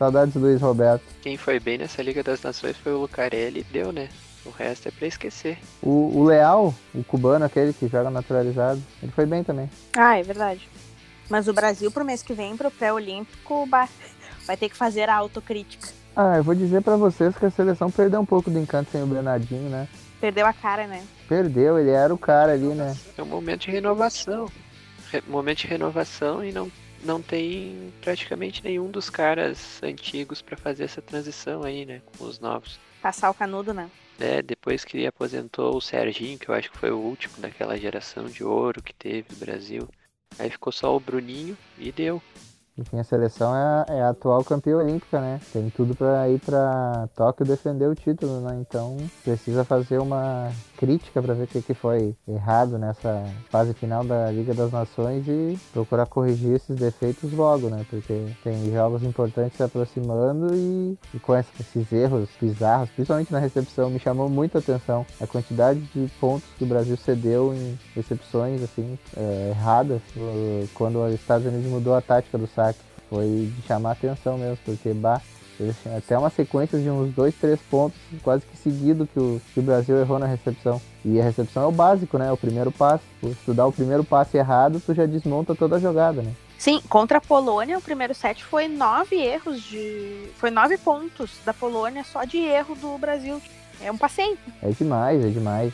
Saudades 0.03 0.33
do 0.33 0.41
Luiz 0.41 0.61
Roberto. 0.61 1.01
Quem 1.21 1.37
foi 1.37 1.61
bem 1.61 1.77
nessa 1.77 2.03
Liga 2.03 2.21
das 2.21 2.41
Nações 2.41 2.75
foi 2.75 2.91
o 2.91 2.99
Lucarelli 2.99 3.61
e 3.61 3.63
deu, 3.63 3.93
né? 3.93 4.09
O 4.45 4.49
resto 4.49 4.89
é 4.89 4.91
pra 4.91 5.07
esquecer. 5.07 5.57
O, 5.81 6.19
o 6.19 6.25
Leal, 6.25 6.75
o 6.93 7.01
cubano, 7.05 7.45
aquele 7.45 7.71
que 7.71 7.87
joga 7.87 8.09
naturalizado, 8.09 8.83
ele 9.01 9.13
foi 9.13 9.25
bem 9.25 9.45
também. 9.45 9.69
Ah, 9.95 10.19
é 10.19 10.21
verdade. 10.23 10.67
Mas 11.29 11.47
o 11.47 11.53
Brasil, 11.53 11.89
pro 11.89 12.03
mês 12.03 12.21
que 12.21 12.33
vem, 12.33 12.57
pro 12.57 12.69
pré-olímpico, 12.69 13.65
vai 14.45 14.57
ter 14.57 14.67
que 14.67 14.75
fazer 14.75 15.07
a 15.07 15.15
autocrítica. 15.15 15.87
Ah, 16.13 16.35
eu 16.35 16.43
vou 16.43 16.53
dizer 16.53 16.81
para 16.81 16.97
vocês 16.97 17.33
que 17.37 17.45
a 17.45 17.49
seleção 17.49 17.89
perdeu 17.89 18.19
um 18.19 18.25
pouco 18.25 18.51
do 18.51 18.59
encanto 18.59 18.91
sem 18.91 19.01
o 19.01 19.07
Bernardinho, 19.07 19.69
né? 19.69 19.87
Perdeu 20.19 20.45
a 20.45 20.51
cara, 20.51 20.85
né? 20.85 21.01
Perdeu, 21.29 21.79
ele 21.79 21.91
era 21.91 22.13
o 22.13 22.17
cara 22.17 22.51
ali, 22.51 22.75
né? 22.75 22.93
É 23.17 23.23
um 23.23 23.27
momento 23.27 23.61
de 23.61 23.71
renovação. 23.71 24.51
Re 25.09 25.23
momento 25.29 25.59
de 25.59 25.67
renovação 25.67 26.43
e 26.43 26.51
não 26.51 26.69
não 27.05 27.21
tem 27.21 27.93
praticamente 28.01 28.63
nenhum 28.63 28.89
dos 28.89 29.09
caras 29.09 29.81
antigos 29.83 30.41
para 30.41 30.57
fazer 30.57 30.85
essa 30.85 31.01
transição 31.01 31.63
aí, 31.63 31.85
né? 31.85 32.01
Com 32.17 32.25
os 32.25 32.39
novos. 32.39 32.79
Passar 33.01 33.29
o 33.29 33.33
canudo, 33.33 33.73
né? 33.73 33.89
É, 34.19 34.41
depois 34.41 34.85
que 34.85 35.05
aposentou 35.05 35.75
o 35.75 35.81
Serginho, 35.81 36.37
que 36.37 36.49
eu 36.49 36.55
acho 36.55 36.71
que 36.71 36.77
foi 36.77 36.91
o 36.91 36.99
último 36.99 37.37
daquela 37.39 37.77
geração 37.77 38.25
de 38.29 38.43
ouro 38.43 38.81
que 38.81 38.93
teve 38.93 39.27
no 39.31 39.37
Brasil. 39.37 39.87
Aí 40.39 40.49
ficou 40.49 40.71
só 40.71 40.95
o 40.95 40.99
Bruninho 40.99 41.57
e 41.77 41.91
deu. 41.91 42.21
Enfim, 42.77 42.99
a 42.99 43.03
seleção 43.03 43.55
é, 43.55 43.85
é 43.89 44.01
a 44.01 44.09
atual 44.09 44.43
campeã 44.43 44.77
olímpica, 44.77 45.21
né? 45.21 45.39
Tem 45.51 45.69
tudo 45.69 45.95
para 45.95 46.27
ir 46.29 46.39
para 46.39 47.07
Tóquio 47.15 47.45
defender 47.45 47.87
o 47.87 47.93
título, 47.93 48.41
né? 48.41 48.57
Então 48.59 48.97
precisa 49.23 49.63
fazer 49.63 49.99
uma 49.99 50.51
crítica 50.77 51.21
para 51.21 51.33
ver 51.33 51.43
o 51.43 51.47
que, 51.47 51.61
que 51.61 51.73
foi 51.73 52.15
errado 52.27 52.77
nessa 52.79 53.23
fase 53.49 53.73
final 53.73 54.03
da 54.03 54.31
Liga 54.31 54.53
das 54.53 54.71
Nações 54.71 55.27
e 55.27 55.57
procurar 55.71 56.07
corrigir 56.07 56.55
esses 56.55 56.75
defeitos 56.75 57.31
logo, 57.31 57.69
né? 57.69 57.85
Porque 57.89 58.25
tem 58.43 58.71
jogos 58.71 59.03
importantes 59.03 59.57
se 59.57 59.63
aproximando 59.63 60.55
e, 60.55 60.97
e 61.13 61.19
com 61.19 61.35
esses 61.35 61.91
erros 61.91 62.27
bizarros, 62.41 62.89
principalmente 62.89 63.31
na 63.31 63.39
recepção, 63.39 63.89
me 63.89 63.99
chamou 63.99 64.27
muito 64.27 64.57
a 64.57 64.59
atenção 64.59 65.05
a 65.21 65.27
quantidade 65.27 65.79
de 65.79 66.11
pontos 66.19 66.47
que 66.57 66.63
o 66.63 66.67
Brasil 66.67 66.97
cedeu 66.97 67.53
em 67.53 67.77
recepções 67.95 68.61
assim 68.63 68.97
é, 69.15 69.49
erradas 69.51 70.01
quando 70.73 71.03
os 71.03 71.13
Estados 71.13 71.45
Unidos 71.45 71.69
mudou 71.69 71.95
a 71.95 72.01
tática 72.01 72.37
do 72.37 72.47
saque. 72.47 72.72
Foi 73.13 73.51
de 73.55 73.67
chamar 73.67 73.89
a 73.89 73.91
atenção 73.91 74.39
mesmo, 74.39 74.57
porque 74.65 74.91
bah, 74.91 75.21
até 75.95 76.17
uma 76.17 76.31
sequência 76.31 76.79
de 76.79 76.89
uns 76.89 77.13
dois, 77.13 77.35
três 77.35 77.59
pontos 77.61 77.99
quase 78.23 78.43
que 78.43 78.57
seguido 78.57 79.05
que 79.05 79.19
o, 79.19 79.39
que 79.53 79.59
o 79.59 79.63
Brasil 79.63 79.99
errou 79.99 80.17
na 80.17 80.25
recepção. 80.25 80.81
E 81.05 81.21
a 81.21 81.23
recepção 81.23 81.61
é 81.61 81.67
o 81.67 81.71
básico, 81.71 82.17
né? 82.17 82.31
O 82.31 82.37
primeiro 82.37 82.71
passe. 82.71 83.03
Se 83.21 83.35
tu 83.45 83.53
dá 83.53 83.67
o 83.67 83.71
primeiro 83.71 84.03
passe 84.03 84.35
errado, 84.35 84.81
tu 84.83 84.95
já 84.95 85.05
desmonta 85.05 85.53
toda 85.53 85.75
a 85.75 85.79
jogada, 85.79 86.23
né? 86.23 86.33
Sim, 86.57 86.81
contra 86.89 87.19
a 87.19 87.21
Polônia, 87.21 87.77
o 87.77 87.81
primeiro 87.81 88.15
set 88.15 88.43
foi 88.43 88.67
nove 88.67 89.15
erros 89.15 89.61
de. 89.61 90.29
Foi 90.37 90.49
nove 90.49 90.75
pontos 90.79 91.37
da 91.45 91.53
Polônia 91.53 92.03
só 92.03 92.23
de 92.23 92.39
erro 92.39 92.73
do 92.73 92.97
Brasil. 92.97 93.39
É 93.79 93.91
um 93.91 93.97
passeio. 93.97 94.39
É 94.59 94.69
demais, 94.69 95.23
é 95.23 95.27
demais. 95.29 95.71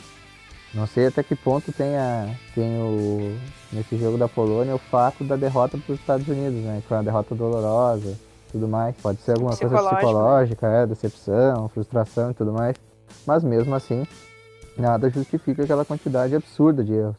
Não 0.72 0.86
sei 0.86 1.06
até 1.06 1.22
que 1.22 1.34
ponto 1.34 1.72
tem, 1.72 1.96
a, 1.96 2.32
tem 2.54 2.80
o, 2.80 3.36
nesse 3.72 3.96
jogo 3.96 4.16
da 4.16 4.28
Polônia 4.28 4.74
o 4.74 4.78
fato 4.78 5.24
da 5.24 5.34
derrota 5.34 5.76
para 5.76 5.92
os 5.92 6.00
Estados 6.00 6.28
Unidos, 6.28 6.62
né? 6.62 6.80
Que 6.80 6.88
foi 6.88 6.96
uma 6.96 7.02
derrota 7.02 7.34
dolorosa 7.34 8.16
tudo 8.50 8.68
mais. 8.68 8.96
Pode 8.96 9.20
ser 9.20 9.32
alguma 9.32 9.56
coisa 9.56 9.74
Psicológico, 9.74 9.96
psicológica, 9.96 10.66
é, 10.66 10.86
decepção, 10.86 11.68
frustração 11.68 12.30
e 12.30 12.34
tudo 12.34 12.52
mais. 12.52 12.76
Mas 13.26 13.42
mesmo 13.42 13.74
assim, 13.74 14.06
nada 14.76 15.10
justifica 15.10 15.62
aquela 15.62 15.84
quantidade 15.84 16.34
absurda 16.34 16.84
de 16.84 16.92
erros. 16.94 17.16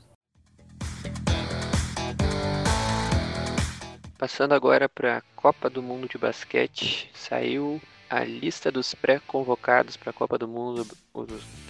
Passando 4.18 4.54
agora 4.54 4.88
para 4.88 5.18
a 5.18 5.22
Copa 5.36 5.70
do 5.70 5.82
Mundo 5.82 6.08
de 6.08 6.18
Basquete, 6.18 7.10
saiu 7.14 7.82
a 8.12 8.26
lista 8.26 8.70
dos 8.70 8.93
pré-convocados 8.93 9.95
para 9.95 10.09
a 10.09 10.14
Copa 10.14 10.38
do 10.38 10.45
Mundo 10.45 10.86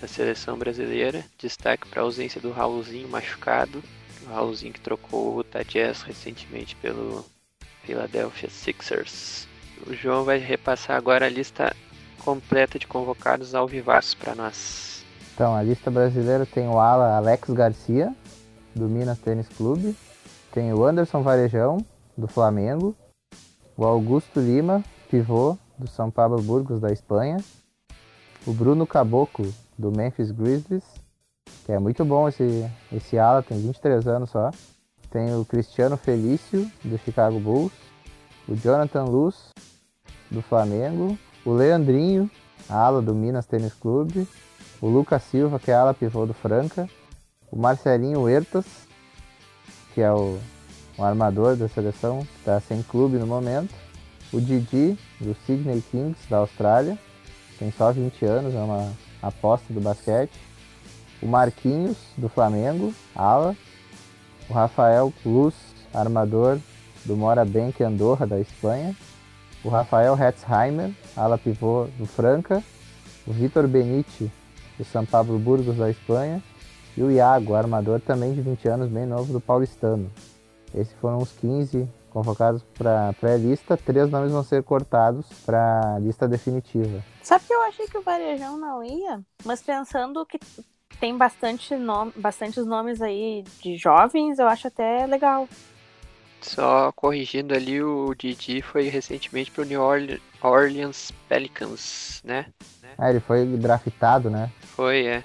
da 0.01 0.07
seleção 0.07 0.57
brasileira. 0.57 1.23
Destaque 1.37 1.87
para 1.87 2.01
a 2.01 2.03
ausência 2.03 2.41
do 2.41 2.51
Raulzinho 2.51 3.07
machucado, 3.07 3.83
o 4.25 4.29
Raulzinho 4.33 4.73
que 4.73 4.81
trocou 4.81 5.37
o 5.37 5.63
Jazz 5.63 6.01
recentemente 6.01 6.75
pelo 6.77 7.23
Philadelphia 7.83 8.49
Sixers. 8.49 9.47
O 9.85 9.93
João 9.93 10.23
vai 10.23 10.39
repassar 10.39 10.97
agora 10.97 11.27
a 11.27 11.29
lista 11.29 11.75
completa 12.17 12.79
de 12.79 12.87
convocados 12.87 13.53
ao 13.53 13.67
vivaço 13.67 14.17
para 14.17 14.33
nós. 14.33 15.05
Então, 15.35 15.55
a 15.55 15.61
lista 15.61 15.91
brasileira 15.91 16.45
tem 16.45 16.67
o 16.67 16.79
ala 16.79 17.17
Alex 17.17 17.51
Garcia, 17.51 18.15
do 18.75 18.89
Minas 18.89 19.19
Tênis 19.19 19.47
Clube. 19.47 19.95
Tem 20.51 20.73
o 20.73 20.83
Anderson 20.83 21.21
Varejão, 21.21 21.85
do 22.17 22.27
Flamengo. 22.27 22.95
O 23.77 23.85
Augusto 23.85 24.39
Lima, 24.39 24.83
pivô, 25.09 25.57
do 25.81 25.87
São 25.87 26.09
Pablo 26.09 26.41
Burgos, 26.41 26.79
da 26.79 26.91
Espanha. 26.91 27.37
O 28.47 28.53
Bruno 28.53 28.87
Caboclo, 28.87 29.53
do 29.77 29.91
Memphis 29.91 30.31
Grizzlies. 30.31 30.85
Que 31.65 31.73
é 31.73 31.79
muito 31.79 32.05
bom 32.05 32.29
esse, 32.29 32.69
esse 32.91 33.19
ala, 33.19 33.43
tem 33.43 33.59
23 33.59 34.07
anos 34.07 34.29
só. 34.29 34.51
Tem 35.09 35.35
o 35.35 35.43
Cristiano 35.43 35.97
Felício, 35.97 36.71
do 36.83 36.97
Chicago 36.97 37.39
Bulls. 37.39 37.73
O 38.47 38.55
Jonathan 38.55 39.03
Luz, 39.03 39.49
do 40.29 40.41
Flamengo. 40.41 41.17
O 41.45 41.51
Leandrinho, 41.51 42.29
ala 42.69 43.01
do 43.01 43.13
Minas 43.13 43.45
Tênis 43.45 43.73
Clube 43.73 44.27
o 44.81 44.89
Lucas 44.89 45.21
Silva, 45.23 45.59
que 45.59 45.69
é 45.69 45.75
ala 45.75 45.93
pivô 45.93 46.25
do 46.25 46.33
Franca, 46.33 46.89
o 47.51 47.55
Marcelinho 47.57 48.21
Huertas, 48.21 48.65
que 49.93 50.01
é 50.01 50.11
o, 50.11 50.39
o 50.97 51.03
armador 51.03 51.55
da 51.55 51.69
seleção, 51.69 52.25
que 52.25 52.39
está 52.39 52.59
sem 52.59 52.81
clube 52.81 53.17
no 53.17 53.27
momento, 53.27 53.73
o 54.33 54.39
Didi, 54.39 54.97
do 55.19 55.35
Sydney 55.45 55.83
Kings, 55.91 56.19
da 56.29 56.37
Austrália, 56.37 56.97
tem 57.59 57.71
só 57.71 57.91
20 57.91 58.25
anos, 58.25 58.55
é 58.55 58.59
uma 58.59 58.91
aposta 59.21 59.73
do 59.73 59.81
basquete, 59.81 60.31
o 61.21 61.27
Marquinhos, 61.27 61.97
do 62.17 62.27
Flamengo, 62.27 62.93
ala, 63.15 63.55
o 64.49 64.53
Rafael 64.53 65.13
Luz, 65.25 65.53
armador 65.93 66.57
do 67.05 67.15
Mora 67.15 67.45
Bank 67.45 67.83
Andorra, 67.83 68.25
da 68.25 68.39
Espanha, 68.39 68.95
o 69.63 69.69
Rafael 69.69 70.17
Hetzheimer, 70.17 70.91
ala 71.15 71.37
pivô 71.37 71.87
do 71.97 72.05
Franca, 72.05 72.63
o 73.27 73.31
Vitor 73.31 73.67
Benite, 73.67 74.31
do 74.77 74.85
São 74.85 75.05
Pablo 75.05 75.37
Burgos 75.37 75.77
da 75.77 75.89
Espanha, 75.89 76.41
e 76.97 77.03
o 77.03 77.11
Iago, 77.11 77.53
armador 77.53 78.01
também 78.01 78.33
de 78.33 78.41
20 78.41 78.67
anos, 78.67 78.89
bem 78.89 79.05
novo, 79.05 79.31
do 79.31 79.39
Paulistano. 79.39 80.11
Esses 80.73 80.93
foram 80.99 81.19
os 81.19 81.31
15 81.33 81.87
convocados 82.11 82.61
para 82.77 83.09
a 83.09 83.13
pré-lista, 83.13 83.75
três 83.77 84.09
nomes 84.09 84.31
vão 84.31 84.43
ser 84.43 84.61
cortados 84.63 85.25
para 85.45 85.95
a 85.95 85.99
lista 85.99 86.27
definitiva. 86.27 87.01
Sabe 87.23 87.45
que 87.45 87.53
eu 87.53 87.61
achei 87.63 87.87
que 87.87 87.97
o 87.97 88.01
Varejão 88.03 88.57
não 88.57 88.83
ia? 88.83 89.21
Mas 89.43 89.61
pensando 89.61 90.25
que 90.25 90.39
tem 90.99 91.17
bastante 91.17 91.75
nome, 91.75 92.11
bastantes 92.15 92.65
nomes 92.65 93.01
aí 93.01 93.43
de 93.61 93.75
jovens, 93.77 94.37
eu 94.37 94.47
acho 94.47 94.67
até 94.67 95.05
legal. 95.07 95.47
Só 96.41 96.91
corrigindo 96.93 97.53
ali, 97.53 97.81
o 97.81 98.13
Didi 98.15 98.61
foi 98.61 98.89
recentemente 98.89 99.51
pro 99.51 99.63
New 99.63 99.81
Orle- 99.81 100.21
Orleans 100.41 101.11
Pelicans, 101.29 102.21
né? 102.25 102.47
Ah, 102.97 103.09
ele 103.09 103.19
foi 103.19 103.45
draftado, 103.45 104.29
né? 104.29 104.49
Foi, 104.75 105.05
é. 105.05 105.23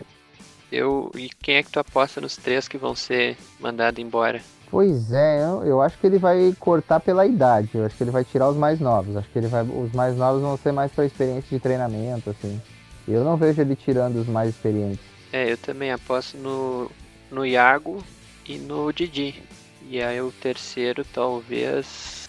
Eu, 0.71 1.11
e 1.15 1.29
quem 1.29 1.57
é 1.57 1.63
que 1.63 1.71
tu 1.71 1.81
aposta 1.81 2.21
nos 2.21 2.37
três 2.37 2.69
que 2.69 2.77
vão 2.77 2.95
ser 2.95 3.37
mandados 3.61 4.03
embora? 4.03 4.43
Pois 4.77 5.11
é, 5.11 5.41
eu, 5.65 5.81
acho 5.81 5.97
que 5.97 6.07
ele 6.07 6.19
vai 6.19 6.55
cortar 6.61 7.01
pela 7.01 7.25
idade. 7.25 7.71
Eu 7.73 7.87
acho 7.87 7.97
que 7.97 8.05
ele 8.05 8.11
vai 8.11 8.23
tirar 8.23 8.51
os 8.51 8.59
mais 8.59 8.79
novos. 8.79 9.17
Acho 9.17 9.27
que 9.31 9.39
ele 9.39 9.47
vai, 9.47 9.63
os 9.63 9.91
mais 9.93 10.15
novos 10.19 10.43
vão 10.43 10.55
ser 10.59 10.71
mais 10.71 10.93
para 10.93 11.07
experiência 11.07 11.49
de 11.49 11.59
treinamento, 11.59 12.29
assim. 12.29 12.61
Eu 13.09 13.25
não 13.25 13.39
vejo 13.39 13.59
ele 13.63 13.75
tirando 13.75 14.17
os 14.17 14.27
mais 14.27 14.51
experientes. 14.51 15.01
É, 15.33 15.51
eu 15.51 15.57
também 15.57 15.91
aposto 15.91 16.37
no, 16.37 16.91
no 17.31 17.47
Iago 17.47 18.05
e 18.47 18.59
no 18.59 18.93
Didi. 18.93 19.43
E 19.89 20.03
aí 20.03 20.21
o 20.21 20.31
terceiro 20.31 21.07
talvez. 21.11 22.29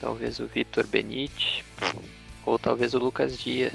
Talvez 0.00 0.38
o 0.38 0.46
Vitor 0.46 0.86
Benite. 0.86 1.64
Ou 2.46 2.60
talvez 2.60 2.94
o 2.94 3.00
Lucas 3.00 3.36
Dias. 3.36 3.74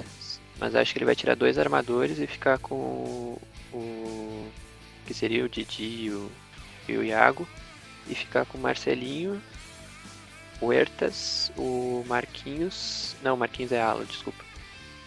Mas 0.61 0.76
acho 0.76 0.93
que 0.93 0.99
ele 0.99 1.05
vai 1.05 1.15
tirar 1.17 1.36
dois 1.36 1.57
armadores 1.57 2.19
e 2.19 2.26
ficar 2.26 2.57
com 2.57 2.76
o. 2.76 3.41
o- 3.74 4.47
que 5.05 5.13
seria 5.13 5.43
o 5.43 5.49
Didi 5.49 6.05
e 6.05 6.09
o, 6.09 6.32
e 6.88 6.95
o 6.95 7.03
Iago. 7.03 7.45
E 8.08 8.16
ficar 8.16 8.45
com 8.45 8.58
o 8.58 8.62
Marcelinho, 8.62 9.41
o 10.60 10.68
Huertas, 10.68 11.51
o 11.58 12.04
Marquinhos. 12.08 13.16
Não, 13.24 13.36
o 13.36 13.38
Marquinhos 13.38 13.72
é 13.72 13.82
ala, 13.82 14.04
desculpa. 14.06 14.43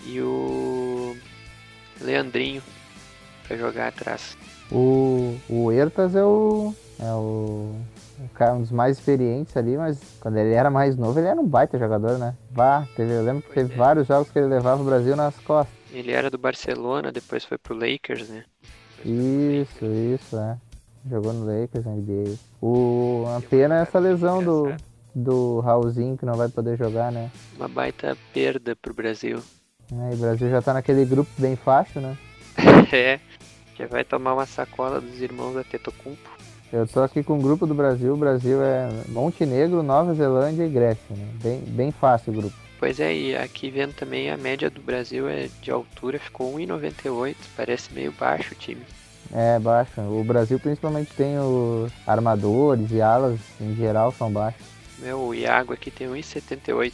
E 0.04 0.20
o 0.20 1.16
Leandrinho 2.00 2.62
pra 3.46 3.56
jogar 3.56 3.88
atrás. 3.88 4.36
O, 4.70 5.36
o 5.48 5.64
Huertas 5.66 6.14
é 6.14 6.24
o. 6.24 6.74
É 6.98 7.12
o. 7.12 7.74
o 8.18 8.28
cara, 8.34 8.54
um 8.54 8.62
dos 8.62 8.72
mais 8.72 8.98
experientes 8.98 9.56
ali, 9.56 9.76
mas 9.76 9.98
quando 10.20 10.36
ele 10.38 10.52
era 10.54 10.70
mais 10.70 10.96
novo, 10.96 11.18
ele 11.18 11.28
era 11.28 11.40
um 11.40 11.46
baita 11.46 11.78
jogador, 11.78 12.18
né? 12.18 12.34
Vá, 12.50 12.86
teve, 12.96 13.12
eu 13.12 13.22
lembro 13.22 13.42
que 13.42 13.52
Pois 13.52 13.66
teve 13.68 13.74
é. 13.74 13.76
vários 13.76 14.06
jogos 14.06 14.30
que 14.30 14.38
ele 14.38 14.48
levava 14.48 14.82
o 14.82 14.84
Brasil 14.84 15.14
nas 15.14 15.36
costas. 15.38 15.74
Ele 15.92 16.12
era 16.12 16.30
do 16.30 16.38
Barcelona, 16.38 17.12
depois 17.12 17.44
foi 17.44 17.58
pro 17.58 17.74
Lakers, 17.74 18.28
né? 18.28 18.44
Isso, 19.04 19.84
isso, 19.84 20.36
é. 20.38 20.56
Jogou 21.08 21.32
no 21.32 21.46
Lakers, 21.46 21.84
na 21.84 21.92
NBA. 21.92 22.36
O, 22.60 23.24
a 23.36 23.40
pena 23.40 23.78
é 23.78 23.82
essa 23.82 23.98
lesão 23.98 24.42
do, 24.42 24.74
do 25.14 25.60
Raulzinho, 25.60 26.16
que 26.16 26.26
não 26.26 26.34
vai 26.34 26.48
poder 26.48 26.76
jogar, 26.76 27.12
né? 27.12 27.30
Uma 27.56 27.68
baita 27.68 28.16
perda 28.32 28.74
pro 28.74 28.92
Brasil. 28.94 29.40
É, 29.92 30.12
e 30.12 30.14
o 30.14 30.18
Brasil 30.18 30.50
já 30.50 30.60
tá 30.60 30.74
naquele 30.74 31.04
grupo 31.04 31.30
bem 31.38 31.54
fácil, 31.54 32.00
né? 32.00 32.16
é, 32.92 33.20
já 33.78 33.86
vai 33.86 34.04
tomar 34.04 34.34
uma 34.34 34.46
sacola 34.46 35.00
dos 35.00 35.20
irmãos 35.20 35.54
da 35.54 35.62
Tetocumpo. 35.62 36.36
Eu 36.72 36.86
tô 36.86 37.00
aqui 37.00 37.22
com 37.22 37.38
o 37.38 37.42
grupo 37.42 37.66
do 37.66 37.74
Brasil. 37.74 38.12
O 38.12 38.16
Brasil 38.16 38.60
é 38.60 38.88
Montenegro, 39.08 39.82
Nova 39.82 40.12
Zelândia 40.14 40.64
e 40.64 40.68
Grécia, 40.68 41.14
né? 41.14 41.28
Bem, 41.42 41.60
bem 41.60 41.92
fácil 41.92 42.32
o 42.32 42.36
grupo. 42.36 42.56
Pois 42.78 43.00
é, 43.00 43.14
e 43.14 43.36
aqui 43.36 43.70
vendo 43.70 43.94
também 43.94 44.30
a 44.30 44.36
média 44.36 44.68
do 44.68 44.82
Brasil 44.82 45.28
é 45.28 45.48
de 45.62 45.70
altura, 45.70 46.18
ficou 46.18 46.54
1,98, 46.54 47.36
parece 47.56 47.92
meio 47.94 48.12
baixo 48.12 48.52
o 48.52 48.56
time. 48.56 48.82
É, 49.32 49.58
baixo. 49.58 50.00
O 50.00 50.22
Brasil 50.24 50.58
principalmente 50.58 51.12
tem 51.14 51.38
os 51.38 51.92
armadores 52.06 52.90
e 52.90 53.00
alas, 53.00 53.38
em 53.60 53.74
geral, 53.74 54.12
são 54.12 54.30
baixos. 54.30 54.64
Meu, 54.98 55.20
o 55.20 55.34
Iago 55.34 55.72
aqui 55.72 55.90
tem 55.90 56.08
1,78. 56.08 56.92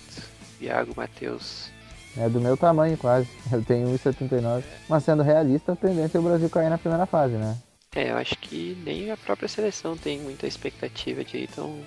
Iago 0.61 0.93
Matheus. 0.97 1.71
É 2.17 2.29
do 2.29 2.41
meu 2.41 2.57
tamanho 2.57 2.97
quase. 2.97 3.29
Eu 3.51 3.63
tenho 3.63 3.89
1,79. 3.89 4.63
Mas 4.89 5.05
sendo 5.05 5.23
realista, 5.23 5.73
a 5.73 5.77
tendência 5.77 6.19
é 6.19 6.21
o 6.21 6.25
Brasil 6.25 6.51
cair 6.51 6.69
na 6.69 6.79
primeira 6.79 7.07
fase, 7.07 7.35
né? 7.35 7.57
É, 7.95 8.11
eu 8.11 8.17
acho 8.17 8.37
que 8.39 8.77
nem 8.85 9.11
a 9.11 9.17
própria 9.17 9.49
seleção 9.49 9.97
tem 9.97 10.19
muita 10.19 10.47
expectativa 10.47 11.23
de 11.23 11.39
ir 11.39 11.49
tão 11.49 11.79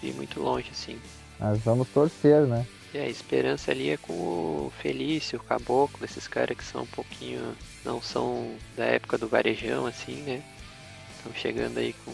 de 0.00 0.08
ir 0.08 0.14
muito 0.14 0.40
longe 0.40 0.70
assim. 0.70 0.98
Mas 1.38 1.58
vamos 1.60 1.88
torcer, 1.88 2.46
né? 2.46 2.66
E 2.94 2.98
a 2.98 3.08
esperança 3.08 3.70
ali 3.70 3.90
é 3.90 3.96
com 3.96 4.12
o 4.12 4.72
Felício, 4.80 5.38
o 5.38 5.42
Caboclo, 5.42 6.04
esses 6.04 6.28
caras 6.28 6.56
que 6.56 6.64
são 6.64 6.82
um 6.82 6.86
pouquinho. 6.86 7.40
Não 7.84 8.00
são 8.00 8.54
da 8.76 8.84
época 8.84 9.18
do 9.18 9.28
varejão, 9.28 9.86
assim, 9.86 10.16
né? 10.22 10.42
Estão 11.16 11.32
chegando 11.34 11.78
aí 11.78 11.94
com 12.04 12.12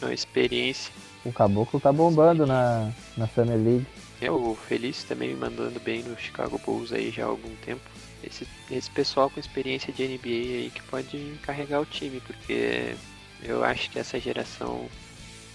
uma 0.00 0.12
experiência. 0.12 0.92
O 1.24 1.32
Caboclo 1.32 1.78
tá 1.78 1.92
bombando 1.92 2.46
na, 2.46 2.90
na 3.16 3.28
Summer 3.28 3.58
League. 3.58 3.86
É, 4.20 4.30
o 4.30 4.54
Felício 4.54 5.06
também 5.08 5.30
me 5.30 5.36
mandando 5.36 5.80
bem 5.80 6.02
no 6.02 6.16
Chicago 6.16 6.58
Bulls 6.64 6.92
aí 6.92 7.10
já 7.10 7.24
há 7.24 7.28
algum 7.28 7.54
tempo. 7.56 7.82
Esse, 8.22 8.46
esse 8.70 8.90
pessoal 8.90 9.28
com 9.28 9.40
experiência 9.40 9.92
de 9.92 10.06
NBA 10.06 10.28
aí 10.28 10.72
que 10.72 10.82
pode 10.82 11.34
carregar 11.42 11.80
o 11.80 11.86
time, 11.86 12.20
porque 12.20 12.94
eu 13.42 13.64
acho 13.64 13.90
que 13.90 13.98
essa 13.98 14.20
geração 14.20 14.88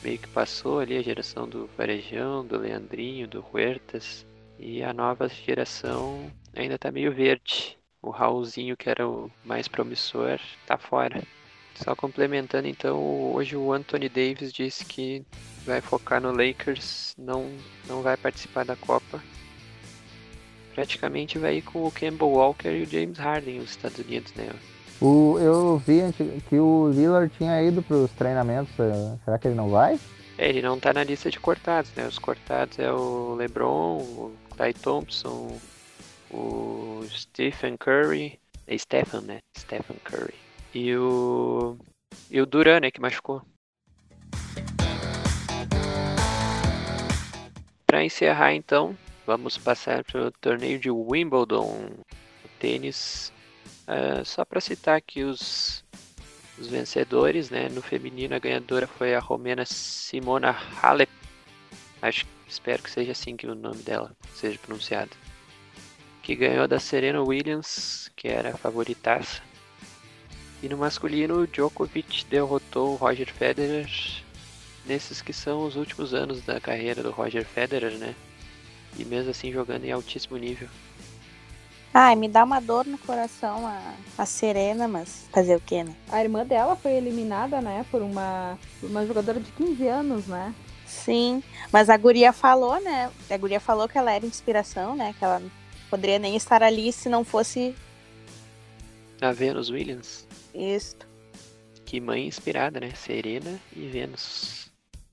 meio 0.03 0.18
que 0.18 0.28
passou 0.28 0.80
ali, 0.80 0.97
a 0.97 1.01
geração 1.01 1.47
do 1.47 1.70
Varejão, 1.78 2.45
do 2.45 2.57
Leandrinho, 2.57 3.28
do 3.28 3.43
Huertas, 3.53 4.26
e 4.59 4.84
a 4.84 4.93
nova 4.93 5.28
geração 5.30 6.32
ainda 6.55 6.78
tá 6.78 6.91
meio 6.91 7.13
verde. 7.13 7.78
O 8.08 8.10
Raulzinho, 8.10 8.78
que 8.78 8.89
era 8.89 9.05
o 9.05 9.30
mais 9.43 9.68
promissor, 9.68 10.39
tá 10.66 10.78
fora. 10.78 11.22
Só 11.76 11.93
complementando, 11.93 12.66
então, 12.66 12.97
hoje 13.34 13.58
o 13.58 13.74
Anthony 13.74 14.08
Davis 14.08 14.53
disse 14.53 14.86
que 14.86 15.26
vai 15.66 15.82
focar 15.82 16.22
no 16.22 16.32
Lakers, 16.32 17.14
não, 17.18 17.51
não 17.86 18.01
vai 18.01 18.16
participar 18.16 18.64
da 18.64 18.78
Copa, 18.78 19.22
praticamente 20.74 21.38
vai 21.38 21.58
ir 21.58 21.62
com 21.64 21.86
o 21.86 21.91
Campbell 21.91 22.30
Walker 22.30 22.70
e 22.70 22.84
o 22.84 22.86
James 22.86 23.18
Harden 23.18 23.60
nos 23.60 23.72
Estados 23.72 23.99
Unidos, 23.99 24.34
né? 24.36 24.49
O, 25.01 25.38
eu 25.39 25.78
vi 25.78 26.01
que 26.49 26.58
o 26.58 26.89
Lillard 26.89 27.32
tinha 27.38 27.62
ido 27.62 27.84
para 27.84 27.97
os 27.97 28.12
treinamentos. 28.12 28.72
eh, 28.80 29.18
Será 29.26 29.38
que 29.38 29.49
ele 29.49 29.55
não 29.55 29.70
vai? 29.70 29.99
É, 30.38 30.47
ele 30.49 30.62
não 30.62 30.80
tá 30.80 30.93
na 30.93 31.03
lista 31.03 31.30
de 31.30 31.39
cortados, 31.39 31.91
né? 31.95 32.08
Os 32.08 32.18
cortados 32.18 32.80
é 32.80 32.91
o 32.91 33.36
LeBron, 33.36 33.97
o 33.97 34.34
Clay 34.55 34.74
Thompson, 34.74 35.60
o 36.32 37.04
Stephen 37.10 37.78
Curry, 37.78 38.40
é 38.68 38.78
Stephen, 38.78 39.22
né? 39.22 39.40
Stephen 39.58 39.98
Curry. 40.04 40.34
E 40.74 40.96
o 40.96 41.78
e 42.30 42.42
o 42.42 42.46
Duran, 42.46 42.82
né, 42.82 42.92
que 42.92 43.02
machucou. 43.02 43.42
Para 47.86 48.04
encerrar 48.04 48.54
então, 48.54 48.98
vamos 49.26 49.58
passar 49.58 50.04
para 50.04 50.28
o 50.28 50.32
torneio 50.32 50.78
de 50.78 50.92
Wimbledon, 50.92 51.90
tênis. 52.60 53.32
Ah, 53.88 54.24
só 54.26 54.44
para 54.44 54.60
citar 54.60 54.98
aqui 54.98 55.24
os 55.24 55.86
os 56.60 56.68
vencedores, 56.68 57.50
né? 57.50 57.70
No 57.70 57.82
feminino 57.82 58.36
a 58.36 58.40
ganhadora 58.40 58.88
foi 58.88 59.14
a 59.14 59.20
romena 59.20 59.66
Simona 59.66 60.56
Halep. 60.82 61.10
Acho, 62.02 62.26
espero 62.48 62.82
que 62.84 62.90
seja 62.92 63.12
assim 63.12 63.36
que 63.38 63.48
o 63.48 63.56
nome 63.56 63.82
dela 63.84 64.12
seja 64.34 64.58
pronunciado. 64.60 65.12
Que 66.28 66.36
ganhou 66.36 66.68
da 66.68 66.78
Serena 66.78 67.24
Williams, 67.24 68.12
que 68.14 68.28
era 68.28 68.50
a 68.50 68.58
favoritaça. 68.58 69.42
E 70.62 70.68
no 70.68 70.76
masculino, 70.76 71.36
o 71.36 71.48
Djokovic 71.48 72.26
derrotou 72.26 72.92
o 72.92 72.96
Roger 72.96 73.32
Federer 73.32 73.88
nesses 74.86 75.22
que 75.22 75.32
são 75.32 75.66
os 75.66 75.78
últimos 75.78 76.14
anos 76.14 76.42
da 76.42 76.60
carreira 76.60 77.02
do 77.02 77.12
Roger 77.12 77.46
Federer, 77.46 77.94
né? 77.94 78.14
E 79.00 79.06
mesmo 79.06 79.32
assim 79.32 79.54
jogando 79.54 79.86
em 79.86 79.92
altíssimo 79.94 80.36
nível. 80.36 80.68
Ai, 81.94 82.14
me 82.14 82.28
dá 82.28 82.44
uma 82.44 82.60
dor 82.60 82.86
no 82.86 82.98
coração 82.98 83.66
a, 83.66 83.94
a 84.18 84.26
Serena, 84.26 84.86
mas 84.86 85.30
fazer 85.32 85.56
o 85.56 85.62
quê, 85.62 85.86
né? 85.86 85.96
A 86.12 86.22
irmã 86.22 86.46
dela 86.46 86.76
foi 86.76 86.92
eliminada, 86.92 87.62
né, 87.62 87.86
por 87.90 88.02
uma, 88.02 88.60
por 88.82 88.90
uma 88.90 89.08
jogadora 89.08 89.40
de 89.40 89.50
15 89.54 89.88
anos, 89.88 90.28
né? 90.28 90.54
Sim, 90.86 91.42
mas 91.72 91.90
a 91.90 91.96
guria 91.96 92.34
falou, 92.34 92.82
né? 92.82 93.10
A 93.30 93.38
guria 93.38 93.62
falou 93.62 93.88
que 93.88 93.98
ela 93.98 94.12
era 94.12 94.26
inspiração, 94.26 94.94
né? 94.94 95.16
Que 95.18 95.24
ela 95.24 95.42
poderia 95.90 96.20
nem 96.20 96.36
estar 96.36 96.62
ali 96.64 96.92
se 96.92 97.10
não 97.10 97.24
fosse 97.24 97.76
A 99.22 99.32
Venus 99.32 99.70
Williams, 99.70 100.28
isto. 100.54 101.08
que 101.86 102.00
mãe 102.00 102.28
inspirada, 102.28 102.80
né? 102.80 102.92
Serena 102.96 103.60
e 103.76 103.88
Venus. 103.88 104.68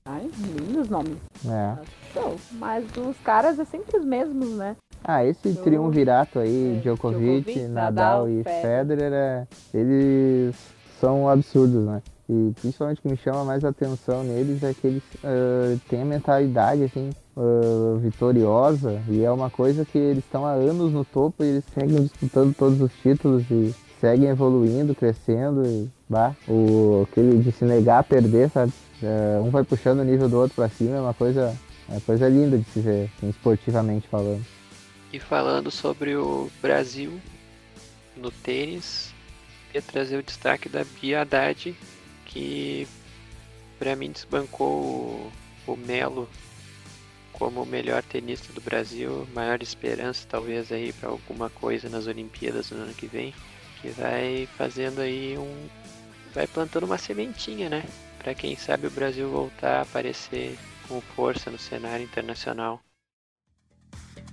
Ai, 0.07 0.29
lindos 0.37 0.87
nomes. 0.89 1.17
É. 1.47 1.83
Show. 2.13 2.39
Mas 2.51 2.85
os 2.95 3.17
caras 3.23 3.57
é 3.57 3.65
sempre 3.65 3.97
os 3.97 4.05
mesmos, 4.05 4.49
né? 4.51 4.75
Ah, 5.03 5.23
esse 5.25 5.49
Eu- 5.49 5.55
triunvirato 5.63 6.37
aí, 6.39 6.77
É, 6.77 6.79
Djokovic, 6.81 7.19
Djokovic, 7.53 7.59
Nadal, 7.67 8.27
Nadal, 8.27 8.29
e 8.29 8.43
Federer. 8.43 8.61
Federer, 8.85 9.13
é, 9.13 9.47
eles 9.73 10.55
são 10.99 11.27
absurdos, 11.27 11.83
né? 11.85 12.01
E 12.27 12.51
principalmente 12.59 12.99
o 12.99 13.01
que 13.03 13.09
me 13.09 13.17
chama 13.17 13.43
mais 13.45 13.63
atenção 13.63 14.23
neles 14.23 14.63
é 14.63 14.73
que 14.73 14.87
eles 14.87 15.03
ah, 15.23 15.77
têm 15.87 16.01
a 16.01 16.05
mentalidade, 16.05 16.83
assim, 16.83 17.11
ah, 17.37 17.97
vitoriosa. 17.99 19.01
E 19.07 19.23
é 19.23 19.31
uma 19.31 19.49
coisa 19.49 19.85
que 19.85 19.97
eles 19.97 20.23
estão 20.23 20.45
há 20.45 20.51
anos 20.51 20.91
no 20.91 21.05
topo 21.05 21.43
e 21.43 21.47
eles 21.47 21.63
seguem 21.73 22.03
disputando 22.03 22.55
todos 22.55 22.81
os 22.81 22.91
títulos 22.93 23.43
e 23.51 23.73
seguem 24.01 24.29
evoluindo, 24.29 24.95
crescendo. 24.95 25.63
E, 25.65 25.87
bah, 26.09 26.35
o, 26.47 27.07
aquele 27.09 27.37
de 27.37 27.51
se 27.51 27.63
negar 27.63 27.99
a 27.99 28.03
perder, 28.03 28.49
sabe? 28.49 28.73
Ah, 29.03 29.41
um 29.43 29.51
vai 29.51 29.63
puxando 29.63 29.99
o 29.99 30.03
nível 30.03 30.27
do 30.27 30.37
outro 30.37 30.55
pra 30.55 30.69
cima, 30.69 30.97
é 30.97 31.01
uma 31.01 31.13
coisa, 31.13 31.55
é 31.91 31.99
coisa 31.99 32.27
linda 32.27 32.57
de 32.57 32.65
se 32.65 32.79
ver, 32.79 33.11
assim, 33.17 33.29
esportivamente 33.29 34.07
falando. 34.07 34.43
E 35.13 35.19
falando 35.19 35.69
sobre 35.69 36.15
o 36.15 36.49
Brasil 36.59 37.21
no 38.17 38.31
tênis, 38.31 39.13
queria 39.67 39.81
trazer 39.81 40.17
o 40.17 40.23
destaque 40.23 40.67
da 40.67 40.83
Bia 40.83 41.21
Haddad, 41.21 41.75
que 42.35 42.85
para 43.79 43.95
mim 43.95 44.11
desbancou 44.11 44.67
o, 44.67 45.31
o 45.71 45.77
Melo 45.77 46.29
como 47.31 47.63
o 47.63 47.65
melhor 47.65 48.03
tenista 48.03 48.51
do 48.53 48.61
Brasil, 48.61 49.27
maior 49.33 49.61
esperança 49.61 50.27
talvez 50.29 50.71
aí 50.71 50.91
para 50.93 51.09
alguma 51.09 51.49
coisa 51.49 51.89
nas 51.89 52.07
Olimpíadas 52.07 52.71
no 52.71 52.83
ano 52.83 52.93
que 52.93 53.07
vem, 53.07 53.33
que 53.81 53.89
vai 53.89 54.47
fazendo 54.57 54.99
aí 54.99 55.37
um 55.37 55.69
vai 56.33 56.45
plantando 56.45 56.83
uma 56.83 56.97
sementinha, 56.97 57.69
né? 57.69 57.83
Para 58.19 58.35
quem 58.35 58.57
sabe 58.57 58.87
o 58.87 58.91
Brasil 58.91 59.29
voltar 59.29 59.77
a 59.77 59.81
aparecer 59.83 60.57
com 60.87 60.99
força 60.99 61.49
no 61.49 61.57
cenário 61.57 62.03
internacional. 62.03 62.81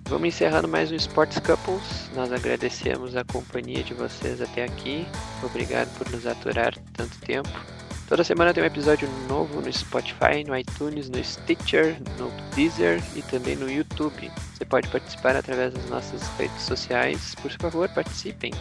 Vamos 0.08 0.28
encerrando 0.28 0.66
mais 0.66 0.90
um 0.90 0.96
Sports 0.96 1.38
Couples. 1.38 2.10
Nós 2.14 2.32
agradecemos 2.32 3.14
a 3.14 3.24
companhia 3.24 3.84
de 3.84 3.94
vocês 3.94 4.40
até 4.40 4.64
aqui. 4.64 5.06
Obrigado 5.44 5.96
por 5.96 6.10
nos 6.10 6.26
aturar 6.26 6.76
tanto 6.92 7.20
tempo. 7.20 7.81
Toda 8.12 8.24
semana 8.24 8.52
tem 8.52 8.62
um 8.62 8.66
episódio 8.66 9.08
novo 9.26 9.62
no 9.62 9.72
Spotify, 9.72 10.44
no 10.46 10.54
iTunes, 10.54 11.08
no 11.08 11.24
Stitcher, 11.24 11.96
no 12.18 12.30
Deezer 12.54 13.02
e 13.16 13.22
também 13.22 13.56
no 13.56 13.70
YouTube. 13.70 14.30
Você 14.52 14.66
pode 14.66 14.86
participar 14.88 15.34
através 15.34 15.72
das 15.72 15.88
nossas 15.88 16.20
redes 16.36 16.60
sociais. 16.60 17.34
Por 17.40 17.50
favor, 17.52 17.88
participem. 17.88 18.52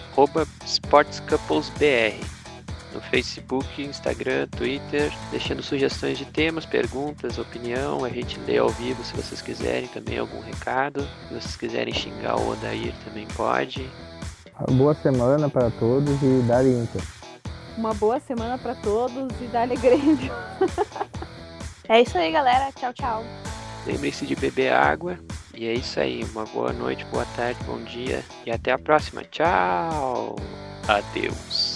SportsCouplesBR 0.65 2.17
no 2.93 3.01
Facebook, 3.01 3.83
Instagram, 3.83 4.47
Twitter, 4.47 5.11
deixando 5.31 5.61
sugestões 5.61 6.17
de 6.17 6.23
temas, 6.27 6.65
perguntas, 6.65 7.37
opinião. 7.37 8.05
A 8.05 8.09
gente 8.09 8.39
lê 8.47 8.57
ao 8.57 8.69
vivo 8.69 9.03
se 9.03 9.13
vocês 9.13 9.41
quiserem 9.41 9.89
também 9.89 10.17
algum 10.17 10.39
recado. 10.39 11.01
Se 11.27 11.33
vocês 11.33 11.55
quiserem 11.57 11.93
xingar 11.93 12.37
o 12.37 12.51
Odair 12.51 12.93
também 13.03 13.27
pode. 13.35 13.85
Boa 14.69 14.93
semana 14.93 15.49
para 15.49 15.69
todos 15.71 16.23
e 16.23 16.41
Dali 16.47 16.69
Inter. 16.69 17.01
Uma 17.77 17.93
boa 17.93 18.19
semana 18.19 18.57
pra 18.57 18.75
todos 18.75 19.29
e 19.41 19.45
dá-lhe 19.45 19.75
Grêmio. 19.75 20.31
É 21.87 22.01
isso 22.01 22.17
aí, 22.17 22.31
galera. 22.31 22.71
Tchau, 22.71 22.93
tchau. 22.93 23.23
Lembre-se 23.85 24.25
de 24.25 24.35
beber 24.35 24.71
água. 24.71 25.19
E 25.53 25.67
é 25.67 25.73
isso 25.73 25.99
aí. 25.99 26.23
Uma 26.31 26.45
boa 26.45 26.71
noite, 26.71 27.05
boa 27.05 27.25
tarde, 27.35 27.59
bom 27.65 27.83
dia 27.83 28.23
e 28.45 28.51
até 28.51 28.71
a 28.71 28.79
próxima. 28.79 29.23
Tchau. 29.23 30.35
Adeus. 30.87 31.70